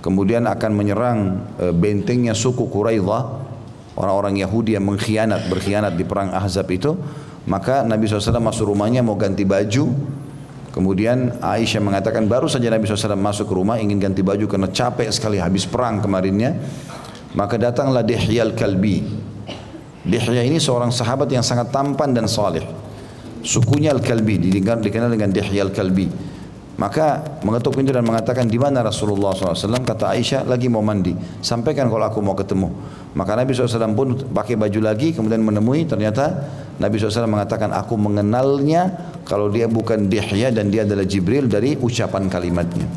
kemudian 0.05 0.45
akan 0.45 0.71
menyerang 0.77 1.17
e, 1.57 1.73
bentengnya 1.73 2.37
suku 2.37 2.69
Quraidah 2.69 3.41
orang-orang 3.97 4.37
Yahudi 4.37 4.77
yang 4.77 4.85
mengkhianat, 4.85 5.49
berkhianat 5.49 5.97
di 5.97 6.05
perang 6.05 6.29
Ahzab 6.29 6.69
itu, 6.69 6.93
maka 7.49 7.81
Nabi 7.81 8.05
SAW 8.05 8.37
masuk 8.37 8.69
rumahnya 8.69 9.01
mau 9.01 9.17
ganti 9.17 9.41
baju. 9.41 9.89
Kemudian 10.69 11.39
Aisyah 11.39 11.79
mengatakan 11.79 12.27
baru 12.27 12.51
saja 12.51 12.67
Nabi 12.67 12.83
SAW 12.83 13.15
masuk 13.15 13.47
rumah 13.49 13.79
ingin 13.79 13.95
ganti 13.95 14.19
baju 14.21 14.43
karena 14.45 14.67
capek 14.67 15.07
sekali 15.09 15.39
habis 15.39 15.65
perang 15.65 16.03
kemarinnya. 16.03 16.53
Maka 17.31 17.55
datanglah 17.55 18.03
Dihya 18.03 18.45
al-Kalbi. 18.45 19.01
Dihya 20.05 20.43
ini 20.45 20.59
seorang 20.59 20.91
sahabat 20.91 21.31
yang 21.31 21.41
sangat 21.41 21.71
tampan 21.71 22.11
dan 22.11 22.27
saleh. 22.29 22.63
Sukunya 23.45 23.93
Al-Kalbi 23.93 24.41
dikenal 24.49 25.13
dengan 25.13 25.29
Dihya 25.29 25.69
al-Kalbi. 25.69 26.34
Maka 26.75 27.39
mengetuk 27.39 27.79
pintu 27.79 27.95
dan 27.95 28.03
mengatakan 28.03 28.51
di 28.51 28.59
mana 28.59 28.83
Rasulullah 28.83 29.31
SAW 29.31 29.79
kata 29.87 30.11
Aisyah 30.11 30.43
lagi 30.43 30.67
mau 30.67 30.83
mandi. 30.83 31.15
Sampaikan 31.39 31.87
kalau 31.87 32.03
aku 32.03 32.19
mau 32.19 32.35
ketemu. 32.35 32.67
Maka 33.15 33.31
Nabi 33.39 33.55
SAW 33.55 33.95
pun 33.95 34.07
pakai 34.35 34.59
baju 34.59 34.79
lagi 34.83 35.15
kemudian 35.15 35.39
menemui. 35.39 35.87
Ternyata 35.87 36.35
Nabi 36.75 36.99
SAW 36.99 37.31
mengatakan 37.31 37.71
aku 37.71 37.95
mengenalnya 37.95 38.91
kalau 39.23 39.47
dia 39.47 39.71
bukan 39.71 40.11
Dihya 40.11 40.51
dan 40.51 40.67
dia 40.67 40.83
adalah 40.83 41.07
Jibril 41.07 41.47
dari 41.47 41.79
ucapan 41.79 42.27
kalimatnya. 42.27 42.87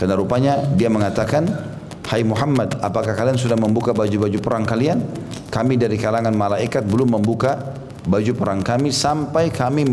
Karena 0.00 0.16
rupanya 0.16 0.64
dia 0.72 0.88
mengatakan 0.88 1.74
Hai 2.04 2.20
Muhammad 2.20 2.84
apakah 2.84 3.16
kalian 3.16 3.40
sudah 3.40 3.56
membuka 3.56 3.96
baju-baju 3.96 4.38
perang 4.40 4.68
kalian? 4.68 5.00
Kami 5.48 5.80
dari 5.80 5.96
kalangan 5.96 6.36
malaikat 6.36 6.84
belum 6.84 7.16
membuka 7.16 7.56
baju 8.04 8.32
perang 8.36 8.60
kami 8.60 8.92
sampai 8.92 9.48
kami 9.48 9.88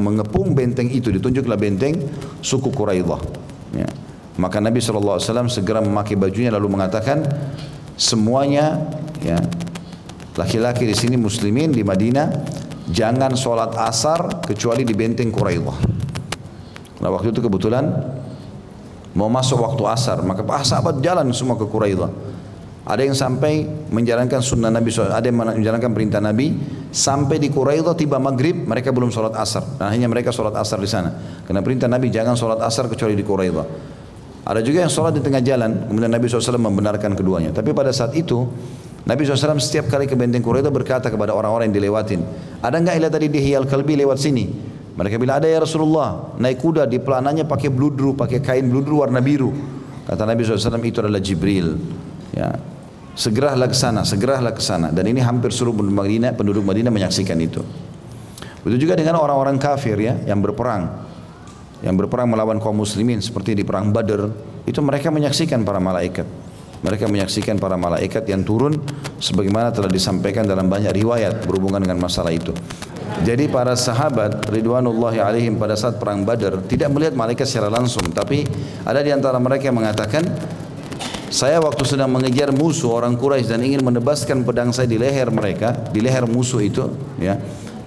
mengepung 0.00 0.56
benteng 0.56 0.88
itu. 0.88 1.12
Ditunjuklah 1.12 1.60
benteng 1.60 2.00
suku 2.40 2.72
Quraidah. 2.72 3.20
Ya. 3.74 3.90
maka 4.38 4.62
Nabi 4.62 4.78
SAW 4.78 5.18
segera 5.50 5.82
memakai 5.82 6.14
bajunya 6.14 6.46
lalu 6.46 6.70
mengatakan 6.70 7.26
semuanya 7.98 8.86
ya 9.18 9.34
laki-laki 10.38 10.86
di 10.86 10.94
sini 10.94 11.18
muslimin 11.18 11.74
di 11.74 11.82
Madinah 11.82 12.30
jangan 12.86 13.34
sholat 13.34 13.74
asar 13.74 14.46
kecuali 14.46 14.86
di 14.86 14.94
benteng 14.94 15.34
Quraidah. 15.34 15.78
Nah 17.02 17.08
waktu 17.10 17.34
itu 17.34 17.42
kebetulan 17.42 17.90
mau 19.14 19.30
masuk 19.30 19.62
waktu 19.62 19.82
asar 19.90 20.22
maka 20.22 20.42
sahabat 20.62 21.02
jalan 21.02 21.30
semua 21.34 21.58
ke 21.58 21.66
Quraidah 21.66 22.33
ada 22.84 23.00
yang 23.00 23.16
sampai 23.16 23.64
menjalankan 23.88 24.44
sunnah 24.44 24.68
Nabi 24.68 24.92
SAW. 24.92 25.08
Ada 25.08 25.32
yang 25.32 25.40
menjalankan 25.40 25.96
perintah 25.96 26.20
Nabi. 26.20 26.52
Sampai 26.92 27.40
di 27.40 27.48
Quraidah 27.48 27.96
tiba 27.96 28.20
maghrib, 28.20 28.68
mereka 28.68 28.92
belum 28.92 29.08
sholat 29.08 29.32
asar. 29.40 29.64
Dan 29.80 29.88
hanya 29.88 30.06
mereka 30.12 30.28
sholat 30.28 30.52
asar 30.52 30.76
di 30.76 30.86
sana. 30.86 31.08
Karena 31.48 31.64
perintah 31.64 31.88
Nabi 31.88 32.12
jangan 32.12 32.36
sholat 32.36 32.60
asar 32.60 32.92
kecuali 32.92 33.16
di 33.16 33.24
Quraidah. 33.24 33.66
Ada 34.44 34.60
juga 34.60 34.84
yang 34.84 34.92
sholat 34.92 35.16
di 35.16 35.24
tengah 35.24 35.40
jalan. 35.40 35.88
Kemudian 35.88 36.12
Nabi 36.12 36.28
SAW 36.28 36.60
membenarkan 36.60 37.16
keduanya. 37.16 37.56
Tapi 37.56 37.72
pada 37.72 37.88
saat 37.88 38.12
itu, 38.12 38.44
Nabi 39.08 39.24
SAW 39.24 39.56
setiap 39.56 39.88
kali 39.88 40.04
ke 40.04 40.12
benteng 40.12 40.44
Quraidah 40.44 40.68
berkata 40.68 41.08
kepada 41.08 41.32
orang-orang 41.32 41.72
yang 41.72 41.80
dilewatin. 41.80 42.20
Ada 42.60 42.84
enggak 42.84 42.94
ilah 43.00 43.10
tadi 43.10 43.32
di 43.32 43.40
Hiyal 43.40 43.64
Kalbi 43.64 43.96
lewat 43.96 44.20
sini? 44.20 44.44
Mereka 44.94 45.16
bilang 45.16 45.40
ada 45.40 45.48
ya 45.48 45.64
Rasulullah. 45.64 46.36
Naik 46.36 46.60
kuda 46.60 46.84
di 46.84 47.00
pelananya 47.00 47.48
pakai 47.48 47.72
bludru, 47.72 48.12
pakai 48.12 48.44
kain 48.44 48.68
bludru 48.68 49.00
warna 49.00 49.24
biru. 49.24 49.50
Kata 50.04 50.28
Nabi 50.28 50.44
SAW 50.44 50.84
itu 50.84 51.00
adalah 51.00 51.18
Jibril. 51.24 51.80
Ya, 52.36 52.52
Segeralah 53.14 53.70
ke 53.70 53.78
sana, 53.78 54.02
segeralah 54.02 54.50
ke 54.50 54.62
sana. 54.62 54.90
Dan 54.90 55.06
ini 55.06 55.22
hampir 55.22 55.54
seluruh 55.54 55.78
penduduk 55.78 56.02
Madinah, 56.02 56.34
penduduk 56.34 56.66
Madinah 56.66 56.90
menyaksikan 56.90 57.38
itu. 57.38 57.62
Begitu 58.66 58.90
juga 58.90 58.98
dengan 58.98 59.22
orang-orang 59.22 59.54
kafir 59.60 59.94
ya 60.02 60.18
yang 60.26 60.42
berperang. 60.42 61.06
Yang 61.84 61.94
berperang 62.04 62.26
melawan 62.26 62.58
kaum 62.58 62.80
muslimin 62.80 63.22
seperti 63.22 63.54
di 63.54 63.62
perang 63.62 63.94
Badr, 63.94 64.32
itu 64.66 64.80
mereka 64.82 65.14
menyaksikan 65.14 65.62
para 65.62 65.78
malaikat. 65.78 66.26
Mereka 66.84 67.08
menyaksikan 67.08 67.56
para 67.56 67.80
malaikat 67.80 68.28
yang 68.28 68.44
turun 68.44 68.76
sebagaimana 69.16 69.72
telah 69.72 69.88
disampaikan 69.88 70.44
dalam 70.44 70.68
banyak 70.68 70.92
riwayat 70.92 71.44
berhubungan 71.48 71.80
dengan 71.80 71.96
masalah 71.96 72.28
itu. 72.28 72.52
Jadi 73.24 73.48
para 73.48 73.72
sahabat 73.78 74.48
ridwanullahi 74.50 75.22
alaihim 75.22 75.56
pada 75.56 75.78
saat 75.78 75.96
perang 75.96 76.26
Badar 76.26 76.60
tidak 76.66 76.90
melihat 76.92 77.14
malaikat 77.16 77.46
secara 77.46 77.70
langsung, 77.70 78.04
tapi 78.10 78.44
ada 78.84 79.00
di 79.00 79.12
antara 79.12 79.38
mereka 79.38 79.70
yang 79.70 79.80
mengatakan 79.80 80.24
saya 81.34 81.58
waktu 81.58 81.82
sedang 81.82 82.14
mengejar 82.14 82.54
musuh 82.54 82.94
orang 82.94 83.18
Quraisy 83.18 83.50
dan 83.50 83.60
ingin 83.66 83.82
menebaskan 83.82 84.46
pedang 84.46 84.70
saya 84.70 84.86
di 84.86 85.02
leher 85.02 85.34
mereka, 85.34 85.74
di 85.90 85.98
leher 85.98 86.30
musuh 86.30 86.62
itu, 86.62 86.86
ya. 87.18 87.34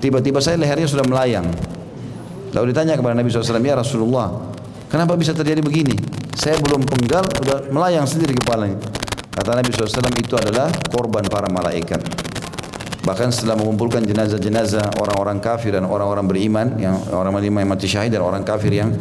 Tiba-tiba 0.03 0.43
saya 0.43 0.59
lehernya 0.59 0.83
sudah 0.83 1.07
melayang. 1.07 1.47
Lalu 2.51 2.75
ditanya 2.75 2.99
kepada 2.99 3.15
Nabi 3.15 3.31
SAW, 3.31 3.63
ya 3.63 3.79
Rasulullah, 3.79 4.51
kenapa 4.91 5.15
bisa 5.15 5.31
terjadi 5.31 5.63
begini? 5.63 5.95
Saya 6.35 6.59
belum 6.59 6.83
penggal, 6.83 7.23
sudah 7.39 7.71
melayang 7.71 8.03
sendiri 8.03 8.35
kepalanya. 8.35 8.83
Kata 9.31 9.63
Nabi 9.63 9.71
SAW 9.71 10.11
itu 10.19 10.35
adalah 10.35 10.67
korban 10.91 11.23
para 11.31 11.47
malaikat. 11.47 12.03
Bahkan 13.07 13.31
setelah 13.31 13.55
mengumpulkan 13.55 14.03
jenazah-jenazah 14.03 14.99
orang-orang 14.99 15.39
kafir 15.39 15.71
dan 15.71 15.87
orang-orang 15.87 16.27
beriman, 16.27 16.75
yang 16.75 16.99
orang 17.15 17.31
beriman 17.31 17.63
yang 17.63 17.71
mati 17.71 17.87
syahid 17.87 18.11
dan 18.11 18.27
orang 18.27 18.43
kafir 18.43 18.75
yang 18.75 18.91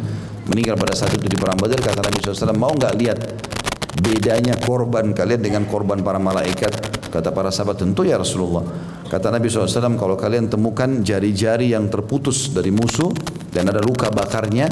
meninggal 0.47 0.79
pada 0.79 0.95
saat 0.95 1.11
itu 1.19 1.27
di 1.27 1.35
perang 1.35 1.59
Badar, 1.59 1.83
kata 1.83 1.99
Nabi 1.99 2.15
SAW, 2.23 2.55
mau 2.55 2.71
nggak 2.71 2.93
lihat 2.95 3.19
bedanya 3.97 4.55
korban 4.61 5.11
kalian 5.11 5.41
dengan 5.41 5.63
korban 5.65 6.05
para 6.05 6.21
malaikat 6.21 6.97
kata 7.07 7.33
para 7.33 7.49
sahabat 7.49 7.81
tentu 7.81 8.05
ya 8.05 8.19
Rasulullah. 8.19 8.63
Kata 9.07 9.31
Nabi 9.31 9.47
SAW 9.47 9.95
kalau 9.95 10.19
kalian 10.19 10.51
temukan 10.51 11.01
jari-jari 11.01 11.71
yang 11.71 11.87
terputus 11.87 12.51
dari 12.51 12.69
musuh 12.69 13.09
dan 13.49 13.71
ada 13.71 13.79
luka 13.79 14.11
bakarnya 14.11 14.67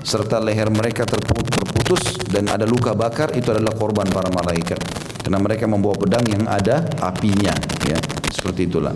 serta 0.00 0.38
leher 0.38 0.70
mereka 0.70 1.04
terputus 1.04 2.22
dan 2.30 2.46
ada 2.48 2.64
luka 2.64 2.94
bakar 2.94 3.34
itu 3.34 3.50
adalah 3.50 3.74
korban 3.74 4.06
para 4.08 4.30
malaikat. 4.30 4.78
Karena 5.20 5.42
mereka 5.42 5.68
membawa 5.68 5.98
pedang 5.98 6.24
yang 6.30 6.46
ada 6.46 6.86
apinya 7.02 7.52
ya. 7.84 7.98
Seperti 8.30 8.70
itulah 8.70 8.94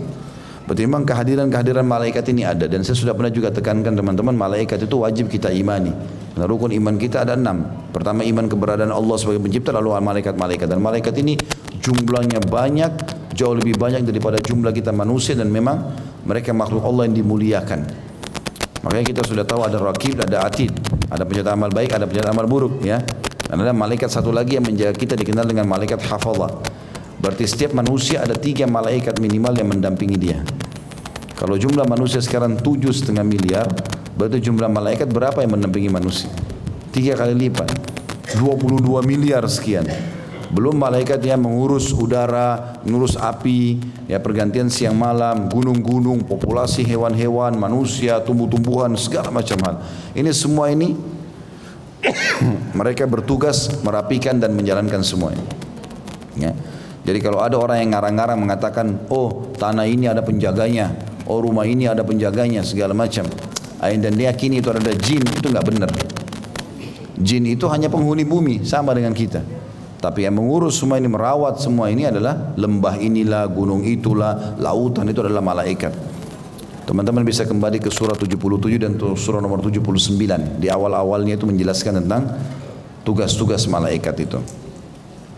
Berarti 0.65 0.81
memang 0.81 1.05
kehadiran-kehadiran 1.05 1.85
malaikat 1.85 2.25
ini 2.33 2.41
ada 2.41 2.65
dan 2.65 2.81
saya 2.81 2.97
sudah 2.97 3.13
pernah 3.13 3.29
juga 3.29 3.53
tekankan 3.53 3.93
teman-teman 3.93 4.33
malaikat 4.33 4.81
itu 4.81 4.97
wajib 4.97 5.29
kita 5.29 5.53
imani. 5.53 5.93
Karena 6.33 6.45
rukun 6.49 6.73
iman 6.73 6.97
kita 6.97 7.21
ada 7.21 7.37
enam. 7.37 7.69
Pertama 7.93 8.25
iman 8.25 8.49
keberadaan 8.49 8.89
Allah 8.89 9.15
sebagai 9.21 9.45
pencipta 9.45 9.69
lalu 9.69 9.93
malaikat-malaikat 9.93 10.65
dan 10.65 10.81
malaikat 10.81 11.13
ini 11.21 11.37
jumlahnya 11.85 12.41
banyak 12.49 12.91
jauh 13.37 13.53
lebih 13.53 13.77
banyak 13.77 14.01
daripada 14.01 14.41
jumlah 14.41 14.73
kita 14.73 14.89
manusia 14.89 15.37
dan 15.37 15.53
memang 15.53 15.93
mereka 16.25 16.49
makhluk 16.49 16.81
Allah 16.81 17.05
yang 17.05 17.15
dimuliakan. 17.21 17.85
Makanya 18.81 19.05
kita 19.05 19.21
sudah 19.21 19.45
tahu 19.45 19.61
ada 19.65 19.77
rakib, 19.77 20.17
ada 20.17 20.49
atid, 20.49 20.73
ada 21.13 21.21
pencatat 21.25 21.53
amal 21.53 21.69
baik, 21.69 21.93
ada 21.93 22.09
pencatat 22.09 22.33
amal 22.33 22.49
buruk 22.49 22.81
ya. 22.81 23.01
Dan 23.45 23.61
ada 23.61 23.73
malaikat 23.77 24.09
satu 24.09 24.33
lagi 24.33 24.57
yang 24.57 24.65
menjaga 24.65 24.97
kita 24.97 25.13
dikenal 25.13 25.45
dengan 25.45 25.69
malaikat 25.69 26.01
hafazah. 26.01 26.49
Berarti 27.25 27.49
setiap 27.49 27.73
manusia 27.73 28.21
ada 28.21 28.37
tiga 28.37 28.69
malaikat 28.69 29.17
minimal 29.17 29.57
yang 29.57 29.73
mendampingi 29.73 30.13
dia. 30.13 30.45
Kalau 31.33 31.57
jumlah 31.57 31.89
manusia 31.89 32.21
sekarang 32.21 32.61
tujuh 32.61 32.93
setengah 32.93 33.25
miliar, 33.25 33.65
berarti 34.13 34.45
jumlah 34.45 34.69
malaikat 34.69 35.09
berapa 35.09 35.41
yang 35.41 35.57
mendampingi 35.57 35.89
manusia? 35.89 36.29
Tiga 36.93 37.17
kali 37.17 37.33
lipat. 37.33 37.65
22 38.37 39.01
miliar 39.09 39.41
sekian. 39.49 39.89
Belum 40.53 40.77
malaikat 40.77 41.17
yang 41.25 41.41
mengurus 41.41 41.89
udara, 41.97 42.77
mengurus 42.85 43.17
api, 43.17 43.81
ya 44.05 44.21
pergantian 44.21 44.69
siang 44.69 44.93
malam, 44.93 45.49
gunung-gunung, 45.49 46.29
populasi 46.29 46.85
hewan-hewan, 46.85 47.57
manusia, 47.57 48.21
tumbuh-tumbuhan, 48.21 48.93
segala 49.01 49.33
macam 49.33 49.57
hal. 49.65 49.75
Ini 50.13 50.29
semua 50.29 50.69
ini 50.69 50.93
mereka 52.79 53.09
bertugas 53.09 53.81
merapikan 53.81 54.37
dan 54.37 54.53
menjalankan 54.53 55.01
semuanya. 55.01 55.41
Ya. 56.37 56.53
Jadi 57.05 57.21
kalau 57.21 57.37
ada 57.45 57.53
orang 57.61 57.85
yang 57.85 57.93
ngarang-ngarang 57.93 58.39
mengatakan, 58.41 59.05
oh 59.13 59.53
tanah 59.53 59.85
ini 59.85 60.09
ada 60.09 60.25
penjaganya, 60.25 60.89
oh 61.29 61.37
rumah 61.37 61.61
ini 61.69 61.85
ada 61.85 62.01
penjaganya, 62.01 62.65
segala 62.65 62.97
macam. 62.97 63.29
Dan 63.85 64.17
dia 64.17 64.33
kini 64.33 64.57
itu 64.57 64.73
ada 64.73 64.81
jin, 64.97 65.21
itu 65.21 65.45
nggak 65.45 65.65
benar. 65.69 65.93
Jin 67.21 67.45
itu 67.45 67.69
hanya 67.69 67.93
penghuni 67.93 68.25
bumi, 68.25 68.65
sama 68.65 68.97
dengan 68.97 69.13
kita. 69.13 69.45
Tapi 70.01 70.25
yang 70.25 70.33
mengurus 70.41 70.81
semua 70.81 70.97
ini, 70.97 71.05
merawat 71.05 71.61
semua 71.61 71.93
ini 71.93 72.09
adalah 72.09 72.57
lembah 72.57 72.97
inilah, 72.97 73.45
gunung 73.53 73.85
itulah, 73.85 74.57
lautan 74.57 75.05
itu 75.05 75.21
adalah 75.21 75.45
malaikat. 75.45 75.93
Teman-teman 76.89 77.21
bisa 77.21 77.45
kembali 77.45 77.81
ke 77.81 77.93
surah 77.93 78.17
77 78.17 78.81
dan 78.81 78.97
surah 78.97 79.41
nomor 79.41 79.61
79. 79.61 80.61
Di 80.61 80.69
awal-awalnya 80.73 81.37
itu 81.37 81.45
menjelaskan 81.45 82.01
tentang 82.01 82.33
tugas-tugas 83.05 83.69
malaikat 83.69 84.25
itu. 84.25 84.41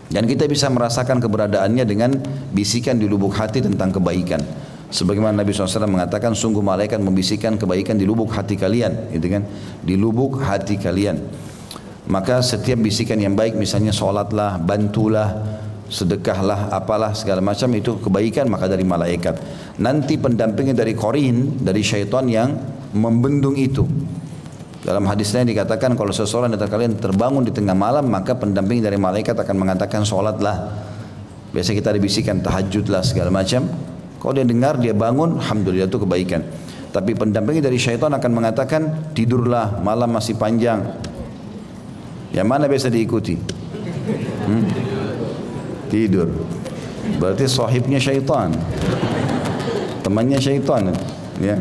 Dan 0.08 0.24
kita 0.24 0.48
bisa 0.48 0.72
merasakan 0.72 1.20
keberadaannya 1.20 1.84
dengan 1.84 2.16
bisikan 2.52 2.96
di 2.96 3.04
lubuk 3.04 3.36
hati 3.36 3.60
tentang 3.60 3.92
kebaikan. 3.92 4.40
Sebagaimana 4.88 5.44
Nabi 5.44 5.52
SAW 5.52 5.84
mengatakan, 5.84 6.32
sungguh 6.32 6.64
malaikat 6.64 6.96
membisikkan 6.96 7.60
kebaikan 7.60 8.00
di 8.00 8.08
lubuk 8.08 8.32
hati 8.32 8.56
kalian, 8.56 9.12
gitu 9.12 9.28
kan? 9.28 9.44
Di 9.84 10.00
lubuk 10.00 10.40
hati 10.40 10.80
kalian. 10.80 11.20
Maka 12.08 12.40
setiap 12.40 12.80
bisikan 12.80 13.20
yang 13.20 13.36
baik, 13.36 13.52
misalnya 13.52 13.92
sholatlah, 13.92 14.56
bantulah, 14.56 15.44
sedekahlah, 15.92 16.72
apalah 16.72 17.12
segala 17.12 17.44
macam 17.44 17.68
itu 17.76 18.00
kebaikan 18.00 18.48
maka 18.48 18.68
dari 18.68 18.84
malaikat. 18.84 19.40
Nanti 19.80 20.20
pendampingnya 20.20 20.76
dari 20.76 20.96
korin, 20.96 21.60
dari 21.60 21.84
syaitan 21.84 22.24
yang 22.28 22.56
membendung 22.96 23.56
itu. 23.56 23.84
Dalam 24.88 25.04
hadis 25.04 25.36
lain 25.36 25.52
dikatakan 25.52 25.92
kalau 26.00 26.08
seseorang 26.16 26.48
dari 26.48 26.64
kalian 26.64 26.96
terbangun 26.96 27.44
di 27.44 27.52
tengah 27.52 27.76
malam 27.76 28.08
maka 28.08 28.32
pendamping 28.32 28.80
dari 28.80 28.96
malaikat 28.96 29.36
akan 29.36 29.60
mengatakan 29.60 30.00
sholatlah. 30.00 30.80
Biasa 31.52 31.76
kita 31.76 31.92
dibisikan 31.92 32.40
tahajudlah 32.40 33.04
segala 33.04 33.28
macam. 33.28 33.68
Kalau 34.16 34.32
dia 34.32 34.48
dengar 34.48 34.80
dia 34.80 34.96
bangun, 34.96 35.44
alhamdulillah 35.44 35.92
itu 35.92 36.00
kebaikan. 36.00 36.40
Tapi 36.88 37.12
pendamping 37.12 37.60
dari 37.60 37.76
syaitan 37.76 38.08
akan 38.16 38.32
mengatakan 38.32 39.12
tidurlah 39.12 39.76
malam 39.84 40.08
masih 40.08 40.40
panjang. 40.40 40.80
Yang 42.32 42.48
mana 42.48 42.64
biasa 42.64 42.88
diikuti? 42.88 43.36
Hmm? 44.48 44.64
Tidur. 45.92 46.32
Berarti 47.20 47.44
sahibnya 47.44 48.00
syaitan. 48.00 48.56
Temannya 50.00 50.40
syaitan. 50.40 50.96
Ya. 51.44 51.60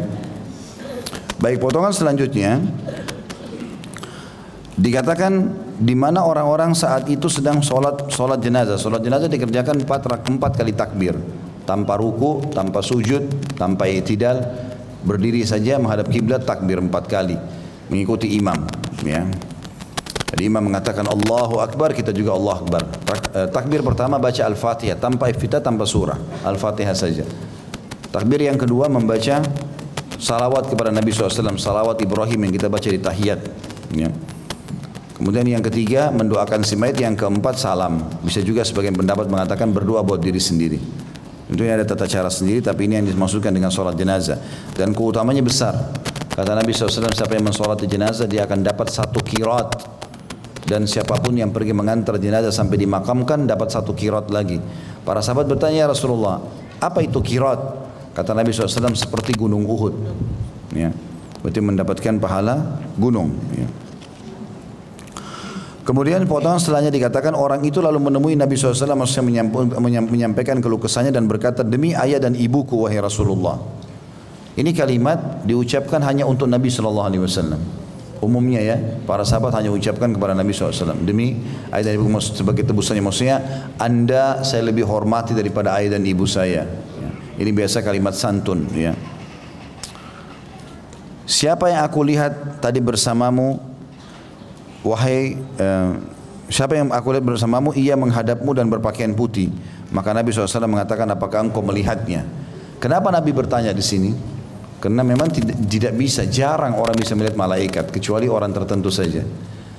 Baik 1.44 1.60
potongan 1.60 1.92
selanjutnya 1.92 2.64
Dikatakan 4.78 5.34
di 5.82 5.98
mana 5.98 6.22
orang-orang 6.22 6.78
saat 6.78 7.10
itu 7.10 7.26
sedang 7.26 7.66
sholat 7.66 8.14
sholat 8.14 8.38
jenazah. 8.38 8.78
Sholat 8.78 9.02
jenazah 9.02 9.26
dikerjakan 9.26 9.82
empat, 9.82 10.30
empat 10.30 10.52
kali 10.54 10.78
takbir. 10.78 11.18
Tanpa 11.66 11.98
ruku, 11.98 12.46
tanpa 12.54 12.86
sujud, 12.86 13.26
tanpa 13.58 13.90
itidal. 13.90 14.38
Berdiri 15.02 15.42
saja 15.50 15.82
menghadap 15.82 16.14
kiblat 16.14 16.46
takbir 16.46 16.78
empat 16.78 17.10
kali. 17.10 17.34
Mengikuti 17.90 18.38
imam. 18.38 18.70
Ya. 19.02 19.26
Jadi 20.28 20.46
imam 20.46 20.70
mengatakan 20.70 21.08
Allahu 21.10 21.58
Akbar, 21.58 21.98
kita 21.98 22.14
juga 22.14 22.38
Allah 22.38 22.62
Akbar. 22.62 22.82
Eh, 23.34 23.48
takbir 23.50 23.82
pertama 23.82 24.22
baca 24.22 24.46
Al-Fatihah 24.46 25.00
tanpa 25.00 25.32
iftitah, 25.34 25.64
tanpa 25.64 25.90
surah. 25.90 26.20
Al-Fatihah 26.46 26.94
saja. 26.94 27.26
Takbir 28.14 28.46
yang 28.46 28.60
kedua 28.60 28.92
membaca 28.92 29.42
salawat 30.22 30.70
kepada 30.70 30.94
Nabi 30.94 31.10
SAW, 31.10 31.58
salawat 31.58 31.98
Ibrahim 32.04 32.46
yang 32.46 32.54
kita 32.54 32.68
baca 32.70 32.86
di 32.92 33.00
tahiyat. 33.02 33.42
Ya. 33.96 34.12
Kemudian 35.18 35.50
yang 35.50 35.66
ketiga 35.66 36.14
mendoakan 36.14 36.62
si 36.62 36.78
mayit, 36.78 37.02
yang 37.02 37.18
keempat 37.18 37.58
salam. 37.58 38.06
Bisa 38.22 38.46
juga 38.46 38.62
sebagian 38.62 38.94
pendapat 38.94 39.26
mengatakan 39.26 39.74
berdoa 39.74 40.06
buat 40.06 40.22
diri 40.22 40.38
sendiri. 40.38 40.78
Tentunya 41.50 41.74
ada 41.74 41.88
tata 41.90 42.06
cara 42.06 42.30
sendiri 42.30 42.62
tapi 42.62 42.86
ini 42.86 43.02
yang 43.02 43.08
dimaksudkan 43.10 43.50
dengan 43.50 43.74
sholat 43.74 43.98
jenazah. 43.98 44.38
Dan 44.78 44.94
keutamanya 44.94 45.42
besar. 45.42 45.74
Kata 46.38 46.54
Nabi 46.54 46.70
SAW 46.70 47.10
siapa 47.18 47.34
yang 47.34 47.50
mensolat 47.50 47.82
jenazah 47.82 48.30
dia 48.30 48.46
akan 48.46 48.62
dapat 48.62 48.94
satu 48.94 49.26
kirat. 49.26 49.98
Dan 50.68 50.86
siapa 50.86 51.18
pun 51.18 51.34
yang 51.34 51.50
pergi 51.50 51.74
mengantar 51.74 52.22
jenazah 52.22 52.54
sampai 52.54 52.78
dimakamkan 52.78 53.50
dapat 53.50 53.74
satu 53.74 53.98
kirat 53.98 54.30
lagi. 54.30 54.62
Para 55.02 55.24
sahabat 55.26 55.50
bertanya 55.50 55.88
ya 55.88 55.88
Rasulullah 55.90 56.44
apa 56.78 57.02
itu 57.02 57.18
kirat? 57.26 57.58
Kata 58.14 58.38
Nabi 58.38 58.54
SAW 58.54 58.94
seperti 58.94 59.34
gunung 59.34 59.66
Uhud. 59.66 59.96
Ya. 60.78 60.94
Berarti 61.42 61.60
mendapatkan 61.62 62.14
pahala 62.22 62.82
gunung. 63.00 63.34
Ya. 63.58 63.66
Kemudian 65.88 66.28
potongan 66.28 66.60
setelahnya 66.60 66.92
dikatakan 66.92 67.32
orang 67.32 67.64
itu 67.64 67.80
lalu 67.80 68.12
menemui 68.12 68.36
Nabi 68.36 68.60
SAW 68.60 68.92
maksudnya 68.92 69.40
menyampaikan 70.12 70.60
keluh 70.60 70.84
kesahnya 70.84 71.16
dan 71.16 71.32
berkata 71.32 71.64
demi 71.64 71.96
ayah 71.96 72.20
dan 72.20 72.36
ibuku 72.36 72.76
wahai 72.84 73.00
Rasulullah. 73.00 73.56
Ini 74.60 74.76
kalimat 74.76 75.48
diucapkan 75.48 76.04
hanya 76.04 76.28
untuk 76.28 76.52
Nabi 76.52 76.68
SAW. 76.68 77.56
Umumnya 78.20 78.60
ya, 78.60 78.76
para 79.08 79.24
sahabat 79.24 79.56
hanya 79.56 79.72
ucapkan 79.72 80.12
kepada 80.12 80.36
Nabi 80.36 80.52
SAW. 80.52 81.08
Demi 81.08 81.40
ayah 81.72 81.96
dan 81.96 82.04
ibu 82.04 82.20
sebagai 82.20 82.68
tebusannya 82.68 83.04
maksudnya 83.08 83.38
anda 83.80 84.44
saya 84.44 84.68
lebih 84.68 84.84
hormati 84.84 85.32
daripada 85.32 85.72
ayah 85.80 85.96
dan 85.96 86.04
ibu 86.04 86.28
saya. 86.28 86.68
Ya. 87.00 87.10
Ini 87.40 87.56
biasa 87.56 87.80
kalimat 87.80 88.12
santun 88.12 88.68
ya. 88.76 88.92
Siapa 91.24 91.72
yang 91.72 91.88
aku 91.88 92.04
lihat 92.04 92.60
tadi 92.60 92.84
bersamamu 92.84 93.67
wahai 94.86 95.38
uh, 95.58 95.98
siapa 96.48 96.78
yang 96.80 96.92
aku 96.92 97.16
lihat 97.16 97.26
bersamamu 97.26 97.76
ia 97.76 97.96
menghadapmu 97.96 98.52
dan 98.56 98.68
berpakaian 98.72 99.14
putih. 99.14 99.52
Maka 99.88 100.12
Nabi 100.12 100.36
SAW 100.36 100.68
mengatakan 100.68 101.08
apakah 101.08 101.48
engkau 101.48 101.64
melihatnya? 101.64 102.28
Kenapa 102.78 103.08
Nabi 103.10 103.32
bertanya 103.32 103.72
di 103.72 103.84
sini? 103.84 104.12
Karena 104.78 105.02
memang 105.02 105.34
tidak, 105.34 105.58
tidak 105.66 105.94
bisa 105.98 106.22
jarang 106.30 106.78
orang 106.78 106.94
bisa 106.94 107.18
melihat 107.18 107.34
malaikat 107.34 107.90
kecuali 107.90 108.30
orang 108.30 108.54
tertentu 108.54 108.94
saja. 108.94 109.26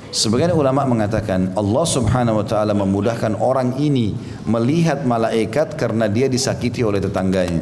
Sebagian 0.08 0.56
ulama 0.56 0.88
mengatakan 0.88 1.52
Allah 1.52 1.84
subhanahu 1.84 2.40
wa 2.40 2.46
ta'ala 2.48 2.72
memudahkan 2.72 3.36
orang 3.36 3.76
ini 3.76 4.16
melihat 4.48 5.04
malaikat 5.04 5.76
karena 5.76 6.08
dia 6.08 6.32
disakiti 6.32 6.80
oleh 6.80 6.96
tetangganya. 6.98 7.60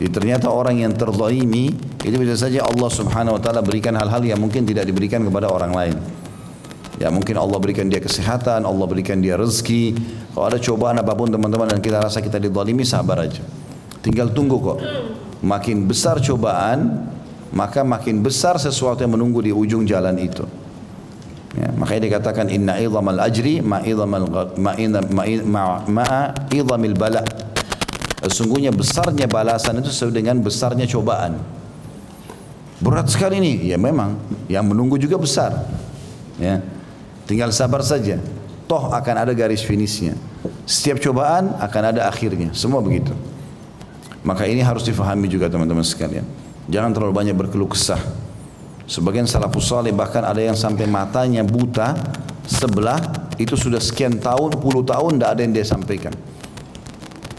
Jadi 0.00 0.16
ternyata 0.16 0.48
orang 0.48 0.80
yang 0.80 0.96
terzalimi 0.96 1.76
itu 2.00 2.16
bisa 2.16 2.32
saja 2.32 2.64
Allah 2.64 2.88
subhanahu 2.88 3.36
wa 3.36 3.40
ta'ala 3.44 3.60
berikan 3.60 3.92
hal-hal 4.00 4.24
yang 4.24 4.40
mungkin 4.40 4.64
tidak 4.64 4.88
diberikan 4.88 5.20
kepada 5.20 5.52
orang 5.52 5.76
lain. 5.76 5.96
Ya 6.96 7.12
mungkin 7.12 7.36
Allah 7.36 7.60
berikan 7.60 7.84
dia 7.84 8.00
kesehatan, 8.00 8.64
Allah 8.64 8.86
berikan 8.88 9.20
dia 9.20 9.36
rezeki. 9.36 9.92
Kalau 10.32 10.48
ada 10.48 10.56
cobaan 10.56 10.96
apa 11.04 11.12
pun 11.12 11.28
teman-teman 11.28 11.68
dan 11.68 11.84
kita 11.84 12.00
rasa 12.00 12.24
kita 12.24 12.40
dizalimi 12.40 12.80
sabar 12.80 13.28
aja. 13.28 13.44
Tinggal 14.00 14.32
tunggu 14.32 14.56
kok. 14.56 14.78
Makin 15.44 15.84
besar 15.84 16.16
cobaan, 16.24 17.04
maka 17.52 17.84
makin 17.84 18.24
besar 18.24 18.56
sesuatu 18.56 19.04
yang 19.04 19.12
menunggu 19.20 19.44
di 19.44 19.52
ujung 19.52 19.84
jalan 19.84 20.16
itu. 20.16 20.48
Ya, 21.60 21.68
makanya 21.76 22.08
dikatakan 22.08 22.46
inna 22.48 22.78
idhamal 22.80 23.20
ajri 23.20 23.58
ma 23.58 23.84
idhamal 23.84 24.24
ma, 24.56 24.72
ma, 24.72 24.72
ma, 25.44 25.64
ma 25.84 26.88
bala. 26.96 27.20
Sesungguhnya 28.20 28.68
besarnya 28.68 29.24
balasan 29.24 29.80
itu 29.80 29.88
sesuai 29.88 30.12
dengan 30.12 30.36
besarnya 30.44 30.84
cobaan. 30.84 31.40
Berat 32.80 33.08
sekali 33.08 33.40
ini, 33.40 33.72
ya 33.72 33.80
memang. 33.80 34.16
Yang 34.48 34.64
menunggu 34.72 34.96
juga 35.00 35.16
besar. 35.16 35.68
Ya, 36.40 36.64
tinggal 37.24 37.52
sabar 37.52 37.80
saja. 37.84 38.20
Toh 38.68 38.92
akan 38.92 39.28
ada 39.28 39.32
garis 39.32 39.64
finishnya. 39.64 40.16
Setiap 40.68 41.00
cobaan 41.00 41.56
akan 41.60 41.82
ada 41.96 42.08
akhirnya. 42.08 42.52
Semua 42.52 42.84
begitu. 42.84 43.12
Maka 44.20 44.44
ini 44.44 44.60
harus 44.60 44.84
difahami 44.84 45.28
juga 45.28 45.48
teman-teman 45.48 45.84
sekalian. 45.84 46.24
Jangan 46.68 46.92
terlalu 46.92 47.12
banyak 47.16 47.34
berkeluh 47.36 47.72
kesah. 47.72 48.00
Sebagian 48.84 49.24
salafus 49.24 49.70
saleh 49.70 49.96
bahkan 49.96 50.22
ada 50.22 50.38
yang 50.38 50.58
sampai 50.58 50.84
matanya 50.84 51.40
buta 51.40 51.96
sebelah 52.44 53.00
itu 53.40 53.56
sudah 53.56 53.80
sekian 53.80 54.18
tahun, 54.18 54.60
puluh 54.60 54.84
tahun 54.84 55.16
tidak 55.16 55.30
ada 55.30 55.40
yang 55.40 55.52
dia 55.56 55.66
sampaikan. 55.66 56.12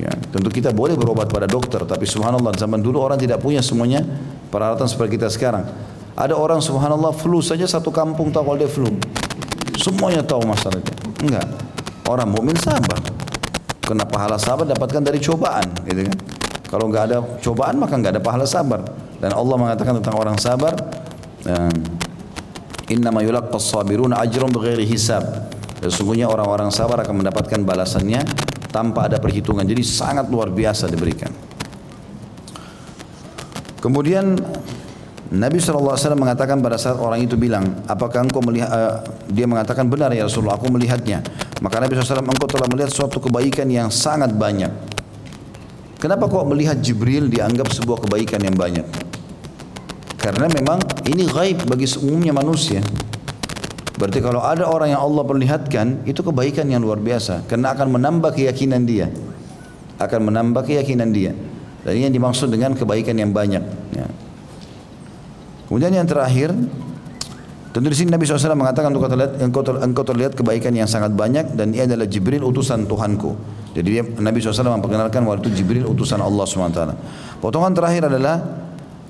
Ya, 0.01 0.09
tentu 0.33 0.49
kita 0.49 0.73
boleh 0.73 0.97
berobat 0.97 1.29
pada 1.29 1.45
dokter, 1.45 1.77
tapi 1.85 2.09
subhanallah 2.09 2.57
zaman 2.57 2.81
dulu 2.81 3.05
orang 3.05 3.21
tidak 3.21 3.37
punya 3.37 3.61
semuanya 3.61 4.01
peralatan 4.49 4.89
seperti 4.89 5.21
kita 5.21 5.29
sekarang. 5.29 5.61
Ada 6.17 6.33
orang 6.33 6.57
subhanallah 6.57 7.13
flu 7.13 7.37
saja 7.37 7.69
satu 7.69 7.93
kampung 7.93 8.33
tahu 8.33 8.49
kalau 8.49 8.57
dia 8.57 8.65
flu. 8.65 8.89
Semuanya 9.77 10.25
tahu 10.25 10.41
masalahnya. 10.41 10.89
Enggak. 11.21 11.45
Orang 12.09 12.33
mukmin 12.33 12.57
sabar. 12.57 12.97
Kena 13.85 14.09
pahala 14.09 14.41
sabar 14.41 14.65
dapatkan 14.65 15.05
dari 15.05 15.21
cobaan, 15.21 15.69
gitu 15.85 16.09
kan. 16.09 16.17
Kalau 16.65 16.89
enggak 16.89 17.03
ada 17.13 17.17
cobaan 17.37 17.77
maka 17.77 17.93
enggak 17.93 18.17
ada 18.17 18.21
pahala 18.25 18.49
sabar. 18.49 18.81
Dan 19.21 19.37
Allah 19.37 19.53
mengatakan 19.53 20.01
tentang 20.01 20.17
orang 20.17 20.41
sabar, 20.41 20.73
Inna 22.89 23.13
ma 23.13 23.21
yulaqqas 23.21 23.69
sabiruna 23.69 24.17
ajrun 24.17 24.49
bighairi 24.49 24.89
hisab. 24.89 25.21
Sesungguhnya 25.77 26.25
orang-orang 26.25 26.73
sabar 26.73 27.05
akan 27.05 27.21
mendapatkan 27.21 27.61
balasannya 27.61 28.21
tanpa 28.71 29.11
ada 29.11 29.19
perhitungan. 29.19 29.67
Jadi 29.67 29.83
sangat 29.83 30.31
luar 30.31 30.49
biasa 30.49 30.87
diberikan. 30.87 31.29
Kemudian 33.81 34.39
Nabi 35.31 35.63
SAW 35.63 35.95
mengatakan 36.19 36.59
pada 36.59 36.75
saat 36.75 36.99
orang 36.99 37.23
itu 37.23 37.39
bilang, 37.39 37.87
apakah 37.87 38.27
engkau 38.27 38.43
melihat, 38.43 38.67
uh, 38.67 38.99
dia 39.31 39.47
mengatakan 39.47 39.87
benar 39.87 40.11
ya 40.11 40.27
Rasulullah, 40.27 40.59
aku 40.59 40.67
melihatnya. 40.67 41.23
Maka 41.63 41.79
Nabi 41.79 41.95
SAW, 41.95 42.19
engkau 42.19 42.51
telah 42.51 42.67
melihat 42.67 42.91
suatu 42.91 43.23
kebaikan 43.23 43.71
yang 43.71 43.87
sangat 43.87 44.35
banyak. 44.35 44.69
Kenapa 46.01 46.27
kok 46.27 46.49
melihat 46.49 46.81
Jibril 46.81 47.31
dianggap 47.31 47.69
sebuah 47.71 48.03
kebaikan 48.03 48.41
yang 48.41 48.57
banyak? 48.57 48.83
Karena 50.19 50.51
memang 50.51 50.81
ini 51.07 51.25
gaib 51.25 51.65
bagi 51.65 51.87
umumnya 51.97 52.33
manusia. 52.35 52.81
Berarti 54.01 54.17
kalau 54.17 54.41
ada 54.41 54.65
orang 54.65 54.97
yang 54.97 55.01
Allah 55.05 55.21
perlihatkan, 55.21 56.09
itu 56.09 56.25
kebaikan 56.25 56.65
yang 56.65 56.81
luar 56.81 56.97
biasa. 56.97 57.45
Karena 57.45 57.77
akan 57.77 58.01
menambah 58.01 58.33
keyakinan 58.33 58.81
dia. 58.81 59.13
Akan 60.01 60.25
menambah 60.25 60.65
keyakinan 60.65 61.13
dia. 61.13 61.37
Dan 61.85 61.91
ini 61.93 62.09
yang 62.09 62.15
dimaksud 62.17 62.49
dengan 62.49 62.73
kebaikan 62.73 63.13
yang 63.13 63.29
banyak. 63.29 63.61
Ya. 63.93 64.09
Kemudian 65.69 65.93
yang 65.93 66.09
terakhir, 66.09 66.49
tentu 67.69 67.87
di 67.93 67.93
sini 67.93 68.09
Nabi 68.09 68.25
SAW 68.25 68.57
mengatakan 68.57 68.89
engkau 68.89 69.05
terlihat, 69.05 69.37
engkau, 69.37 69.61
ter, 69.61 69.75
engkau 69.77 70.01
terlihat 70.01 70.33
kebaikan 70.33 70.73
yang 70.73 70.89
sangat 70.89 71.13
banyak 71.13 71.53
dan 71.53 71.69
ia 71.69 71.85
adalah 71.85 72.09
Jibril 72.09 72.41
utusan 72.41 72.89
Tuhanku. 72.89 73.37
Jadi 73.77 73.85
dia, 73.85 74.01
Nabi 74.01 74.41
SAW 74.41 74.81
memperkenalkan 74.81 75.21
waktu 75.29 75.53
itu 75.53 75.61
Jibril 75.61 75.85
utusan 75.85 76.17
Allah 76.25 76.41
SWT. 76.49 76.81
Potongan 77.37 77.77
terakhir 77.77 78.09
adalah 78.09 78.41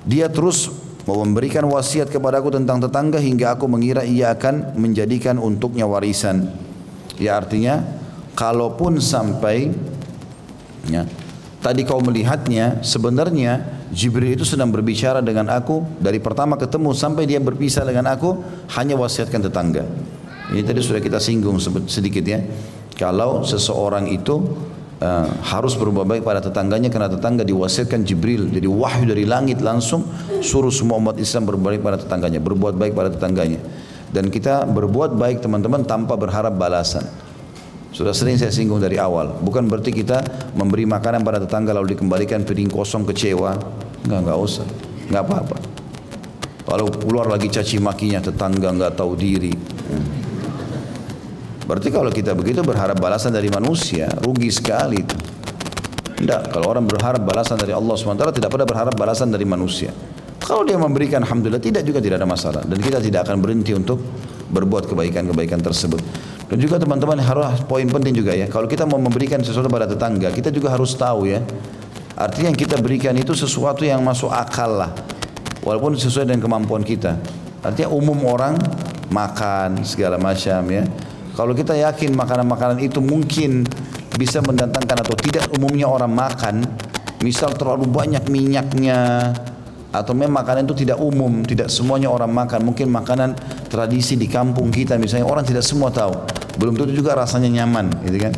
dia 0.04 0.28
terus 0.28 0.81
memberikan 1.06 1.66
wasiat 1.66 2.08
kepadaku 2.08 2.54
tentang 2.54 2.78
tetangga 2.78 3.18
hingga 3.18 3.58
aku 3.58 3.66
mengira 3.66 4.06
ia 4.06 4.30
akan 4.30 4.78
menjadikan 4.78 5.38
untuknya 5.38 5.82
warisan. 5.86 6.54
Ya 7.18 7.34
artinya 7.34 7.82
kalaupun 8.38 9.02
sampai 9.02 9.74
ya, 10.86 11.02
tadi 11.58 11.82
kau 11.82 11.98
melihatnya 11.98 12.80
sebenarnya 12.86 13.82
Jibril 13.92 14.40
itu 14.40 14.46
sedang 14.48 14.72
berbicara 14.72 15.20
dengan 15.20 15.52
aku 15.52 15.84
dari 16.00 16.16
pertama 16.16 16.56
ketemu 16.56 16.96
sampai 16.96 17.28
dia 17.28 17.42
berpisah 17.42 17.84
dengan 17.84 18.08
aku 18.14 18.40
hanya 18.78 18.96
wasiatkan 18.96 19.42
tetangga. 19.42 19.84
Ini 20.54 20.64
tadi 20.64 20.80
sudah 20.80 21.02
kita 21.02 21.20
singgung 21.20 21.60
sedikit 21.90 22.24
ya. 22.24 22.40
Kalau 22.96 23.44
seseorang 23.44 24.08
itu 24.08 24.40
uh, 25.02 25.26
harus 25.42 25.74
berbuat 25.74 26.06
baik 26.06 26.22
pada 26.22 26.38
tetangganya 26.38 26.86
karena 26.88 27.10
tetangga 27.10 27.42
diwasiatkan 27.42 28.06
Jibril. 28.06 28.46
Jadi 28.48 28.70
wahyu 28.70 29.04
dari 29.10 29.26
langit 29.26 29.58
langsung 29.58 30.06
suruh 30.38 30.70
semua 30.70 31.02
umat 31.02 31.18
Islam 31.18 31.50
berbuat 31.50 31.74
baik 31.76 31.82
pada 31.82 31.98
tetangganya 31.98 32.38
berbuat 32.38 32.74
baik 32.78 32.92
pada 32.94 33.10
tetangganya. 33.10 33.58
Dan 34.12 34.28
kita 34.28 34.68
berbuat 34.68 35.16
baik 35.16 35.42
teman-teman 35.42 35.82
tanpa 35.88 36.14
berharap 36.14 36.54
balasan. 36.54 37.02
Sudah 37.92 38.16
sering 38.16 38.40
saya 38.40 38.48
singgung 38.48 38.80
dari 38.80 38.96
awal. 38.96 39.36
Bukan 39.40 39.68
berarti 39.68 39.92
kita 39.92 40.24
memberi 40.56 40.88
makanan 40.88 41.20
pada 41.20 41.40
tetangga 41.44 41.76
lalu 41.76 41.96
dikembalikan 41.96 42.44
piring 42.44 42.72
kosong 42.72 43.04
kecewa. 43.08 43.56
Enggak 44.08 44.20
enggak 44.24 44.38
usah. 44.40 44.66
Enggak 45.08 45.22
apa-apa. 45.28 45.56
Kalau 46.62 46.88
keluar 46.88 47.28
lagi 47.28 47.52
caci 47.52 47.76
makinya 47.80 48.20
tetangga 48.20 48.72
enggak 48.72 48.96
tahu 48.96 49.12
diri. 49.12 49.52
Berarti 51.62 51.88
kalau 51.94 52.10
kita 52.10 52.34
begitu 52.34 52.60
berharap 52.66 52.98
balasan 52.98 53.30
dari 53.30 53.46
manusia, 53.46 54.10
rugi 54.22 54.50
sekali 54.50 54.98
itu. 54.98 55.16
Tidak, 56.22 56.54
kalau 56.54 56.70
orang 56.70 56.86
berharap 56.86 57.22
balasan 57.22 57.58
dari 57.58 57.74
Allah 57.74 57.98
SWT 57.98 58.38
tidak 58.38 58.50
pada 58.50 58.62
berharap 58.62 58.94
balasan 58.94 59.34
dari 59.34 59.42
manusia. 59.42 59.90
Kalau 60.42 60.66
dia 60.66 60.74
memberikan 60.74 61.22
Alhamdulillah 61.22 61.62
tidak 61.62 61.82
juga 61.86 62.02
tidak 62.02 62.22
ada 62.22 62.28
masalah. 62.30 62.62
Dan 62.66 62.78
kita 62.82 62.98
tidak 62.98 63.26
akan 63.26 63.38
berhenti 63.42 63.74
untuk 63.74 64.02
berbuat 64.50 64.90
kebaikan-kebaikan 64.90 65.62
tersebut. 65.62 66.02
Dan 66.50 66.58
juga 66.60 66.76
teman-teman 66.76 67.16
harus 67.22 67.62
poin 67.64 67.86
penting 67.86 68.12
juga 68.12 68.34
ya. 68.34 68.50
Kalau 68.50 68.66
kita 68.66 68.84
mau 68.84 68.98
memberikan 69.00 69.40
sesuatu 69.40 69.70
pada 69.70 69.86
tetangga, 69.86 70.28
kita 70.34 70.50
juga 70.50 70.74
harus 70.74 70.92
tahu 70.98 71.30
ya. 71.30 71.40
Artinya 72.18 72.52
yang 72.52 72.60
kita 72.60 72.76
berikan 72.82 73.16
itu 73.16 73.32
sesuatu 73.32 73.86
yang 73.86 74.02
masuk 74.04 74.28
akal 74.28 74.78
lah. 74.82 74.92
Walaupun 75.62 75.94
sesuai 75.96 76.28
dengan 76.28 76.42
kemampuan 76.42 76.82
kita. 76.82 77.16
Artinya 77.62 77.88
umum 77.94 78.18
orang 78.26 78.58
makan 79.08 79.86
segala 79.86 80.18
macam 80.18 80.60
ya. 80.68 80.84
Kalau 81.32 81.56
kita 81.56 81.72
yakin 81.72 82.12
makanan-makanan 82.12 82.78
itu 82.84 83.00
mungkin 83.00 83.64
bisa 84.20 84.44
mendatangkan 84.44 84.96
atau 85.00 85.16
tidak 85.16 85.48
umumnya 85.56 85.88
orang 85.88 86.12
makan, 86.12 86.60
misal 87.24 87.56
terlalu 87.56 87.88
banyak 87.88 88.28
minyaknya, 88.28 89.32
atau 89.92 90.12
memang 90.16 90.44
makanan 90.44 90.64
itu 90.68 90.84
tidak 90.84 91.00
umum, 91.00 91.44
tidak 91.44 91.68
semuanya 91.68 92.08
orang 92.08 92.32
makan. 92.32 92.64
Mungkin 92.64 92.88
makanan 92.88 93.36
tradisi 93.68 94.16
di 94.16 94.28
kampung 94.28 94.72
kita 94.72 94.96
misalnya 95.00 95.28
orang 95.28 95.44
tidak 95.44 95.64
semua 95.64 95.92
tahu. 95.92 96.12
Belum 96.60 96.76
tentu 96.76 96.92
juga 96.92 97.16
rasanya 97.16 97.48
nyaman, 97.62 98.04
gitu 98.04 98.18
kan? 98.28 98.32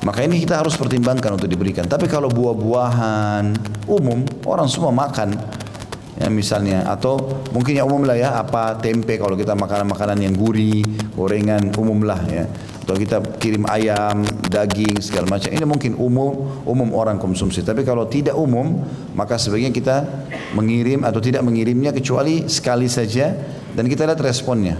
Maka 0.00 0.24
ini 0.24 0.40
kita 0.40 0.58
harus 0.58 0.74
pertimbangkan 0.74 1.36
untuk 1.36 1.46
diberikan. 1.46 1.84
Tapi 1.84 2.08
kalau 2.08 2.32
buah-buahan 2.32 3.44
umum 3.86 4.24
orang 4.48 4.66
semua 4.66 4.90
makan, 4.90 5.36
ya 6.20 6.28
misalnya. 6.28 6.84
Atau 6.84 7.40
mungkin 7.56 7.80
yang 7.80 7.88
umum 7.88 8.04
lah 8.04 8.16
ya 8.20 8.36
apa 8.36 8.76
tempe 8.76 9.16
kalau 9.16 9.34
kita 9.34 9.56
makanan-makanan 9.56 10.20
yang 10.20 10.36
gurih 10.36 10.84
gorengan 11.16 11.72
umum 11.80 12.04
lah 12.04 12.20
ya. 12.28 12.44
Atau 12.84 13.00
kita 13.00 13.24
kirim 13.40 13.64
ayam 13.64 14.20
daging 14.46 15.00
segala 15.00 15.26
macam. 15.32 15.48
Ini 15.48 15.64
mungkin 15.64 15.96
umum 15.96 16.62
umum 16.68 16.88
orang 16.92 17.16
konsumsi. 17.16 17.64
Tapi 17.64 17.80
kalau 17.88 18.04
tidak 18.04 18.36
umum 18.36 18.84
maka 19.16 19.40
sebaiknya 19.40 19.72
kita 19.72 19.96
mengirim 20.52 21.08
atau 21.08 21.24
tidak 21.24 21.40
mengirimnya 21.40 21.96
kecuali 21.96 22.44
sekali 22.46 22.86
saja 22.86 23.32
dan 23.72 23.88
kita 23.88 24.04
lihat 24.04 24.20
responnya. 24.20 24.76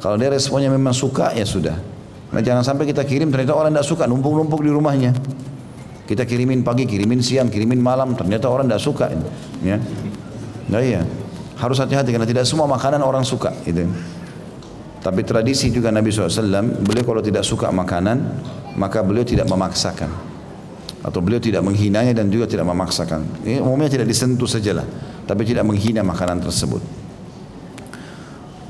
Kalau 0.00 0.18
dia 0.18 0.32
responnya 0.32 0.72
memang 0.72 0.96
suka 0.96 1.36
ya 1.36 1.44
sudah. 1.46 1.76
Nah 2.32 2.40
jangan 2.40 2.64
sampai 2.64 2.88
kita 2.88 3.04
kirim 3.04 3.28
ternyata 3.28 3.52
orang 3.52 3.76
tidak 3.76 3.86
suka 3.86 4.04
numpuk-numpuk 4.08 4.64
di 4.64 4.72
rumahnya. 4.72 5.12
Kita 6.02 6.26
kirimin 6.26 6.66
pagi, 6.66 6.84
kirimin 6.84 7.22
siang, 7.22 7.46
kirimin 7.46 7.78
malam, 7.78 8.18
ternyata 8.18 8.50
orang 8.50 8.66
tidak 8.66 8.82
suka. 8.82 9.06
Ya. 9.62 9.78
Nah 10.70 10.80
iya, 10.82 11.02
harus 11.58 11.78
hati-hati 11.78 12.10
karena 12.10 12.26
tidak 12.26 12.44
semua 12.46 12.66
makanan 12.66 13.02
orang 13.02 13.22
suka. 13.22 13.54
Gitu. 13.62 13.86
Tapi 15.02 15.26
tradisi 15.26 15.66
juga 15.74 15.90
Nabi 15.90 16.14
SAW, 16.14 16.30
beliau 16.78 17.02
kalau 17.02 17.18
tidak 17.18 17.42
suka 17.42 17.74
makanan, 17.74 18.22
maka 18.78 19.02
beliau 19.02 19.26
tidak 19.26 19.50
memaksakan. 19.50 20.10
Atau 21.02 21.18
beliau 21.18 21.42
tidak 21.42 21.66
menghinanya 21.66 22.14
dan 22.14 22.30
juga 22.30 22.46
tidak 22.46 22.70
memaksakan. 22.70 23.42
Ini 23.42 23.58
umumnya 23.58 23.90
tidak 23.90 24.06
disentuh 24.06 24.46
sajalah, 24.46 24.86
tapi 25.26 25.42
tidak 25.42 25.66
menghina 25.66 26.06
makanan 26.06 26.38
tersebut. 26.46 26.78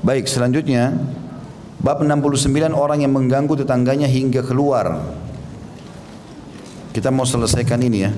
Baik, 0.00 0.24
selanjutnya 0.24 0.96
bab 1.84 2.00
69 2.00 2.48
orang 2.72 3.04
yang 3.04 3.12
mengganggu 3.12 3.52
tetangganya 3.62 4.08
hingga 4.08 4.40
keluar. 4.40 5.04
Kita 6.96 7.12
mau 7.12 7.28
selesaikan 7.28 7.80
ini 7.84 7.98
ya. 8.00 8.12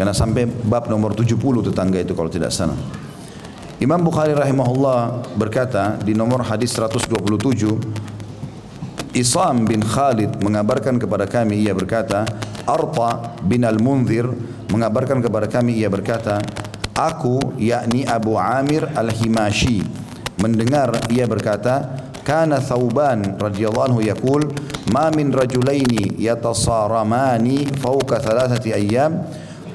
Karena 0.00 0.16
sampai 0.16 0.48
bab 0.48 0.88
nomor 0.88 1.12
70 1.12 1.36
tetangga 1.60 2.00
itu 2.00 2.16
kalau 2.16 2.32
tidak 2.32 2.48
salah. 2.48 2.80
Imam 3.84 4.00
Bukhari 4.00 4.32
rahimahullah 4.32 5.28
berkata 5.36 6.00
di 6.00 6.16
nomor 6.16 6.40
hadis 6.40 6.72
127 6.72 7.20
Isam 9.12 9.68
bin 9.68 9.84
Khalid 9.84 10.40
mengabarkan 10.40 10.96
kepada 10.96 11.28
kami 11.28 11.60
ia 11.60 11.76
berkata 11.76 12.24
Arta 12.64 13.36
bin 13.44 13.60
Al-Munzir 13.60 14.24
mengabarkan 14.72 15.20
kepada 15.20 15.44
kami 15.52 15.76
ia 15.76 15.92
berkata 15.92 16.40
Aku 16.96 17.56
yakni 17.60 18.08
Abu 18.08 18.40
Amir 18.40 18.88
Al-Himashi 18.96 19.84
mendengar 20.40 20.96
ia 21.12 21.28
berkata 21.28 22.08
kana 22.24 22.56
Thauban 22.60 23.36
radhiyallahu 23.36 23.86
anhu 23.92 24.00
yaqul 24.00 24.48
ma 24.92 25.12
min 25.12 25.28
rajulaini 25.28 26.16
yatasaramani 26.20 27.68
fawqa 27.80 28.20
thalathati 28.20 28.76
ayyam 28.76 29.24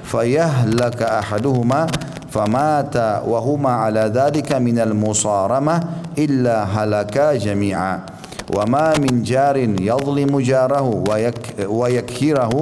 fayahlaka 0.06 1.20
ahaduhuma 1.26 1.90
famata 2.30 3.26
wa 3.26 3.42
huma 3.42 3.82
ala 3.84 4.06
dhalika 4.10 4.62
minal 4.62 4.94
musarama 4.94 6.06
illa 6.14 6.70
halaka 6.70 7.34
jami'a. 7.34 8.06
Wa 8.46 8.62
ma 8.70 8.94
min 9.02 9.26
jarin 9.26 9.74
yadhlimu 9.82 10.38
jarahu 10.38 11.02
wa, 11.02 11.18
yak, 11.18 11.66
wa 11.66 11.90
yakhirahu 11.90 12.62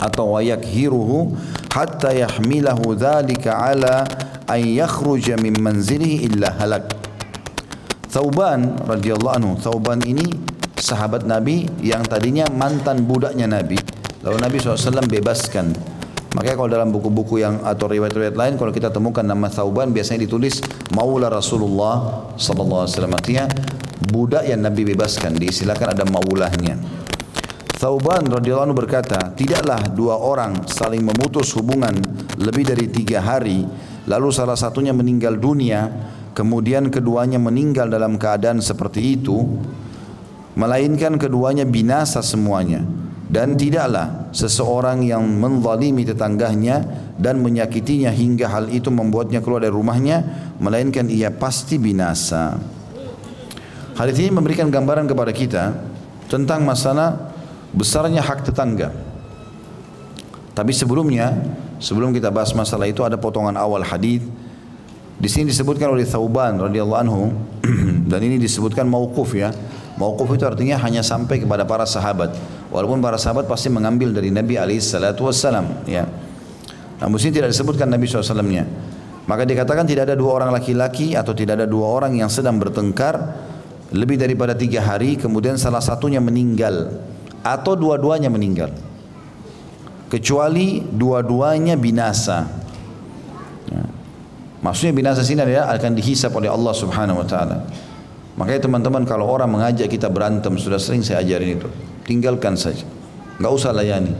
atau 0.00 0.34
wa 0.34 0.42
yakhiruhu 0.42 1.36
hatta 1.70 2.10
yahmilahu 2.10 2.98
dhalika 2.98 3.54
ala 3.54 4.02
an 4.50 4.58
yakhruja 4.58 5.38
min 5.38 5.54
manzilihi 5.54 6.26
illa 6.26 6.50
halak. 6.58 6.90
Thauban 8.10 8.74
radhiyallahu 8.90 9.36
anhu 9.38 9.52
Thauban 9.62 10.02
ini 10.02 10.26
sahabat 10.74 11.28
Nabi 11.28 11.70
yang 11.78 12.02
tadinya 12.02 12.50
mantan 12.50 13.06
budaknya 13.06 13.46
Nabi. 13.46 13.78
Lalu 14.26 14.36
Nabi 14.42 14.56
SAW 14.58 15.06
bebaskan. 15.06 15.89
Makanya 16.30 16.56
kalau 16.62 16.70
dalam 16.70 16.94
buku-buku 16.94 17.42
yang 17.42 17.66
atau 17.66 17.90
riwayat-riwayat 17.90 18.38
lain 18.38 18.54
kalau 18.54 18.70
kita 18.70 18.94
temukan 18.94 19.26
nama 19.26 19.50
Thauban 19.50 19.90
biasanya 19.90 20.30
ditulis 20.30 20.62
Maula 20.94 21.26
Rasulullah 21.26 22.30
sallallahu 22.38 22.86
alaihi 22.86 22.94
wasallam. 22.94 23.14
Artinya 23.18 23.44
budak 24.14 24.46
yang 24.46 24.62
Nabi 24.62 24.86
bebaskan 24.94 25.34
diistilahkan 25.34 25.98
ada 25.98 26.06
maulahnya. 26.06 26.78
Thauban 27.80 28.28
radhiyallahu 28.28 28.70
anhu 28.70 28.76
berkata, 28.76 29.32
tidaklah 29.32 29.80
dua 29.90 30.20
orang 30.20 30.68
saling 30.68 31.00
memutus 31.00 31.50
hubungan 31.56 31.96
lebih 32.36 32.68
dari 32.68 32.92
tiga 32.92 33.24
hari, 33.24 33.64
lalu 34.04 34.28
salah 34.28 34.52
satunya 34.52 34.92
meninggal 34.92 35.40
dunia, 35.40 35.88
kemudian 36.36 36.92
keduanya 36.92 37.40
meninggal 37.40 37.88
dalam 37.88 38.20
keadaan 38.20 38.60
seperti 38.60 39.16
itu, 39.16 39.48
melainkan 40.60 41.16
keduanya 41.16 41.64
binasa 41.64 42.20
semuanya. 42.20 42.84
Dan 43.30 43.54
tidaklah 43.54 44.26
seseorang 44.34 45.06
yang 45.06 45.22
menzalimi 45.22 46.02
tetangganya 46.02 46.82
dan 47.14 47.38
menyakitinya 47.38 48.10
hingga 48.10 48.50
hal 48.50 48.66
itu 48.74 48.90
membuatnya 48.90 49.38
keluar 49.38 49.62
dari 49.62 49.70
rumahnya, 49.70 50.26
melainkan 50.58 51.06
ia 51.06 51.30
pasti 51.30 51.78
binasa. 51.78 52.58
Hadis 53.94 54.18
ini 54.18 54.34
memberikan 54.34 54.66
gambaran 54.66 55.06
kepada 55.06 55.30
kita 55.30 55.78
tentang 56.26 56.66
masalah 56.66 57.30
besarnya 57.70 58.18
hak 58.18 58.50
tetangga. 58.50 58.90
Tapi 60.50 60.74
sebelumnya, 60.74 61.30
sebelum 61.78 62.10
kita 62.10 62.34
bahas 62.34 62.50
masalah 62.50 62.90
itu 62.90 63.06
ada 63.06 63.14
potongan 63.14 63.54
awal 63.54 63.86
hadis. 63.86 64.26
Di 65.20 65.28
sini 65.30 65.54
disebutkan 65.54 65.92
oleh 65.92 66.02
Thauban 66.02 66.58
radhiyallahu 66.58 67.00
anhu 67.06 67.30
dan 68.10 68.20
ini 68.26 68.42
disebutkan 68.42 68.90
mauquf 68.90 69.38
ya. 69.38 69.54
Mauquf 70.00 70.32
itu 70.34 70.48
artinya 70.48 70.80
hanya 70.82 71.04
sampai 71.04 71.44
kepada 71.44 71.62
para 71.62 71.86
sahabat. 71.86 72.34
Walaupun 72.70 73.02
para 73.02 73.18
sahabat 73.18 73.50
pasti 73.50 73.66
mengambil 73.66 74.14
dari 74.14 74.30
Nabi 74.30 74.54
wassalam 74.56 75.84
ya. 75.90 76.06
Namun 77.02 77.18
sini 77.18 77.42
tidak 77.42 77.50
disebutkan 77.50 77.90
Nabi 77.90 78.06
SAW-nya. 78.06 78.64
Maka 79.26 79.42
dikatakan 79.46 79.86
tidak 79.86 80.10
ada 80.10 80.16
dua 80.18 80.42
orang 80.42 80.50
laki-laki 80.54 81.18
atau 81.18 81.34
tidak 81.34 81.62
ada 81.62 81.66
dua 81.66 81.86
orang 81.86 82.18
yang 82.18 82.30
sedang 82.30 82.58
bertengkar 82.58 83.14
lebih 83.90 84.18
daripada 84.18 84.54
tiga 84.54 84.86
hari 84.86 85.18
kemudian 85.18 85.58
salah 85.58 85.82
satunya 85.82 86.22
meninggal 86.22 86.94
atau 87.42 87.74
dua-duanya 87.74 88.30
meninggal 88.30 88.70
kecuali 90.06 90.82
dua-duanya 90.82 91.74
binasa 91.74 92.46
ya. 93.66 93.82
maksudnya 94.62 94.94
binasa 94.94 95.26
sini 95.26 95.42
adalah 95.42 95.74
akan 95.74 95.92
dihisap 95.98 96.30
oleh 96.38 96.46
Allah 96.46 96.74
subhanahu 96.74 97.18
wa 97.18 97.26
ta'ala 97.26 97.66
makanya 98.38 98.70
teman-teman 98.70 99.02
kalau 99.02 99.26
orang 99.26 99.50
mengajak 99.50 99.90
kita 99.90 100.06
berantem 100.06 100.54
sudah 100.54 100.78
sering 100.78 101.02
saya 101.02 101.26
ajarin 101.26 101.58
itu 101.58 101.68
tinggalkan 102.10 102.58
saja. 102.58 102.82
Nggak 103.38 103.52
usah 103.54 103.70
layani. 103.70 104.10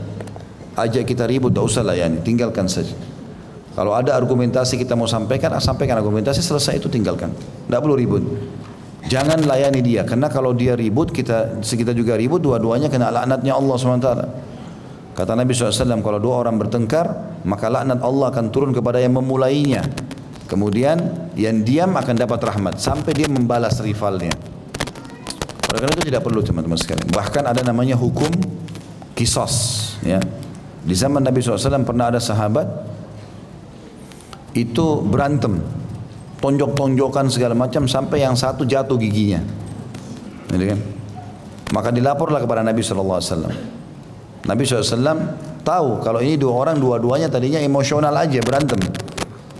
Ajak 0.78 1.11
kita 1.11 1.26
ribut 1.26 1.51
nggak 1.51 1.66
usah 1.66 1.82
layani. 1.82 2.22
Tinggalkan 2.22 2.70
saja. 2.70 2.95
Kalau 3.74 3.99
ada 3.99 4.14
argumentasi 4.14 4.78
kita 4.78 4.95
mau 4.95 5.11
sampaikan 5.11 5.59
sampaikan 5.59 5.99
argumentasi 5.99 6.38
selesai 6.38 6.78
itu 6.78 6.86
tinggalkan. 6.86 7.34
Nggak 7.66 7.80
perlu 7.82 7.99
ribut. 7.99 8.22
Jangan 9.11 9.43
layani 9.43 9.82
dia 9.82 10.07
karena 10.07 10.30
kalau 10.30 10.55
dia 10.55 10.78
ribut 10.78 11.11
kita 11.11 11.59
kita 11.66 11.91
juga 11.91 12.14
ribut 12.14 12.38
dua-duanya 12.38 12.86
kena 12.86 13.11
laknatnya 13.11 13.59
Allah 13.59 13.74
SWT. 13.74 14.11
Kata 15.11 15.34
Nabi 15.34 15.51
SAW 15.51 15.99
kalau 16.01 16.22
dua 16.22 16.47
orang 16.47 16.55
bertengkar 16.55 17.11
maka 17.43 17.66
laknat 17.66 17.99
Allah 18.07 18.30
akan 18.30 18.55
turun 18.55 18.70
kepada 18.70 19.03
yang 19.03 19.18
memulainya. 19.18 19.82
Kemudian 20.47 21.30
yang 21.38 21.62
diam 21.62 21.95
akan 21.95 22.14
dapat 22.14 22.38
rahmat. 22.43 22.78
Sampai 22.78 23.14
dia 23.14 23.30
membalas 23.30 23.78
rivalnya. 23.82 24.34
Oleh 25.70 25.78
karena 25.86 25.94
itu 25.94 26.04
tidak 26.10 26.22
perlu 26.26 26.42
teman-teman 26.42 26.78
sekalian. 26.78 27.08
Bahkan 27.14 27.44
ada 27.46 27.62
namanya 27.62 27.94
hukum 27.94 28.30
kisos. 29.14 29.54
Ya. 30.02 30.18
Di 30.80 30.94
zaman 30.96 31.22
Nabi 31.22 31.38
SAW 31.44 31.86
pernah 31.86 32.10
ada 32.10 32.18
sahabat 32.18 32.66
itu 34.56 35.04
berantem 35.06 35.62
tonjok-tonjokan 36.40 37.30
segala 37.30 37.54
macam 37.54 37.86
sampai 37.86 38.24
yang 38.24 38.34
satu 38.34 38.66
jatuh 38.66 38.96
giginya. 38.98 39.44
Gitu 40.50 40.64
kan? 40.74 40.80
Maka 41.70 41.94
dilaporlah 41.94 42.42
kepada 42.42 42.66
Nabi 42.66 42.82
SAW. 42.82 43.46
Nabi 44.40 44.62
SAW 44.66 45.20
tahu 45.62 46.02
kalau 46.02 46.18
ini 46.18 46.34
dua 46.40 46.66
orang 46.66 46.80
dua-duanya 46.80 47.30
tadinya 47.30 47.62
emosional 47.62 48.10
aja 48.16 48.42
berantem. 48.42 48.80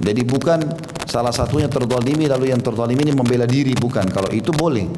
Jadi 0.00 0.24
bukan 0.24 0.58
salah 1.04 1.30
satunya 1.30 1.68
tertolimi 1.68 2.24
lalu 2.24 2.50
yang 2.50 2.58
tertolimi 2.58 3.04
ini 3.04 3.12
membela 3.12 3.44
diri 3.44 3.76
bukan. 3.76 4.08
Kalau 4.08 4.32
itu 4.32 4.50
boleh. 4.50 4.88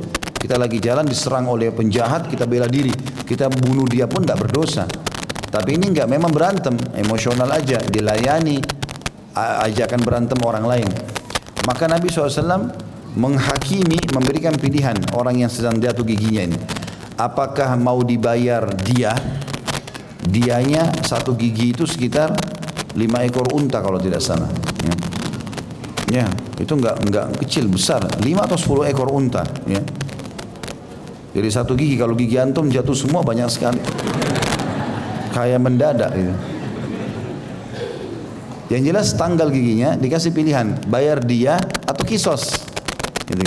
Kita 0.43 0.59
lagi 0.59 0.83
jalan 0.83 1.07
diserang 1.07 1.47
oleh 1.47 1.71
penjahat 1.71 2.27
kita 2.27 2.51
bela 2.51 2.67
diri. 2.67 2.91
Kita 3.23 3.47
bunuh 3.47 3.87
dia 3.87 4.11
pun 4.11 4.27
tidak 4.27 4.43
berdosa. 4.43 4.91
Tapi 5.53 5.79
ini 5.79 5.95
enggak 5.95 6.11
memang 6.11 6.35
berantem 6.35 6.75
emosional 6.99 7.47
aja 7.47 7.79
dilayani 7.79 8.59
ajakan 9.39 10.01
berantem 10.03 10.43
orang 10.43 10.67
lain. 10.67 10.89
Maka 11.63 11.87
Nabi 11.87 12.11
SAW 12.11 12.75
menghakimi, 13.15 14.03
memberikan 14.11 14.59
pilihan 14.59 14.99
orang 15.15 15.47
yang 15.47 15.51
sedang 15.53 15.79
jatuh 15.79 16.03
giginya 16.03 16.51
ini. 16.51 16.59
Apakah 17.21 17.79
mau 17.79 18.03
dibayar 18.03 18.67
dia? 18.83 19.15
Dianya 20.23 20.91
satu 21.07 21.39
gigi 21.39 21.71
itu 21.71 21.87
sekitar 21.87 22.35
lima 22.99 23.23
ekor 23.23 23.47
unta 23.55 23.79
kalau 23.79 24.03
tidak 24.03 24.19
salah. 24.19 24.51
Ya, 24.83 24.95
ya 26.11 26.27
itu 26.59 26.73
enggak 26.75 26.99
enggak 27.05 27.27
kecil 27.43 27.71
besar, 27.71 28.03
lima 28.23 28.47
atau 28.47 28.59
sepuluh 28.59 28.91
ekor 28.91 29.07
unta. 29.11 29.47
Ya. 29.71 29.83
Jadi 31.33 31.49
satu 31.49 31.73
gigi 31.73 31.97
kalau 31.97 32.13
gigi 32.13 32.37
antum 32.37 32.69
jatuh 32.69 32.93
semua 32.93 33.25
banyak 33.25 33.49
sekali. 33.49 33.81
Kayak 35.33 35.61
mendadak 35.65 36.13
gitu. 36.13 36.35
Yang 38.73 38.83
jelas 38.89 39.07
tanggal 39.17 39.49
giginya 39.53 39.97
dikasih 39.97 40.33
pilihan 40.33 40.77
bayar 40.89 41.21
dia 41.25 41.61
atau 41.89 42.05
kisos. 42.05 42.57
Gitu. 43.29 43.45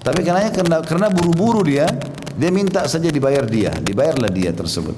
Tapi 0.00 0.20
karena 0.24 0.52
karena 0.52 0.76
karena 0.84 1.08
buru-buru 1.12 1.64
dia, 1.64 1.88
dia 2.36 2.50
minta 2.52 2.84
saja 2.84 3.08
dibayar 3.08 3.44
dia, 3.48 3.72
dibayarlah 3.76 4.28
dia 4.28 4.52
tersebut. 4.52 4.92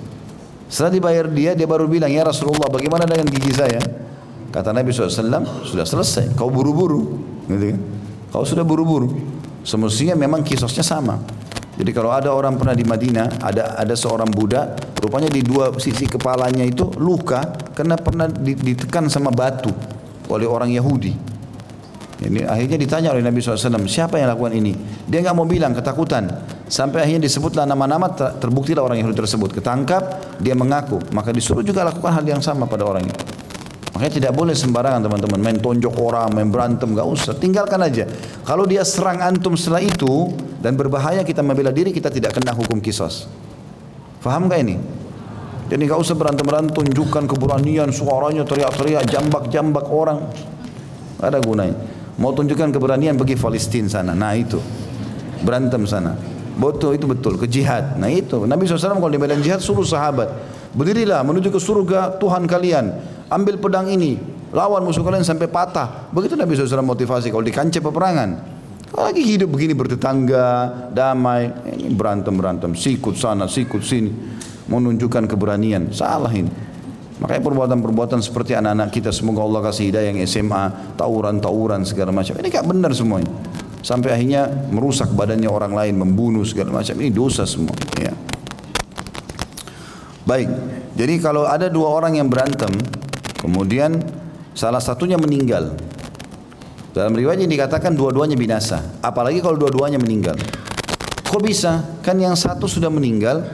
Setelah 0.69 0.93
dibayar 0.93 1.27
dia, 1.33 1.57
dia 1.57 1.65
baru 1.65 1.89
bilang, 1.89 2.13
ya 2.13 2.29
Rasulullah 2.29 2.69
bagaimana 2.69 3.09
dengan 3.09 3.25
gigi 3.25 3.57
saya? 3.57 3.81
Kata 4.53 4.77
Nabi 4.77 4.93
SAW, 4.93 5.65
sudah 5.65 5.87
selesai, 5.89 6.37
kau 6.37 6.53
buru-buru. 6.53 7.25
Gitu 7.49 7.73
kan. 7.73 7.81
Kau 8.29 8.45
sudah 8.45 8.69
buru-buru. 8.69 9.17
Semestinya 9.65 10.13
memang 10.13 10.45
kisosnya 10.45 10.85
sama. 10.85 11.17
Jadi 11.79 11.91
kalau 11.95 12.11
ada 12.11 12.35
orang 12.35 12.59
pernah 12.59 12.75
di 12.75 12.83
Madinah, 12.83 13.39
ada 13.39 13.79
ada 13.79 13.95
seorang 13.95 14.27
budak, 14.27 14.99
rupanya 14.99 15.31
di 15.31 15.47
dua 15.47 15.71
sisi 15.79 16.11
kepalanya 16.11 16.67
itu 16.67 16.91
luka 16.99 17.55
karena 17.71 17.95
pernah 17.95 18.27
ditekan 18.27 19.07
sama 19.07 19.31
batu 19.31 19.71
oleh 20.27 20.45
orang 20.51 20.75
Yahudi. 20.75 21.15
Ini 22.19 22.51
akhirnya 22.51 22.83
ditanya 22.83 23.09
oleh 23.15 23.23
Nabi 23.23 23.39
SAW, 23.39 23.87
siapa 23.87 24.19
yang 24.19 24.35
lakukan 24.35 24.51
ini? 24.59 24.75
Dia 25.07 25.23
nggak 25.23 25.37
mau 25.39 25.47
bilang, 25.47 25.71
ketakutan. 25.71 26.27
Sampai 26.67 27.07
akhirnya 27.07 27.31
disebutlah 27.31 27.63
nama-nama, 27.63 28.11
terbuktilah 28.11 28.83
orang 28.83 28.99
Yahudi 28.99 29.23
tersebut. 29.23 29.55
Ketangkap, 29.55 30.35
dia 30.43 30.59
mengaku. 30.59 30.99
Maka 31.15 31.31
disuruh 31.31 31.63
juga 31.63 31.87
lakukan 31.87 32.11
hal 32.11 32.27
yang 32.27 32.43
sama 32.43 32.67
pada 32.67 32.83
orang 32.91 33.07
itu. 33.07 33.38
Makanya 33.99 34.15
tidak 34.15 34.31
boleh 34.39 34.55
sembarangan 34.55 35.11
teman-teman 35.11 35.43
main 35.43 35.59
tonjok 35.59 35.91
orang, 35.99 36.31
main 36.31 36.47
berantem, 36.47 36.87
gak 36.95 37.03
usah. 37.03 37.35
Tinggalkan 37.35 37.83
aja. 37.83 38.07
Kalau 38.47 38.63
dia 38.63 38.87
serang 38.87 39.19
antum 39.19 39.59
setelah 39.59 39.83
itu 39.83 40.31
dan 40.63 40.79
berbahaya 40.79 41.27
kita 41.27 41.43
membela 41.43 41.75
diri, 41.75 41.91
kita 41.91 42.07
tidak 42.07 42.39
kena 42.39 42.55
hukum 42.55 42.79
kisos. 42.79 43.27
Faham 44.23 44.47
gak 44.47 44.63
ini? 44.63 44.79
Jadi 45.67 45.83
gak 45.83 45.99
usah 45.99 46.15
berantem-berantem, 46.15 46.79
tunjukkan 46.79 47.27
keberanian, 47.27 47.91
suaranya 47.91 48.47
teriak-teriak, 48.47 49.03
jambak-jambak 49.11 49.91
orang. 49.91 50.31
Gak 51.19 51.35
ada 51.35 51.43
gunanya. 51.43 51.75
Mau 52.23 52.31
tunjukkan 52.31 52.71
keberanian 52.71 53.19
pergi 53.19 53.35
Palestina 53.35 53.91
sana. 53.91 54.15
Nah 54.15 54.31
itu. 54.39 54.63
Berantem 55.43 55.83
sana. 55.91 56.15
Betul 56.55 57.03
itu 57.03 57.11
betul 57.11 57.35
ke 57.35 57.51
jihad. 57.51 57.99
Nah 57.99 58.07
itu 58.07 58.47
Nabi 58.47 58.63
SAW 58.63 59.03
kalau 59.03 59.11
di 59.11 59.19
medan 59.19 59.43
jihad 59.43 59.59
suruh 59.59 59.83
sahabat 59.83 60.31
berdirilah 60.75 61.23
menuju 61.23 61.51
ke 61.51 61.59
surga 61.63 62.19
Tuhan 62.19 62.45
kalian 62.47 63.08
ambil 63.29 63.61
pedang 63.61 63.89
ini, 63.89 64.17
lawan 64.53 64.85
musuh 64.85 65.05
kalian 65.05 65.25
sampai 65.25 65.49
patah. 65.49 66.09
Begitu 66.13 66.35
Nabi 66.35 66.57
SAW 66.57 66.85
motivasi 66.85 67.29
kalau 67.33 67.45
di 67.45 67.53
kancah 67.53 67.81
peperangan. 67.85 68.31
Kalau 68.89 69.05
lagi 69.05 69.21
hidup 69.21 69.53
begini 69.53 69.77
bertetangga, 69.77 70.73
damai, 70.97 71.53
ini 71.77 71.93
berantem-berantem, 71.93 72.73
sikut 72.73 73.21
sana, 73.21 73.45
sikut 73.45 73.85
sini, 73.85 74.09
menunjukkan 74.65 75.29
keberanian. 75.29 75.93
Salah 75.93 76.33
ini. 76.33 76.49
Makanya 77.19 77.43
perbuatan-perbuatan 77.45 78.23
seperti 78.25 78.55
anak-anak 78.55 78.89
kita 78.95 79.11
semoga 79.11 79.45
Allah 79.45 79.61
kasih 79.69 79.93
hidayah 79.93 80.15
yang 80.15 80.23
SMA, 80.25 80.97
tawuran-tawuran 80.97 81.85
segala 81.85 82.15
macam. 82.15 82.39
Ini 82.39 82.49
gak 82.49 82.65
benar 82.65 82.95
semuanya. 82.97 83.29
Sampai 83.83 84.15
akhirnya 84.15 84.49
merusak 84.71 85.13
badannya 85.13 85.51
orang 85.51 85.75
lain, 85.75 85.95
membunuh 85.99 86.47
segala 86.47 86.81
macam. 86.81 86.95
Ini 86.97 87.11
dosa 87.11 87.45
semua. 87.45 87.75
Ya. 87.99 88.15
Baik. 90.25 90.49
Jadi 90.95 91.15
kalau 91.23 91.47
ada 91.47 91.67
dua 91.67 91.91
orang 91.91 92.19
yang 92.19 92.31
berantem, 92.31 92.71
kemudian 93.39 94.03
salah 94.53 94.83
satunya 94.83 95.15
meninggal. 95.15 95.79
Dalam 96.93 97.15
riwayat 97.15 97.39
ini 97.39 97.55
dikatakan 97.55 97.95
dua-duanya 97.95 98.35
binasa. 98.35 98.99
Apalagi 98.99 99.39
kalau 99.39 99.55
dua-duanya 99.55 100.03
meninggal. 100.03 100.35
Kok 101.29 101.43
bisa? 101.45 101.85
Kan 102.03 102.19
yang 102.19 102.35
satu 102.35 102.67
sudah 102.67 102.91
meninggal, 102.91 103.47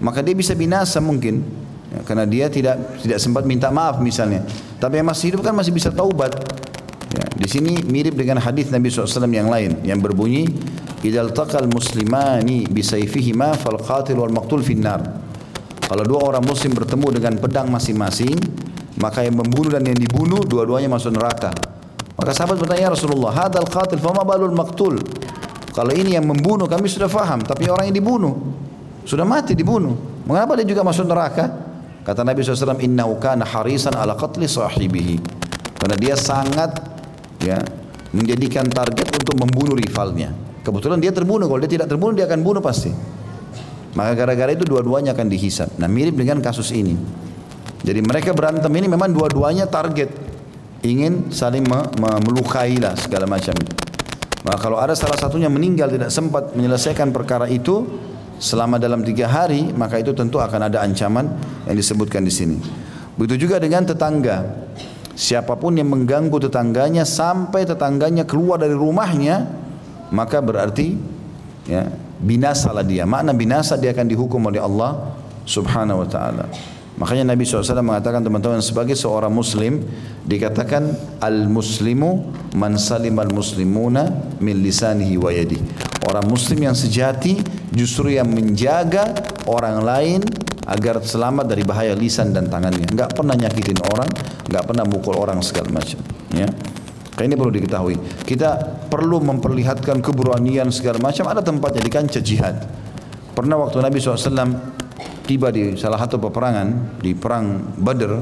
maka 0.00 0.24
dia 0.24 0.32
bisa 0.32 0.56
binasa 0.56 1.02
mungkin. 1.02 1.44
Ya, 1.92 2.00
karena 2.02 2.24
dia 2.24 2.46
tidak 2.48 2.98
tidak 3.04 3.18
sempat 3.20 3.44
minta 3.44 3.68
maaf 3.68 4.00
misalnya. 4.00 4.42
Tapi 4.80 5.02
yang 5.02 5.06
masih 5.12 5.34
hidup 5.34 5.44
kan 5.44 5.52
masih 5.52 5.76
bisa 5.76 5.92
taubat. 5.92 6.34
Ya, 7.12 7.24
di 7.36 7.48
sini 7.50 7.82
mirip 7.86 8.16
dengan 8.16 8.42
hadis 8.42 8.72
Nabi 8.72 8.90
SAW 8.90 9.28
yang 9.30 9.52
lain 9.52 9.82
yang 9.86 10.00
berbunyi, 10.02 10.48
"Idal 11.06 11.30
taqal 11.30 11.70
muslimani 11.70 12.66
bisayfihima 12.66 13.54
fal 13.60 13.78
qatil 13.78 14.18
wal 14.18 14.32
maqtul 14.32 14.64
finnar." 14.64 15.02
Kalau 15.86 16.02
dua 16.02 16.34
orang 16.34 16.42
muslim 16.42 16.74
bertemu 16.74 17.06
dengan 17.14 17.34
pedang 17.38 17.70
masing-masing, 17.70 18.34
maka 18.96 19.24
yang 19.24 19.36
membunuh 19.36 19.72
dan 19.72 19.84
yang 19.84 19.96
dibunuh 19.96 20.40
dua-duanya 20.44 20.88
masuk 20.88 21.12
neraka. 21.12 21.52
Maka 22.16 22.32
sahabat 22.32 22.56
bertanya 22.56 22.88
ya 22.88 22.90
Rasulullah, 22.96 23.32
hadal 23.32 23.68
qatil 23.68 24.00
fama 24.00 24.24
balul 24.24 24.52
maktul. 24.56 24.96
Kalau 25.76 25.92
ini 25.92 26.16
yang 26.16 26.24
membunuh 26.24 26.64
kami 26.64 26.88
sudah 26.88 27.12
faham, 27.12 27.44
tapi 27.44 27.68
orang 27.68 27.92
yang 27.92 27.96
dibunuh 28.00 28.32
sudah 29.04 29.28
mati 29.28 29.52
dibunuh. 29.52 29.92
Mengapa 30.24 30.56
dia 30.56 30.66
juga 30.66 30.80
masuk 30.82 31.04
neraka? 31.04 31.52
Kata 32.02 32.24
Nabi 32.24 32.42
SAW, 32.42 32.80
Inna 32.80 33.04
kana 33.20 33.44
harisan 33.44 33.92
ala 33.94 34.16
qatli 34.16 34.48
sahibihi. 34.48 35.16
Karena 35.76 35.96
dia 36.00 36.14
sangat 36.16 36.80
ya 37.44 37.60
menjadikan 38.16 38.64
target 38.66 39.12
untuk 39.20 39.36
membunuh 39.36 39.76
rivalnya. 39.76 40.32
Kebetulan 40.64 40.98
dia 40.98 41.12
terbunuh, 41.14 41.46
kalau 41.46 41.60
dia 41.62 41.78
tidak 41.78 41.86
terbunuh 41.92 42.16
dia 42.16 42.26
akan 42.26 42.40
bunuh 42.42 42.62
pasti. 42.64 42.90
Maka 43.94 44.12
gara-gara 44.18 44.50
itu 44.50 44.66
dua-duanya 44.66 45.14
akan 45.14 45.26
dihisap. 45.30 45.78
Nah 45.78 45.86
mirip 45.86 46.18
dengan 46.18 46.42
kasus 46.42 46.74
ini. 46.74 46.98
Jadi 47.82 48.00
mereka 48.00 48.32
berantem 48.32 48.72
ini 48.72 48.86
memang 48.88 49.12
dua-duanya 49.12 49.68
target. 49.68 50.08
Ingin 50.86 51.34
saling 51.34 51.66
me 51.66 51.80
me 51.98 52.10
melukai 52.24 52.78
lah 52.78 52.94
segala 52.94 53.26
macam. 53.26 53.56
Maka 54.46 54.58
kalau 54.62 54.78
ada 54.78 54.94
salah 54.94 55.18
satunya 55.18 55.50
meninggal 55.50 55.90
tidak 55.90 56.14
sempat 56.14 56.54
menyelesaikan 56.54 57.10
perkara 57.10 57.50
itu 57.50 57.82
selama 58.38 58.78
dalam 58.78 59.02
tiga 59.02 59.26
hari 59.26 59.74
maka 59.74 59.98
itu 59.98 60.14
tentu 60.14 60.38
akan 60.38 60.70
ada 60.70 60.86
ancaman 60.86 61.26
yang 61.66 61.74
disebutkan 61.74 62.22
di 62.22 62.30
sini. 62.30 62.58
Begitu 63.18 63.48
juga 63.48 63.58
dengan 63.58 63.82
tetangga. 63.82 64.68
Siapa 65.16 65.56
pun 65.56 65.72
yang 65.74 65.88
mengganggu 65.88 66.36
tetangganya 66.46 67.08
sampai 67.08 67.64
tetangganya 67.64 68.28
keluar 68.28 68.60
dari 68.60 68.76
rumahnya 68.76 69.48
maka 70.12 70.38
berarti 70.44 70.94
ya 71.66 71.88
binasalah 72.20 72.84
dia. 72.86 73.08
Makna 73.08 73.34
binasa 73.34 73.74
dia 73.80 73.90
akan 73.96 74.06
dihukum 74.06 74.38
oleh 74.46 74.60
Allah 74.60 75.16
subhanahu 75.48 76.04
wa 76.04 76.08
ta'ala. 76.08 76.75
Makanya 76.96 77.36
Nabi 77.36 77.44
SAW 77.44 77.84
mengatakan 77.84 78.24
teman-teman 78.24 78.64
sebagai 78.64 78.96
seorang 78.96 79.28
muslim 79.28 79.84
dikatakan 80.24 80.96
al-muslimu 81.20 82.32
man 82.56 82.80
salim 82.80 83.20
al-muslimuna 83.20 84.32
min 84.40 84.64
lisanihi 84.64 85.20
wa 85.20 85.28
yadi. 85.28 85.60
Orang 86.08 86.24
muslim 86.32 86.64
yang 86.64 86.72
sejati 86.72 87.36
justru 87.74 88.16
yang 88.16 88.32
menjaga 88.32 89.12
orang 89.44 89.84
lain 89.84 90.20
agar 90.66 91.04
selamat 91.04 91.52
dari 91.52 91.62
bahaya 91.68 91.92
lisan 91.92 92.32
dan 92.32 92.48
tangannya. 92.48 92.88
Enggak 92.88 93.12
pernah 93.12 93.36
nyakitin 93.36 93.76
orang, 93.92 94.08
enggak 94.48 94.64
pernah 94.64 94.84
mukul 94.88 95.14
orang 95.20 95.38
segala 95.44 95.70
macam, 95.70 96.00
ya. 96.32 96.48
Ini 97.16 97.32
perlu 97.32 97.48
diketahui. 97.48 97.96
Kita 98.28 98.60
perlu 98.92 99.24
memperlihatkan 99.24 100.04
keberanian 100.04 100.68
segala 100.68 101.00
macam. 101.00 101.24
Ada 101.32 101.40
tempatnya 101.40 101.80
di 101.80 101.88
kancah 101.88 102.20
jihad. 102.20 102.60
Pernah 103.32 103.56
waktu 103.56 103.80
Nabi 103.80 103.96
SAW 103.96 104.75
tiba 105.26 105.50
di 105.50 105.74
salah 105.74 105.98
satu 105.98 106.16
peperangan 106.22 106.98
di 107.02 107.12
perang 107.12 107.74
Badr, 107.76 108.12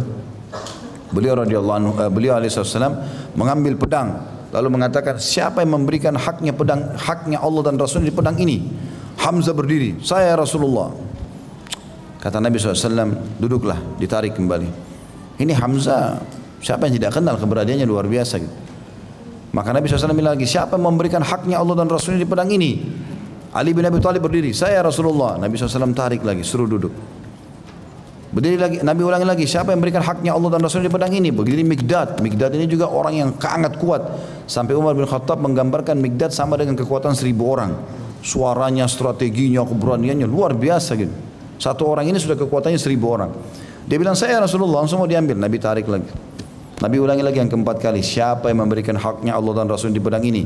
beliau 1.12 1.45
radhiyallahu 1.45 1.76
anhu, 1.76 1.93
uh, 1.97 2.11
beliau 2.11 2.37
alaihissalam 2.41 2.95
mengambil 3.37 3.76
pedang 3.78 4.09
lalu 4.55 4.78
mengatakan 4.78 5.18
siapa 5.18 5.66
yang 5.66 5.82
memberikan 5.82 6.14
haknya 6.14 6.55
pedang 6.55 6.95
haknya 6.95 7.43
Allah 7.43 7.62
dan 7.66 7.74
Rasul 7.74 8.07
di 8.07 8.14
pedang 8.14 8.39
ini? 8.39 8.62
Hamzah 9.18 9.55
berdiri, 9.55 9.99
saya 10.03 10.35
Rasulullah. 10.39 10.95
Kata 12.22 12.41
Nabi 12.41 12.57
SAW, 12.57 13.37
duduklah, 13.37 13.76
ditarik 14.01 14.32
kembali. 14.32 14.68
Ini 15.39 15.53
Hamzah, 15.55 16.18
siapa 16.62 16.89
yang 16.89 16.97
tidak 16.97 17.20
kenal 17.20 17.37
keberadaannya 17.37 17.85
luar 17.85 18.07
biasa 18.09 18.41
gitu. 18.41 18.55
Maka 19.55 19.70
Nabi 19.70 19.87
SAW 19.87 20.18
bilang 20.18 20.35
lagi, 20.35 20.51
siapa 20.51 20.74
yang 20.74 20.91
memberikan 20.91 21.22
haknya 21.22 21.62
Allah 21.62 21.78
dan 21.78 21.87
Rasulnya 21.87 22.26
di 22.26 22.28
pedang 22.28 22.51
ini? 22.51 22.82
Ali 23.55 23.70
bin 23.70 23.86
Abi 23.86 24.02
Thalib 24.02 24.26
berdiri, 24.26 24.50
saya 24.50 24.82
Rasulullah. 24.82 25.38
Nabi 25.38 25.55
SAW 25.55 25.94
tarik 25.94 26.26
lagi, 26.26 26.42
suruh 26.42 26.66
duduk. 26.66 26.90
Berdiri 28.34 28.59
lagi, 28.59 28.76
Nabi 28.82 29.07
ulangi 29.07 29.22
lagi, 29.22 29.44
siapa 29.46 29.70
yang 29.70 29.78
memberikan 29.78 30.02
haknya 30.02 30.34
Allah 30.34 30.59
dan 30.59 30.66
Rasulnya 30.66 30.90
di 30.90 30.94
pedang 30.98 31.14
ini? 31.14 31.30
Begini 31.30 31.62
Mikdad. 31.62 32.18
Mikdad 32.18 32.50
ini 32.59 32.66
juga 32.66 32.90
orang 32.90 33.14
yang 33.14 33.30
sangat 33.38 33.78
kuat. 33.78 34.02
Sampai 34.50 34.74
Umar 34.74 34.98
bin 34.98 35.07
Khattab 35.07 35.38
menggambarkan 35.38 36.02
Mikdad 36.02 36.34
sama 36.34 36.59
dengan 36.59 36.74
kekuatan 36.74 37.14
seribu 37.14 37.55
orang. 37.55 37.78
Suaranya, 38.26 38.90
strateginya, 38.90 39.62
keberaniannya 39.62 40.26
luar 40.26 40.59
biasa 40.59 40.98
gitu. 40.98 41.14
Satu 41.62 41.86
orang 41.86 42.11
ini 42.11 42.18
sudah 42.18 42.34
kekuatannya 42.34 42.74
seribu 42.74 43.07
orang. 43.07 43.30
Dia 43.86 44.02
bilang, 44.02 44.18
saya 44.18 44.42
Rasulullah, 44.42 44.82
langsung 44.82 44.98
mau 44.98 45.07
diambil. 45.07 45.38
Nabi 45.38 45.62
tarik 45.62 45.86
lagi. 45.86 46.11
Nabi 46.82 46.96
ulangi 46.98 47.22
lagi 47.22 47.38
yang 47.38 47.46
keempat 47.46 47.78
kali, 47.78 48.02
siapa 48.02 48.50
yang 48.50 48.66
memberikan 48.66 48.98
haknya 48.98 49.38
Allah 49.38 49.62
dan 49.62 49.70
Rasul 49.70 49.94
di 49.94 50.02
pedang 50.02 50.26
ini? 50.26 50.42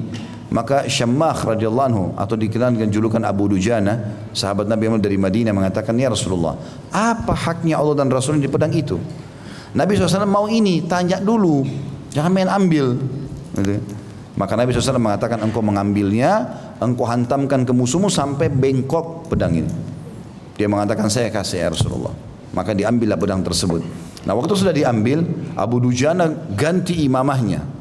Maka 0.48 0.88
Syammah 0.88 1.36
radhiyallahu 1.36 1.88
anhu 1.92 2.04
atau 2.16 2.32
dikenal 2.32 2.72
dengan 2.72 2.88
julukan 2.88 3.20
Abu 3.20 3.52
Dujana, 3.52 4.16
sahabat 4.32 4.64
Nabi 4.64 4.88
yang 4.88 4.96
dari 4.96 5.20
Madinah 5.20 5.52
mengatakan, 5.52 5.92
"Ya 6.00 6.08
Rasulullah, 6.08 6.56
apa 6.88 7.36
haknya 7.36 7.76
Allah 7.76 8.00
dan 8.00 8.08
Rasul 8.08 8.40
di 8.40 8.48
pedang 8.48 8.72
itu?" 8.72 8.96
Nabi 9.76 10.00
SAW 10.00 10.24
mau 10.24 10.48
ini, 10.48 10.80
tanya 10.88 11.20
dulu, 11.20 11.60
jangan 12.08 12.32
main 12.32 12.48
ambil. 12.48 12.96
Gitu. 13.52 13.76
Maka 14.38 14.54
Nabi 14.54 14.72
SAW 14.72 15.02
mengatakan, 15.02 15.42
engkau 15.44 15.60
mengambilnya, 15.60 16.46
engkau 16.78 17.04
hantamkan 17.04 17.66
ke 17.66 17.72
musuhmu 17.74 18.08
sampai 18.08 18.48
bengkok 18.48 19.28
pedang 19.28 19.52
ini. 19.52 19.72
Dia 20.56 20.70
mengatakan, 20.70 21.10
saya 21.12 21.28
kasih 21.28 21.58
ya 21.58 21.68
Rasulullah. 21.74 22.14
Maka 22.54 22.72
diambillah 22.72 23.20
pedang 23.20 23.44
tersebut. 23.44 23.84
Nah 24.24 24.32
waktu 24.32 24.56
sudah 24.56 24.72
diambil, 24.72 25.20
Abu 25.58 25.84
Dujana 25.84 26.30
ganti 26.56 27.04
imamahnya. 27.04 27.77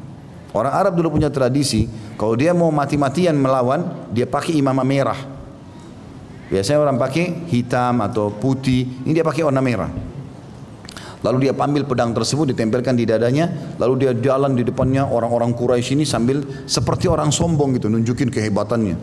Orang 0.56 0.72
Arab 0.72 0.96
dulu 0.96 1.20
punya 1.20 1.28
tradisi, 1.28 1.84
kalau 2.16 2.32
dia 2.32 2.56
mau 2.56 2.72
mati-matian 2.72 3.36
melawan, 3.36 4.08
dia 4.08 4.24
pakai 4.24 4.56
imamah 4.56 4.86
merah. 4.86 5.20
Biasanya 6.48 6.80
orang 6.80 6.96
pakai 6.96 7.44
hitam 7.52 8.00
atau 8.00 8.32
putih, 8.32 9.04
ini 9.04 9.12
dia 9.12 9.20
pakai 9.20 9.44
warna 9.44 9.60
merah. 9.60 9.92
Lalu 11.20 11.50
dia 11.50 11.52
ambil 11.52 11.84
pedang 11.84 12.14
tersebut 12.14 12.54
ditempelkan 12.54 12.96
di 12.96 13.04
dadanya, 13.04 13.76
lalu 13.76 14.06
dia 14.06 14.12
jalan 14.16 14.54
di 14.54 14.64
depannya 14.64 15.04
orang-orang 15.04 15.52
Quraisy 15.52 15.98
ini 15.98 16.04
sambil 16.06 16.40
seperti 16.64 17.10
orang 17.10 17.28
sombong 17.28 17.76
gitu, 17.76 17.90
nunjukin 17.90 18.32
kehebatannya. 18.32 18.96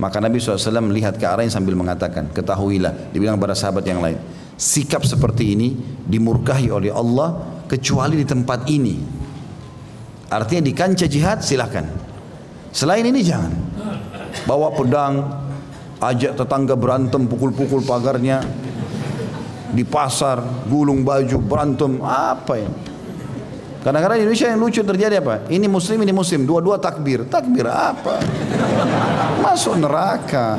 Maka 0.00 0.18
Nabi 0.22 0.40
SAW 0.40 0.80
melihat 0.88 1.18
ke 1.20 1.26
arahnya 1.28 1.52
sambil 1.52 1.76
mengatakan, 1.76 2.32
ketahuilah, 2.32 3.12
dibilang 3.12 3.36
kepada 3.36 3.58
sahabat 3.58 3.84
yang 3.84 4.00
lain, 4.00 4.16
sikap 4.56 5.04
seperti 5.04 5.52
ini 5.52 5.76
dimurkahi 6.08 6.72
oleh 6.72 6.94
Allah 6.94 7.60
kecuali 7.68 8.16
di 8.16 8.26
tempat 8.26 8.70
ini. 8.72 9.21
Artinya 10.32 10.62
di 10.64 10.72
kancah 10.72 11.08
jihad 11.08 11.44
silahkan. 11.44 11.84
Selain 12.72 13.04
ini 13.04 13.20
jangan. 13.20 13.52
Bawa 14.48 14.72
pedang, 14.72 15.28
ajak 16.00 16.40
tetangga 16.40 16.72
berantem, 16.72 17.28
pukul-pukul 17.28 17.84
pagarnya. 17.84 18.40
Di 19.72 19.84
pasar, 19.84 20.40
gulung 20.68 21.04
baju, 21.04 21.36
berantem, 21.36 22.00
apa 22.00 22.60
ya? 22.60 22.68
Kadang-kadang 23.84 24.20
di 24.20 24.22
Indonesia 24.24 24.48
yang 24.48 24.60
lucu 24.60 24.80
terjadi 24.80 25.20
apa? 25.20 25.48
Ini 25.52 25.66
muslim, 25.68 26.00
ini 26.00 26.12
muslim, 26.16 26.48
dua-dua 26.48 26.80
takbir. 26.80 27.28
Takbir 27.28 27.68
apa? 27.68 28.20
Masuk 29.44 29.76
neraka. 29.76 30.56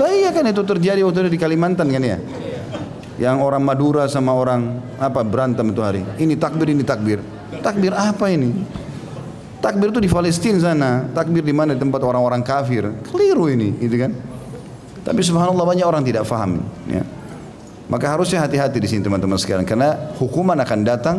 Lah 0.00 0.10
iya 0.12 0.30
kan 0.32 0.46
itu 0.48 0.62
terjadi 0.64 1.02
waktu 1.04 1.28
itu 1.28 1.30
di 1.34 1.40
Kalimantan 1.40 1.90
kan 1.92 2.04
ya? 2.04 2.16
yang 3.20 3.44
orang 3.44 3.60
Madura 3.60 4.08
sama 4.08 4.32
orang 4.32 4.80
apa 4.96 5.20
berantem 5.20 5.68
itu 5.68 5.84
hari. 5.84 6.00
Ini 6.16 6.40
takbir, 6.40 6.72
ini 6.72 6.80
takbir. 6.80 7.20
Takbir 7.58 7.90
apa 7.90 8.30
ini? 8.30 8.54
Takbir 9.58 9.90
itu 9.90 10.00
di 10.00 10.08
Palestina 10.08 10.62
sana. 10.62 11.04
Takbir 11.10 11.42
di 11.42 11.52
mana? 11.52 11.74
Di 11.74 11.80
tempat 11.82 12.00
orang-orang 12.00 12.40
kafir. 12.46 12.86
Keliru 13.10 13.50
ini, 13.50 13.74
gitu 13.82 13.98
kan? 13.98 14.14
Tapi 15.02 15.20
subhanallah 15.20 15.66
banyak 15.66 15.84
orang 15.84 16.06
tidak 16.06 16.24
faham. 16.24 16.62
Ya. 16.86 17.02
Maka 17.90 18.06
harusnya 18.14 18.40
hati-hati 18.40 18.78
di 18.78 18.88
sini 18.88 19.02
teman-teman 19.02 19.36
sekalian. 19.36 19.66
Karena 19.66 20.14
hukuman 20.16 20.56
akan 20.62 20.78
datang 20.86 21.16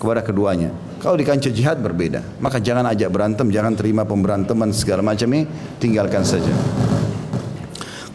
kepada 0.00 0.24
keduanya. 0.24 0.72
Kalau 0.98 1.14
di 1.14 1.28
kancah 1.28 1.52
jihad 1.52 1.78
berbeda. 1.78 2.24
Maka 2.40 2.58
jangan 2.58 2.88
ajak 2.90 3.12
berantem, 3.12 3.46
jangan 3.52 3.76
terima 3.76 4.02
pemberanteman 4.08 4.72
segala 4.72 5.04
macam 5.04 5.28
ini. 5.36 5.44
Tinggalkan 5.76 6.24
saja. 6.24 6.50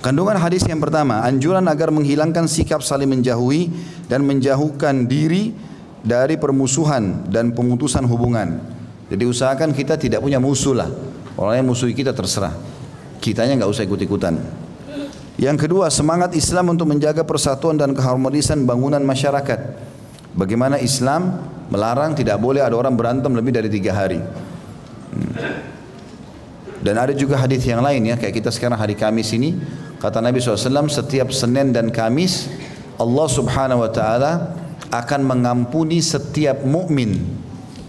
Kandungan 0.02 0.34
hadis 0.34 0.66
yang 0.66 0.82
pertama, 0.82 1.22
anjuran 1.22 1.62
agar 1.70 1.94
menghilangkan 1.94 2.50
sikap 2.50 2.82
saling 2.82 3.06
menjauhi 3.06 3.70
dan 4.10 4.26
menjauhkan 4.26 5.06
diri 5.06 5.54
dari 6.02 6.38
permusuhan 6.38 7.30
dan 7.30 7.54
pemutusan 7.54 8.06
hubungan. 8.10 8.58
Jadi 9.12 9.24
usahakan 9.28 9.76
kita 9.76 9.98
tidak 9.98 10.24
punya 10.24 10.42
musuh 10.42 10.74
lah. 10.74 10.90
Orang 11.38 11.62
yang 11.62 11.68
musuhi 11.70 11.94
kita 11.94 12.12
terserah. 12.16 12.54
Kitanya 13.22 13.62
nggak 13.62 13.72
usah 13.72 13.86
ikut-ikutan. 13.86 14.38
Yang 15.42 15.68
kedua, 15.68 15.90
semangat 15.90 16.38
Islam 16.38 16.76
untuk 16.76 16.90
menjaga 16.90 17.26
persatuan 17.26 17.80
dan 17.80 17.96
keharmonisan 17.98 18.66
bangunan 18.66 19.02
masyarakat. 19.02 19.60
Bagaimana 20.38 20.78
Islam 20.78 21.44
melarang 21.72 22.14
tidak 22.14 22.38
boleh 22.40 22.62
ada 22.62 22.76
orang 22.76 22.94
berantem 22.94 23.32
lebih 23.32 23.56
dari 23.56 23.70
tiga 23.72 23.96
hari. 23.96 24.20
Hmm. 24.22 25.34
Dan 26.82 26.98
ada 26.98 27.14
juga 27.14 27.38
hadis 27.38 27.62
yang 27.62 27.84
lain 27.86 28.10
ya, 28.10 28.16
kayak 28.18 28.42
kita 28.42 28.50
sekarang 28.50 28.78
hari 28.78 28.98
Kamis 28.98 29.30
ini, 29.38 29.54
kata 30.02 30.18
Nabi 30.18 30.42
SAW, 30.42 30.90
setiap 30.90 31.30
Senin 31.30 31.70
dan 31.70 31.94
Kamis 31.94 32.50
Allah 32.98 33.28
Subhanahu 33.30 33.86
Wa 33.86 33.92
Taala 33.94 34.32
akan 34.92 35.22
mengampuni 35.24 36.04
setiap 36.04 36.62
mukmin 36.68 37.16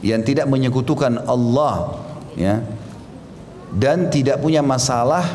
yang 0.02 0.22
tidak 0.22 0.46
menyekutukan 0.46 1.26
Allah, 1.26 1.98
ya, 2.38 2.62
dan 3.74 4.08
tidak 4.08 4.38
punya 4.38 4.62
masalah 4.62 5.26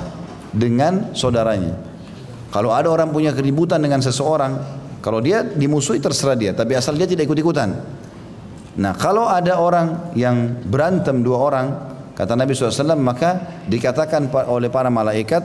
dengan 0.55 1.11
saudaranya. 1.11 1.75
Kalau 2.49 2.71
ada 2.71 2.87
orang 2.87 3.11
punya 3.11 3.35
keributan 3.35 3.83
dengan 3.83 3.99
seseorang, 3.99 4.57
kalau 5.03 5.19
dia 5.19 5.43
dimusuhi 5.43 5.99
terserah 5.99 6.39
dia, 6.39 6.51
tapi 6.55 6.73
asal 6.73 6.95
dia 6.95 7.07
tidak 7.07 7.27
ikut-ikutan. 7.27 7.75
Nah, 8.77 8.93
kalau 8.95 9.27
ada 9.27 9.59
orang 9.59 10.15
yang 10.15 10.63
berantem 10.63 11.19
dua 11.21 11.37
orang, 11.37 11.67
Kata 12.17 12.33
Nabi 12.33 12.57
SAW 12.57 12.97
maka 12.97 13.61
dikatakan 13.69 14.33
oleh 14.49 14.73
para 14.73 14.89
malaikat 14.89 15.43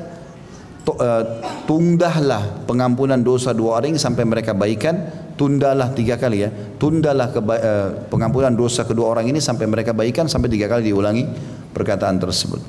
eh, 0.88 1.24
tundahlah 1.68 2.64
pengampunan 2.64 3.20
dosa 3.20 3.52
dua 3.52 3.76
orang 3.84 4.00
sampai 4.00 4.24
mereka 4.24 4.56
baikan 4.56 5.21
tundalah 5.38 5.92
tiga 5.96 6.18
kali 6.20 6.44
ya. 6.44 6.50
Tundalah 6.52 7.32
eh, 7.32 7.88
pengampunan 8.08 8.52
dosa 8.52 8.84
kedua 8.86 9.12
orang 9.12 9.28
ini 9.30 9.38
sampai 9.38 9.66
mereka 9.66 9.96
baikan 9.96 10.26
sampai 10.28 10.48
tiga 10.52 10.68
kali 10.68 10.90
diulangi 10.92 11.24
perkataan 11.72 12.18
tersebut. 12.20 12.60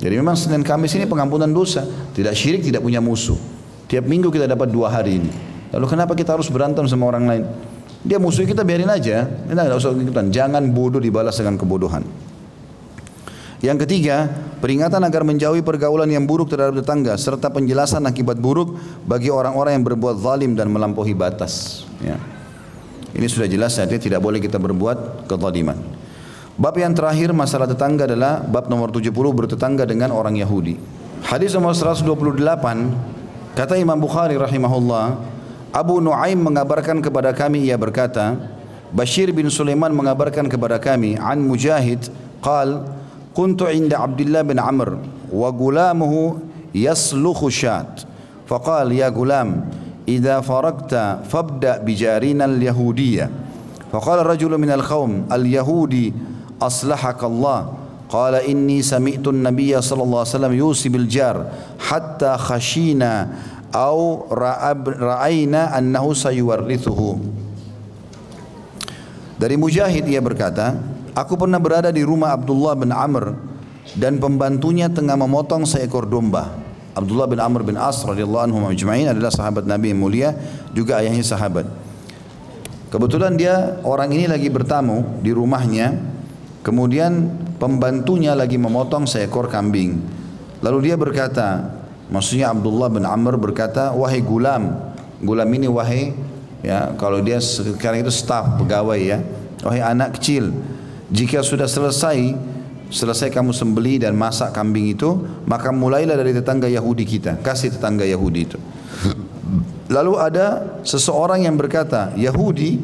Jadi 0.00 0.14
memang 0.16 0.34
Senin 0.34 0.64
Kamis 0.64 0.96
ini 0.96 1.04
pengampunan 1.04 1.48
dosa. 1.50 1.84
Tidak 1.84 2.32
syirik 2.32 2.64
tidak 2.64 2.80
punya 2.80 3.04
musuh. 3.04 3.36
Tiap 3.90 4.06
minggu 4.06 4.32
kita 4.32 4.48
dapat 4.48 4.72
dua 4.72 4.88
hari 4.88 5.20
ini. 5.20 5.30
Lalu 5.70 5.86
kenapa 5.86 6.16
kita 6.16 6.34
harus 6.34 6.48
berantem 6.48 6.86
sama 6.88 7.10
orang 7.10 7.24
lain? 7.28 7.44
Dia 8.00 8.16
musuh 8.16 8.48
kita 8.48 8.64
biarin 8.64 8.88
aja. 8.88 9.28
Usah 9.76 9.92
ikutan. 9.92 10.32
Jangan 10.32 10.64
bodoh 10.72 10.98
dibalas 10.98 11.36
dengan 11.36 11.60
kebodohan 11.60 12.02
yang 13.60 13.76
ketiga, 13.76 14.24
peringatan 14.64 15.04
agar 15.04 15.20
menjauhi 15.20 15.60
pergaulan 15.60 16.08
yang 16.08 16.24
buruk 16.24 16.48
terhadap 16.48 16.80
tetangga 16.80 17.12
serta 17.20 17.52
penjelasan 17.52 18.00
akibat 18.08 18.40
buruk 18.40 18.72
bagi 19.04 19.28
orang-orang 19.28 19.76
yang 19.76 19.84
berbuat 19.84 20.16
zalim 20.16 20.56
dan 20.56 20.72
melampaui 20.72 21.12
batas. 21.12 21.84
Ya. 22.00 22.16
Ini 23.12 23.26
sudah 23.28 23.44
jelas 23.44 23.76
artinya 23.76 24.00
tidak 24.00 24.20
boleh 24.24 24.40
kita 24.40 24.56
berbuat 24.56 25.28
kezaliman. 25.28 25.76
Bab 26.56 26.72
yang 26.76 26.96
terakhir 26.96 27.36
masalah 27.36 27.68
tetangga 27.68 28.08
adalah 28.08 28.40
bab 28.40 28.68
nomor 28.72 28.92
70 28.92 29.12
bertetangga 29.12 29.84
dengan 29.84 30.08
orang 30.12 30.40
Yahudi. 30.40 30.80
Hadis 31.20 31.52
nomor 31.52 31.76
128 31.76 32.08
kata 33.52 33.76
Imam 33.76 34.00
Bukhari 34.00 34.40
rahimahullah 34.40 35.20
Abu 35.68 36.00
Nuaim 36.00 36.40
mengabarkan 36.40 37.04
kepada 37.04 37.36
kami 37.36 37.68
ia 37.68 37.76
berkata 37.76 38.40
Bashir 38.88 39.28
bin 39.36 39.52
Sulaiman 39.52 39.92
mengabarkan 39.92 40.48
kepada 40.48 40.80
kami 40.80 41.20
an 41.20 41.44
Mujahid 41.44 42.08
qal 42.40 42.99
كنت 43.35 43.61
عند 43.63 43.93
عبد 43.93 44.21
الله 44.21 44.41
بن 44.41 44.59
عمرو 44.59 44.97
وغلامه 45.33 46.35
يسلخ 46.75 47.47
شاة 47.47 47.95
فقال 48.47 48.91
يا 48.91 49.09
غلام 49.09 49.69
إذا 50.07 50.41
فرقت 50.41 50.93
فابدأ 51.29 51.77
بجارنا 51.77 52.45
اليهودية 52.45 53.29
فقال 53.91 54.25
رجل 54.25 54.57
من 54.57 54.71
القوم 54.71 55.25
اليهودي 55.31 56.13
أصلحك 56.61 57.23
الله 57.23 57.73
قال 58.09 58.35
إني 58.35 58.81
سمعت 58.81 59.27
النبي 59.27 59.81
صلى 59.81 60.03
الله 60.03 60.19
عليه 60.19 60.29
وسلم 60.35 60.53
يوصي 60.53 60.89
بالجار 60.89 61.45
حتى 61.79 62.37
خشينا 62.37 63.29
أو 63.75 64.25
رأينا 64.87 65.77
أنه 65.77 66.13
سيورثه 66.13 67.17
Dari 69.35 69.59
Mujahid 69.59 70.07
ia 70.07 70.23
berkata, 70.23 70.79
Aku 71.14 71.34
pernah 71.34 71.58
berada 71.58 71.90
di 71.90 72.06
rumah 72.06 72.34
Abdullah 72.34 72.78
bin 72.78 72.94
Amr 72.94 73.34
dan 73.98 74.22
pembantunya 74.22 74.86
tengah 74.86 75.18
memotong 75.18 75.66
seekor 75.66 76.06
domba. 76.06 76.54
Abdullah 76.94 77.26
bin 77.30 77.38
Amr 77.38 77.62
bin 77.62 77.78
As 77.78 78.02
radhiyallahu 78.02 78.50
anhu 78.50 78.58
majma'in 78.62 79.10
adalah 79.10 79.30
sahabat 79.30 79.66
Nabi 79.66 79.94
yang 79.94 80.00
mulia, 80.02 80.34
juga 80.74 80.98
ayahnya 81.02 81.22
sahabat. 81.22 81.66
Kebetulan 82.90 83.38
dia 83.38 83.78
orang 83.86 84.10
ini 84.10 84.26
lagi 84.26 84.50
bertamu 84.50 85.22
di 85.22 85.30
rumahnya, 85.30 85.94
kemudian 86.66 87.30
pembantunya 87.62 88.34
lagi 88.34 88.58
memotong 88.58 89.06
seekor 89.06 89.46
kambing. 89.46 90.02
Lalu 90.58 90.90
dia 90.90 90.98
berkata, 90.98 91.70
maksudnya 92.10 92.50
Abdullah 92.50 92.90
bin 92.90 93.06
Amr 93.06 93.38
berkata, 93.38 93.94
wahai 93.94 94.18
gulam, 94.18 94.74
gulam 95.22 95.46
ini 95.54 95.70
wahai 95.70 96.10
ya 96.60 96.92
kalau 96.98 97.22
dia 97.22 97.38
sekarang 97.38 98.02
itu 98.02 98.12
staf 98.12 98.58
pegawai 98.58 98.98
ya, 98.98 99.22
wahai 99.62 99.80
anak 99.86 100.18
kecil, 100.18 100.50
jika 101.10 101.42
sudah 101.42 101.66
selesai 101.66 102.34
selesai 102.90 103.30
kamu 103.30 103.54
sembeli 103.54 104.02
dan 104.02 104.18
masak 104.18 104.50
kambing 104.50 104.90
itu, 104.90 105.14
maka 105.46 105.70
mulailah 105.70 106.18
dari 106.18 106.34
tetangga 106.34 106.66
Yahudi 106.66 107.06
kita, 107.06 107.38
kasih 107.38 107.70
tetangga 107.70 108.02
Yahudi 108.02 108.40
itu. 108.50 108.58
Lalu 109.90 110.12
ada 110.18 110.78
seseorang 110.86 111.42
yang 111.42 111.58
berkata, 111.58 112.14
Yahudi, 112.14 112.78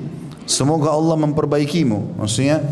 semoga 0.46 0.90
Allah 0.90 1.14
memperbaikimu. 1.14 2.18
Maksudnya 2.18 2.62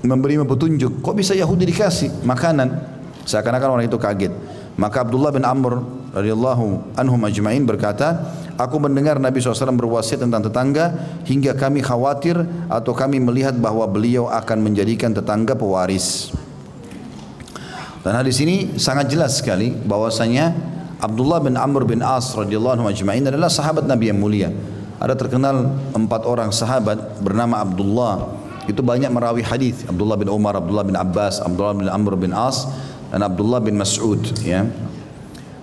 memberimu 0.00 0.48
petunjuk. 0.48 1.04
Kok 1.04 1.16
bisa 1.16 1.36
Yahudi 1.36 1.68
dikasih 1.68 2.24
makanan? 2.24 2.72
Seakan-akan 3.28 3.68
orang 3.76 3.84
itu 3.84 4.00
kaget. 4.00 4.32
Maka 4.80 5.04
Abdullah 5.04 5.32
bin 5.32 5.44
Amr 5.44 5.84
radhiyallahu 6.16 6.96
anhu 6.96 7.16
majma'in 7.20 7.68
berkata, 7.68 8.32
Aku 8.56 8.80
mendengar 8.80 9.20
Nabi 9.20 9.36
SAW 9.36 9.76
berwasiat 9.76 10.24
tentang 10.24 10.40
tetangga 10.40 10.96
hingga 11.28 11.52
kami 11.52 11.84
khawatir 11.84 12.40
atau 12.72 12.96
kami 12.96 13.20
melihat 13.20 13.52
bahwa 13.52 13.84
beliau 13.84 14.32
akan 14.32 14.64
menjadikan 14.64 15.12
tetangga 15.12 15.52
pewaris. 15.52 16.32
Dan 18.00 18.16
hadis 18.16 18.40
ini 18.40 18.80
sangat 18.80 19.12
jelas 19.12 19.44
sekali 19.44 19.76
bahwasanya 19.76 20.56
Abdullah 20.96 21.44
bin 21.44 21.60
Amr 21.60 21.84
bin 21.84 22.00
As 22.00 22.32
radhiyallahu 22.32 22.80
anhu 22.80 22.88
adalah 22.88 23.52
sahabat 23.52 23.84
Nabi 23.84 24.08
yang 24.08 24.16
mulia. 24.16 24.48
Ada 24.96 25.12
terkenal 25.12 25.76
empat 25.92 26.24
orang 26.24 26.48
sahabat 26.48 27.20
bernama 27.20 27.60
Abdullah 27.60 28.32
itu 28.64 28.80
banyak 28.80 29.12
merawi 29.12 29.44
hadis 29.44 29.84
Abdullah 29.84 30.16
bin 30.16 30.32
Umar, 30.32 30.56
Abdullah 30.56 30.88
bin 30.88 30.96
Abbas, 30.96 31.44
Abdullah 31.44 31.76
bin 31.76 31.88
Amr 31.92 32.16
bin 32.16 32.32
As 32.32 32.64
dan 33.12 33.20
Abdullah 33.20 33.60
bin 33.60 33.76
Mas'ud 33.76 34.24
ya. 34.40 34.64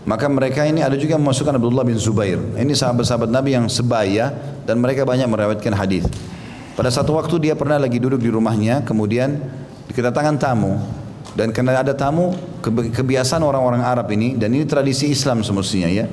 Maka 0.03 0.27
mereka 0.27 0.67
ini 0.67 0.83
ada 0.83 0.99
juga 0.99 1.15
yang 1.15 1.23
memasukkan 1.23 1.55
Abdullah 1.55 1.87
bin 1.87 1.95
Zubair. 1.95 2.35
Ini 2.35 2.75
sahabat-sahabat 2.75 3.31
Nabi 3.31 3.55
yang 3.55 3.71
sebaya 3.71 4.35
dan 4.67 4.83
mereka 4.83 5.07
banyak 5.07 5.27
meriwayatkan 5.31 5.71
hadis. 5.71 6.03
Pada 6.75 6.91
satu 6.91 7.15
waktu 7.15 7.39
dia 7.39 7.55
pernah 7.55 7.79
lagi 7.79 8.03
duduk 8.03 8.19
di 8.19 8.27
rumahnya, 8.27 8.83
kemudian 8.83 9.39
kedatangan 9.93 10.35
tamu 10.41 10.75
dan 11.39 11.55
karena 11.55 11.79
ada 11.79 11.95
tamu 11.95 12.35
kebiasaan 12.65 13.45
orang-orang 13.45 13.79
Arab 13.79 14.11
ini 14.11 14.35
dan 14.35 14.51
ini 14.51 14.67
tradisi 14.67 15.07
Islam 15.07 15.39
semestinya 15.39 15.87
ya. 15.87 16.09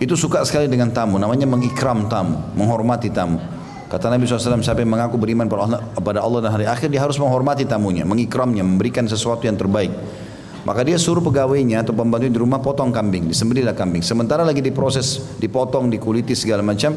Itu 0.00 0.16
suka 0.16 0.40
sekali 0.48 0.64
dengan 0.64 0.88
tamu, 0.88 1.20
namanya 1.20 1.44
mengikram 1.44 2.08
tamu, 2.08 2.40
menghormati 2.56 3.12
tamu. 3.12 3.36
Kata 3.90 4.08
Nabi 4.08 4.24
SAW, 4.24 4.64
siapa 4.64 4.80
yang 4.80 4.96
mengaku 4.96 5.20
beriman 5.20 5.44
pada 6.00 6.24
Allah 6.24 6.40
dan 6.40 6.56
hari 6.56 6.64
akhir, 6.64 6.88
dia 6.88 7.04
harus 7.04 7.20
menghormati 7.20 7.68
tamunya, 7.68 8.06
mengikramnya, 8.08 8.64
memberikan 8.64 9.04
sesuatu 9.04 9.44
yang 9.44 9.60
terbaik. 9.60 9.92
Maka 10.60 10.84
dia 10.84 11.00
suruh 11.00 11.24
pegawainya 11.24 11.80
atau 11.80 11.96
pembantu 11.96 12.28
di 12.28 12.36
rumah 12.36 12.60
potong 12.60 12.92
kambing, 12.92 13.32
disembelihlah 13.32 13.72
kambing. 13.72 14.04
Sementara 14.04 14.44
lagi 14.44 14.60
diproses, 14.60 15.36
dipotong, 15.40 15.88
dikuliti 15.88 16.36
segala 16.36 16.60
macam, 16.60 16.92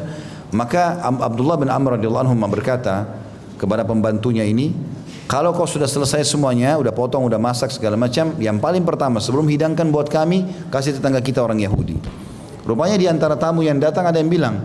maka 0.52 1.00
Abdullah 1.00 1.56
bin 1.56 1.72
Amr 1.72 1.96
radhiyallahu 1.96 2.28
anhu 2.28 2.36
berkata 2.52 3.08
kepada 3.56 3.80
pembantunya 3.88 4.44
ini, 4.44 4.76
kalau 5.24 5.56
kau 5.56 5.64
sudah 5.64 5.88
selesai 5.88 6.28
semuanya, 6.28 6.76
udah 6.76 6.92
potong, 6.92 7.24
udah 7.24 7.40
masak 7.40 7.72
segala 7.72 7.96
macam, 7.96 8.36
yang 8.36 8.60
paling 8.60 8.84
pertama 8.84 9.16
sebelum 9.24 9.48
hidangkan 9.48 9.88
buat 9.88 10.12
kami, 10.12 10.68
kasih 10.68 11.00
tetangga 11.00 11.24
kita 11.24 11.40
orang 11.40 11.64
Yahudi. 11.64 11.96
Rupanya 12.68 13.00
di 13.00 13.08
antara 13.08 13.32
tamu 13.36 13.64
yang 13.64 13.80
datang 13.80 14.04
ada 14.04 14.20
yang 14.20 14.28
bilang, 14.28 14.60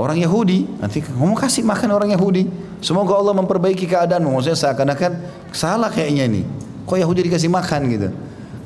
orang 0.00 0.16
Yahudi, 0.16 0.80
nanti 0.80 1.04
kamu 1.04 1.36
kasih 1.36 1.68
makan 1.68 1.92
orang 1.92 2.16
Yahudi. 2.16 2.48
Semoga 2.80 3.16
Allah 3.16 3.36
memperbaiki 3.36 3.84
keadaanmu. 3.88 4.28
Maksudnya 4.28 4.60
seakan-akan 4.60 5.12
salah 5.52 5.88
kayaknya 5.88 6.28
ini. 6.28 6.42
Kok 6.84 6.96
Yahudi 7.00 7.28
dikasih 7.28 7.48
makan 7.48 7.80
gitu? 7.88 8.08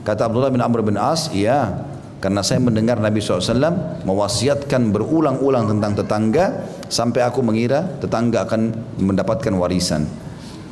Kata 0.03 0.27
Abdullah 0.27 0.51
bin 0.51 0.63
Amr 0.63 0.81
bin 0.83 0.97
As, 0.99 1.31
iya. 1.31 1.87
Karena 2.19 2.43
saya 2.43 2.59
mendengar 2.59 2.99
Nabi 2.99 3.23
SAW 3.23 4.03
mewasiatkan 4.03 4.91
berulang-ulang 4.91 5.71
tentang 5.71 5.95
tetangga 5.95 6.67
sampai 6.91 7.23
aku 7.23 7.47
mengira 7.47 7.87
tetangga 8.03 8.43
akan 8.43 8.75
mendapatkan 8.99 9.55
warisan. 9.55 10.03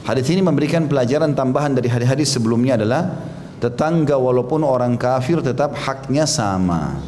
Hadis 0.03 0.27
ini 0.35 0.43
memberikan 0.43 0.91
pelajaran 0.91 1.39
tambahan 1.39 1.79
dari 1.79 1.87
hadis-hadis 1.87 2.35
sebelumnya 2.35 2.75
adalah 2.75 3.15
tetangga 3.63 4.19
walaupun 4.19 4.67
orang 4.67 4.99
kafir 4.99 5.39
tetap 5.39 5.79
haknya 5.79 6.27
sama. 6.27 6.99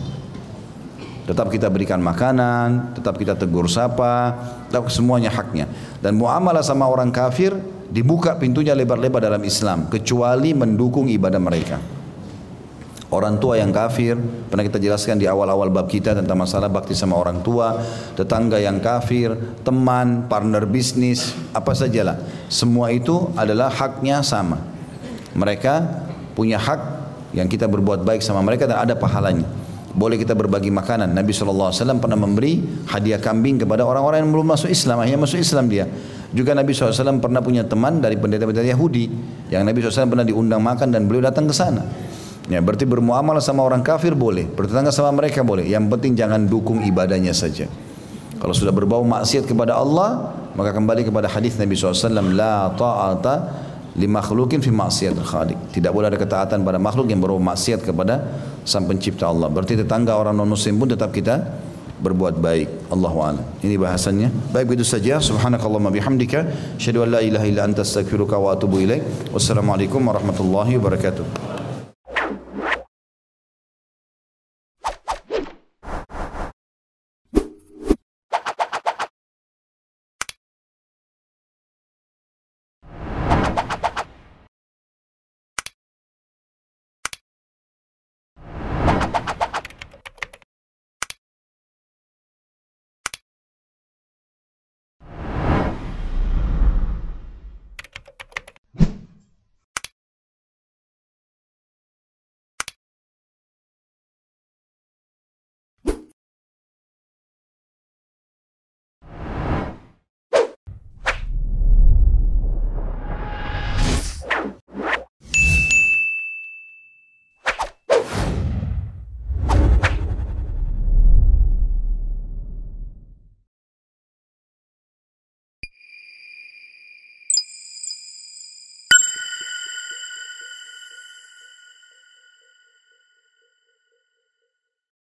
Tetap 1.27 1.53
kita 1.53 1.69
berikan 1.69 2.01
makanan, 2.01 2.97
tetap 2.97 3.19
kita 3.21 3.37
tegur 3.37 3.69
sapa, 3.69 4.33
tetap 4.71 4.89
semuanya 4.89 5.29
haknya. 5.29 5.69
Dan 6.01 6.17
muamalah 6.17 6.65
sama 6.65 6.89
orang 6.89 7.13
kafir 7.13 7.53
dibuka 7.89 8.37
pintunya 8.37 8.77
lebar-lebar 8.77 9.25
dalam 9.25 9.43
Islam 9.45 9.89
kecuali 9.89 10.53
mendukung 10.53 11.09
ibadah 11.09 11.41
mereka. 11.41 11.79
Orang 13.09 13.41
tua 13.41 13.57
yang 13.57 13.73
kafir, 13.73 14.21
pernah 14.53 14.61
kita 14.61 14.77
jelaskan 14.77 15.17
di 15.17 15.25
awal-awal 15.25 15.73
bab 15.73 15.89
kita 15.89 16.13
tentang 16.13 16.45
masalah 16.45 16.69
bakti 16.69 16.93
sama 16.93 17.17
orang 17.17 17.41
tua, 17.41 17.81
tetangga 18.13 18.61
yang 18.61 18.85
kafir, 18.85 19.33
teman, 19.65 20.29
partner 20.29 20.69
bisnis, 20.69 21.33
apa 21.57 21.73
sajalah. 21.73 22.21
Semua 22.53 22.93
itu 22.93 23.33
adalah 23.33 23.73
haknya 23.73 24.21
sama. 24.21 24.61
Mereka 25.33 26.05
punya 26.37 26.61
hak 26.61 26.81
yang 27.33 27.49
kita 27.49 27.65
berbuat 27.65 28.05
baik 28.05 28.21
sama 28.21 28.45
mereka 28.45 28.69
dan 28.69 28.85
ada 28.85 28.93
pahalanya. 28.93 29.49
Boleh 29.97 30.21
kita 30.21 30.37
berbagi 30.37 30.69
makanan. 30.69 31.09
Nabi 31.09 31.33
SAW 31.33 31.73
pernah 31.97 32.21
memberi 32.21 32.61
hadiah 32.93 33.17
kambing 33.17 33.65
kepada 33.65 33.89
orang-orang 33.89 34.21
yang 34.21 34.37
belum 34.37 34.53
masuk 34.53 34.69
Islam. 34.69 35.01
Akhirnya 35.01 35.25
masuk 35.25 35.41
Islam 35.41 35.65
dia. 35.73 35.89
Juga 36.29 36.53
Nabi 36.53 36.77
SAW 36.77 37.25
pernah 37.25 37.41
punya 37.41 37.65
teman 37.65 38.05
dari 38.05 38.21
pendeta-pendeta 38.21 38.69
Yahudi. 38.69 39.09
Yang 39.49 39.63
Nabi 39.65 39.79
SAW 39.81 40.13
pernah 40.13 40.27
diundang 40.29 40.61
makan 40.61 40.93
dan 40.93 41.09
beliau 41.09 41.25
datang 41.25 41.49
ke 41.49 41.55
sana. 41.57 41.89
Ya, 42.49 42.65
berarti 42.65 42.89
bermuamalah 42.89 43.45
sama 43.45 43.61
orang 43.61 43.85
kafir 43.85 44.17
boleh, 44.17 44.49
bertetangga 44.49 44.89
sama 44.89 45.13
mereka 45.13 45.45
boleh. 45.45 45.69
Yang 45.69 45.89
penting 45.93 46.13
jangan 46.17 46.49
dukung 46.49 46.81
ibadahnya 46.81 47.37
saja. 47.37 47.69
Kalau 48.41 48.55
sudah 48.57 48.73
berbau 48.73 49.05
maksiat 49.05 49.45
kepada 49.45 49.77
Allah, 49.77 50.33
maka 50.57 50.73
kembali 50.73 51.05
kepada 51.05 51.29
hadis 51.29 51.61
Nabi 51.61 51.77
SAW, 51.77 52.09
la 52.33 52.73
ta'ata 52.73 53.35
li 53.99 54.09
makhlukin 54.09 54.65
fi 54.65 54.71
maksiat 54.73 55.13
khaliq. 55.17 55.59
Tidak 55.77 55.93
boleh 55.93 56.09
ada 56.09 56.17
ketaatan 56.17 56.65
pada 56.65 56.81
makhluk 56.81 57.11
yang 57.13 57.21
berbau 57.21 57.41
maksiat 57.41 57.85
kepada 57.85 58.25
sang 58.65 58.85
pencipta 58.85 59.29
Allah. 59.29 59.51
Berarti 59.53 59.75
tetangga 59.77 60.17
orang 60.17 60.33
non 60.33 60.49
muslim 60.49 60.79
pun 60.79 60.89
tetap 60.89 61.11
kita 61.11 61.41
berbuat 61.99 62.39
baik. 62.39 62.91
Allahu 62.95 63.19
a'lam. 63.23 63.45
Ini 63.63 63.75
bahasannya. 63.79 64.31
Baik 64.55 64.75
begitu 64.75 64.87
saja. 64.87 65.19
Subhanakallahumma 65.19 65.91
bihamdika, 65.91 66.47
syadu 66.79 67.03
an 67.03 67.19
la 67.19 67.21
ilaha 67.21 67.47
illa 67.47 67.67
anta 67.67 67.83
astaghfiruka 67.83 68.39
wa 68.39 68.55
atubu 68.55 68.83
ilaik. 68.83 69.03
Wassalamualaikum 69.35 70.03
warahmatullahi 70.03 70.79
wabarakatuh. 70.79 71.48